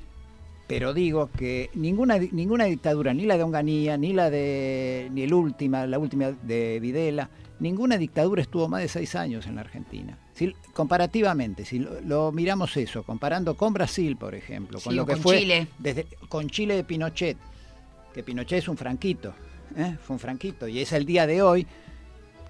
Pero 0.67 0.93
digo 0.93 1.29
que 1.38 1.69
ninguna, 1.75 2.17
ninguna 2.17 2.65
dictadura, 2.65 3.13
ni 3.13 3.25
la 3.25 3.38
de 3.38 3.43
Onganía, 3.43 3.95
ni 3.95 4.11
la 4.11 4.29
de 4.29 5.07
ni 5.13 5.21
el 5.21 5.33
última, 5.33 5.85
la 5.85 5.97
última 5.97 6.31
de 6.31 6.79
Videla, 6.81 7.29
ninguna 7.59 7.97
dictadura 7.97 8.41
estuvo 8.41 8.67
más 8.67 8.81
de 8.81 8.89
seis 8.89 9.15
años 9.15 9.45
en 9.47 9.55
la 9.55 9.61
Argentina. 9.61 10.17
Si, 10.33 10.53
comparativamente, 10.73 11.63
si 11.63 11.79
lo, 11.79 12.01
lo 12.01 12.31
miramos 12.33 12.75
eso, 12.75 13.03
comparando 13.03 13.55
con 13.55 13.71
Brasil, 13.73 14.17
por 14.17 14.35
ejemplo, 14.35 14.79
con 14.81 14.91
Sí, 14.91 14.97
lo 14.97 15.05
que 15.05 15.13
con 15.13 15.21
fue 15.21 15.39
Chile. 15.39 15.67
desde 15.79 16.05
con 16.27 16.49
Chile 16.49 16.75
de 16.75 16.83
Pinochet, 16.83 17.38
que 18.18 18.24
Pinochet 18.24 18.57
es 18.57 18.68
un 18.68 18.78
franquito, 18.78 19.32
¿eh? 19.76 19.95
fue 20.01 20.15
un 20.15 20.20
franquito, 20.20 20.68
y 20.68 20.80
es 20.80 20.91
el 20.91 21.05
día 21.05 21.28
de 21.28 21.43
hoy 21.43 21.68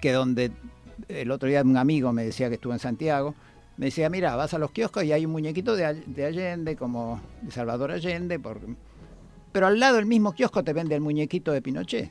que 0.00 0.12
donde 0.12 0.50
el 1.08 1.30
otro 1.30 1.46
día 1.46 1.60
un 1.60 1.76
amigo 1.76 2.10
me 2.10 2.24
decía 2.24 2.48
que 2.48 2.54
estuvo 2.54 2.72
en 2.72 2.78
Santiago, 2.78 3.34
me 3.76 3.86
decía, 3.86 4.08
mira, 4.08 4.34
vas 4.34 4.54
a 4.54 4.58
los 4.58 4.70
kioscos 4.70 5.04
y 5.04 5.12
hay 5.12 5.26
un 5.26 5.32
muñequito 5.32 5.76
de, 5.76 5.84
All- 5.84 6.04
de 6.06 6.24
Allende, 6.24 6.74
como 6.74 7.20
de 7.42 7.50
Salvador 7.52 7.90
Allende, 7.92 8.38
por- 8.38 8.62
pero 9.52 9.66
al 9.66 9.78
lado 9.78 9.96
del 9.96 10.06
mismo 10.06 10.32
kiosco 10.32 10.64
te 10.64 10.72
vende 10.72 10.94
el 10.94 11.02
muñequito 11.02 11.52
de 11.52 11.60
Pinochet. 11.60 12.10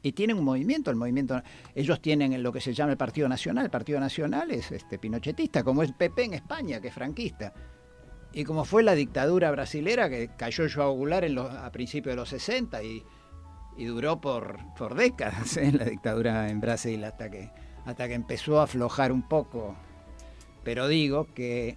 Y 0.00 0.12
tienen 0.12 0.38
un 0.38 0.44
movimiento, 0.44 0.90
el 0.90 0.96
movimiento, 0.96 1.42
ellos 1.74 2.00
tienen 2.00 2.42
lo 2.42 2.52
que 2.52 2.62
se 2.62 2.72
llama 2.72 2.92
el 2.92 2.96
Partido 2.96 3.28
Nacional, 3.28 3.66
el 3.66 3.70
Partido 3.70 4.00
Nacional 4.00 4.50
es 4.50 4.72
este 4.72 4.98
pinochetista, 4.98 5.62
como 5.62 5.82
es 5.82 5.92
PP 5.92 6.24
en 6.24 6.34
España, 6.34 6.80
que 6.80 6.88
es 6.88 6.94
franquista. 6.94 7.52
Y 8.34 8.44
como 8.44 8.64
fue 8.64 8.82
la 8.82 8.94
dictadura 8.94 9.50
brasilera, 9.52 10.10
que 10.10 10.28
cayó 10.36 10.64
Joao 10.72 10.92
Goulart 10.94 11.24
en 11.24 11.36
los, 11.36 11.50
a 11.50 11.70
principios 11.70 12.12
de 12.12 12.16
los 12.16 12.28
60 12.28 12.82
y, 12.82 13.02
y 13.76 13.84
duró 13.84 14.20
por, 14.20 14.58
por 14.76 14.94
décadas 14.96 15.56
¿eh? 15.56 15.70
la 15.72 15.84
dictadura 15.84 16.48
en 16.48 16.60
Brasil 16.60 17.02
hasta 17.04 17.30
que, 17.30 17.50
hasta 17.86 18.08
que 18.08 18.14
empezó 18.14 18.60
a 18.60 18.64
aflojar 18.64 19.12
un 19.12 19.22
poco. 19.22 19.76
Pero 20.64 20.88
digo 20.88 21.28
que 21.34 21.76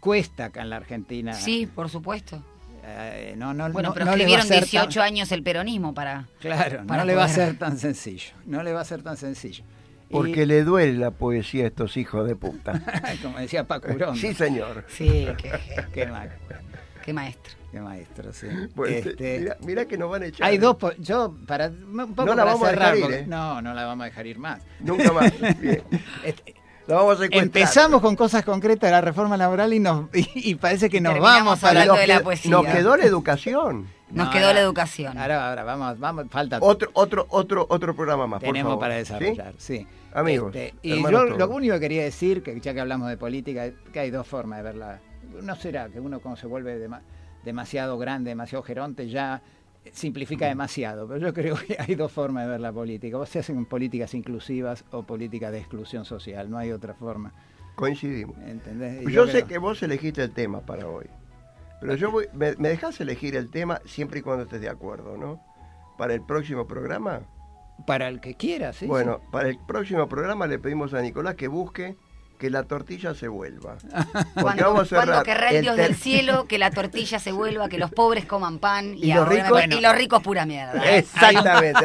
cuesta 0.00 0.46
acá 0.46 0.62
en 0.62 0.70
la 0.70 0.76
Argentina. 0.76 1.32
Sí, 1.34 1.66
por 1.66 1.88
supuesto. 1.90 2.42
eh, 2.84 3.34
no, 3.36 3.52
no, 3.52 3.70
Bueno, 3.72 3.88
no- 3.90 3.94
pero 3.94 4.06
no 4.06 4.12
escribieron 4.12 4.46
ser 4.46 4.62
18 4.64 4.88
tan- 5.00 5.02
años 5.06 5.32
el 5.32 5.42
peronismo 5.42 5.92
para... 5.92 6.26
Claro, 6.40 6.86
para 6.86 7.02
no 7.02 7.06
le 7.06 7.14
va 7.14 7.24
a 7.24 7.28
ser 7.28 7.58
tan 7.58 7.76
sencillo. 7.78 8.32
No 8.46 8.62
le 8.62 8.72
va 8.72 8.80
a 8.80 8.84
ser 8.84 9.02
tan 9.02 9.16
sencillo. 9.16 9.64
Y- 10.08 10.12
Porque 10.12 10.46
le 10.46 10.62
duele 10.64 10.98
la 10.98 11.10
poesía 11.10 11.64
a 11.64 11.66
estos 11.68 11.96
hijos 11.96 12.26
de 12.28 12.36
puta. 12.36 12.80
como 13.22 13.38
decía 13.38 13.64
Paco 13.64 13.92
Urondo. 13.92 14.14
sí, 14.20 14.34
señor. 14.34 14.84
Sí, 14.88 15.26
qué, 15.38 15.52
Qué, 15.92 16.06
ma- 16.06 16.28
qué 17.04 17.12
maestro. 17.12 17.54
qué 17.72 17.80
maestro, 17.80 18.32
sí. 18.32 18.46
Bueno, 18.74 18.96
Este, 18.96 19.38
mira, 19.40 19.56
mira 19.62 19.84
que 19.86 19.98
nos 19.98 20.10
van 20.10 20.22
a 20.22 20.26
echar. 20.26 20.46
hay 20.46 20.58
dos, 20.58 20.76
po- 20.76 20.92
yo 20.98 21.36
para 21.46 21.68
un 21.68 22.14
poco 22.14 22.24
No 22.26 22.34
la 22.34 22.42
para 22.42 22.44
vamos 22.52 22.66
a 22.68 22.70
cerrar, 22.70 22.94
dejar 22.94 22.96
ir, 22.96 23.02
porque- 23.02 23.18
¿eh? 23.20 23.26
no, 23.26 23.62
no 23.62 23.74
la 23.74 23.84
vamos 23.84 24.02
a 24.02 24.06
dejar 24.06 24.26
ir 24.26 24.38
más. 24.38 24.62
Nunca 24.80 25.12
más. 25.12 25.32
Bien. 25.60 25.82
Este, 26.24 26.54
La 26.86 26.94
vamos 26.96 27.20
a 27.20 27.24
empezamos 27.30 28.00
con 28.00 28.14
cosas 28.14 28.44
concretas 28.44 28.88
de 28.88 28.92
la 28.92 29.00
reforma 29.00 29.36
laboral 29.36 29.72
y 29.72 29.80
nos 29.80 30.06
y, 30.14 30.50
y 30.50 30.54
parece 30.54 30.88
que 30.88 31.00
nos 31.00 31.14
Terminamos 31.14 31.44
vamos 31.60 31.64
hablando 31.64 31.92
Nos 31.94 32.00
de 32.00 32.06
la 32.06 32.20
poesía. 32.20 32.50
Nos 32.50 32.66
quedó 32.66 32.96
la 32.96 33.04
educación. 33.04 33.88
Nos 34.10 34.26
No, 34.26 34.32
quedó 34.32 34.46
ahora- 34.46 34.54
la 34.54 34.60
educación. 34.60 35.18
Ahora, 35.18 35.48
ahora, 35.48 35.64
vamos, 35.64 35.98
vamos, 35.98 36.26
falta 36.30 36.58
Otro, 36.60 36.90
otro, 36.92 37.26
otro, 37.30 37.66
otro 37.68 37.96
programa 37.96 38.28
más, 38.28 38.38
por 38.40 38.46
tenemos 38.48 38.70
favor. 38.70 38.80
para 38.84 38.94
desarrollar, 38.94 39.54
sí. 39.58 39.84
Amigos, 40.14 40.54
Este, 40.54 40.74
y 40.82 41.02
yo 41.02 41.10
todos. 41.10 41.36
lo 41.38 41.48
único 41.50 41.74
que 41.74 41.80
quería 41.80 42.04
decir, 42.04 42.42
que 42.42 42.58
ya 42.60 42.72
que 42.72 42.80
hablamos 42.80 43.08
de 43.08 43.16
política, 43.16 43.66
es 43.66 43.74
que 43.92 43.98
hay 44.00 44.10
dos 44.10 44.26
formas 44.26 44.58
de 44.58 44.62
verla. 44.62 45.00
No 45.42 45.56
será 45.56 45.88
que 45.88 45.98
uno 45.98 46.20
cuando 46.20 46.40
se 46.40 46.46
vuelve 46.46 46.78
dema- 46.78 47.02
demasiado 47.44 47.98
grande, 47.98 48.30
demasiado 48.30 48.62
geronte, 48.62 49.08
ya 49.08 49.42
simplifica 49.92 50.46
demasiado, 50.46 51.06
pero 51.06 51.18
yo 51.20 51.32
creo 51.34 51.56
que 51.56 51.76
hay 51.78 51.94
dos 51.94 52.12
formas 52.12 52.44
de 52.44 52.50
ver 52.52 52.60
la 52.60 52.72
política. 52.72 53.18
O 53.18 53.26
se 53.26 53.38
hacen 53.40 53.64
políticas 53.66 54.14
inclusivas 54.14 54.84
o 54.90 55.02
políticas 55.04 55.52
de 55.52 55.58
exclusión 55.58 56.04
social, 56.04 56.50
no 56.50 56.58
hay 56.58 56.72
otra 56.72 56.94
forma. 56.94 57.32
Coincidimos. 57.74 58.36
¿entendés? 58.38 59.00
Y 59.00 59.04
Pues 59.04 59.14
Yo 59.14 59.26
sé 59.26 59.32
creo- 59.32 59.46
que 59.46 59.58
vos 59.58 59.82
elegiste 59.82 60.22
el 60.22 60.30
tema 60.32 60.60
para 60.60 60.86
hoy. 60.88 61.06
Pero 61.80 61.94
yo 61.94 62.10
voy, 62.10 62.26
me, 62.32 62.54
me 62.56 62.68
dejas 62.70 62.98
elegir 63.00 63.36
el 63.36 63.50
tema 63.50 63.80
siempre 63.84 64.20
y 64.20 64.22
cuando 64.22 64.44
estés 64.44 64.62
de 64.62 64.68
acuerdo, 64.70 65.16
¿no? 65.18 65.42
Para 65.98 66.14
el 66.14 66.22
próximo 66.22 66.66
programa. 66.66 67.20
Para 67.86 68.08
el 68.08 68.20
que 68.20 68.34
quiera, 68.34 68.72
sí. 68.72 68.86
bueno, 68.86 69.20
para 69.30 69.50
el 69.50 69.58
próximo 69.58 70.08
programa 70.08 70.46
le 70.46 70.58
pedimos 70.58 70.94
a 70.94 71.02
Nicolás 71.02 71.34
que 71.34 71.48
busque 71.48 71.96
que 72.38 72.50
la 72.50 72.64
tortilla 72.64 73.14
se 73.14 73.28
vuelva. 73.28 73.76
Porque 74.12 74.40
Cuando, 74.42 74.64
vamos 74.64 74.80
a 74.82 74.86
cerrar 74.86 75.04
cuando 75.06 75.22
querrá 75.24 75.50
el 75.50 75.56
el 75.56 75.62
Dios 75.62 75.76
del 75.76 75.94
cielo, 75.94 76.46
que 76.46 76.58
la 76.58 76.70
tortilla 76.70 77.18
se 77.18 77.32
vuelva, 77.32 77.68
que 77.68 77.78
los 77.78 77.90
pobres 77.90 78.24
coman 78.26 78.58
pan 78.58 78.94
y, 78.96 79.10
Y 79.10 79.14
los 79.14 79.28
ricos- 79.28 79.64
y 79.76 79.80
los 79.80 79.94
ricos 79.96 80.22
pura 80.22 80.44
mierda. 80.46 80.82
Exactamente. 80.96 81.80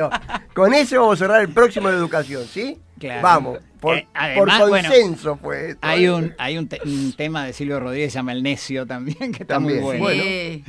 Con 0.53 0.73
eso 0.73 0.99
vamos 0.99 1.19
a 1.21 1.25
cerrar 1.25 1.41
el 1.41 1.49
próximo 1.49 1.89
de 1.89 1.95
educación, 1.97 2.45
¿sí? 2.45 2.77
Claro. 2.99 3.21
Vamos. 3.23 3.59
Por, 3.79 3.97
Eh, 3.97 4.07
además, 4.13 4.59
por 4.59 4.69
bueno, 4.69 4.89
consenso 4.89 5.35
fue 5.37 5.69
esto, 5.71 5.79
Hay 5.81 6.05
¿eh? 6.05 6.11
un, 6.11 6.35
hay 6.37 6.57
un, 6.59 6.67
te- 6.67 6.81
un 6.85 7.13
tema 7.13 7.45
de 7.45 7.53
Silvio 7.53 7.79
Rodríguez, 7.79 8.11
se 8.13 8.19
llama 8.19 8.33
El 8.33 8.43
Necio 8.43 8.85
también, 8.85 9.31
que 9.31 9.41
está 9.43 9.55
También, 9.55 9.79
muy 9.81 9.97
bueno. 9.97 10.03
bueno. 10.03 10.21
Sí. 10.23 10.63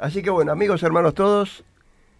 Así 0.00 0.20
que 0.22 0.30
bueno, 0.30 0.50
amigos, 0.50 0.82
hermanos 0.82 1.14
todos, 1.14 1.62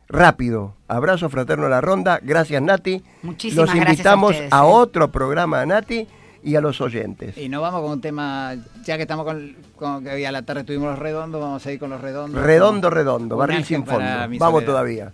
rápido. 0.08 0.76
Abrazo 0.88 1.28
fraterno 1.30 1.66
a 1.66 1.68
la 1.68 1.80
ronda. 1.80 2.20
Gracias, 2.22 2.62
Nati. 2.62 3.02
Muchísimas 3.22 3.56
Los 3.66 3.74
gracias 3.74 3.88
a 3.88 3.92
invitamos 3.92 4.30
ustedes, 4.32 4.52
a 4.52 4.58
eh. 4.58 4.62
otro 4.66 5.10
programa 5.10 5.66
Nati 5.66 6.06
y 6.46 6.54
a 6.54 6.60
los 6.60 6.80
oyentes. 6.80 7.36
Y 7.36 7.48
nos 7.48 7.60
vamos 7.60 7.82
con 7.82 7.90
un 7.90 8.00
tema, 8.00 8.54
ya 8.84 8.96
que 8.96 9.02
estamos 9.02 9.26
con, 9.26 9.56
con 9.74 10.04
que 10.04 10.10
hoy 10.10 10.24
a 10.24 10.30
la 10.30 10.42
tarde 10.42 10.62
tuvimos 10.62 10.90
los 10.90 10.98
redondos, 11.00 11.40
vamos 11.40 11.66
a 11.66 11.72
ir 11.72 11.80
con 11.80 11.90
los 11.90 12.00
redondos. 12.00 12.40
Redondo, 12.40 12.88
redondo, 12.88 13.36
barril 13.36 13.64
sin 13.64 13.84
fondo. 13.84 14.00
Vamos 14.00 14.38
soledad. 14.38 14.64
todavía. 14.64 15.12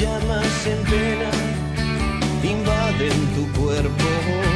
Llamas 0.00 0.66
en 0.66 0.82
pena 0.90 1.30
invaden 2.42 3.18
tu 3.34 3.60
cuerpo 3.60 4.55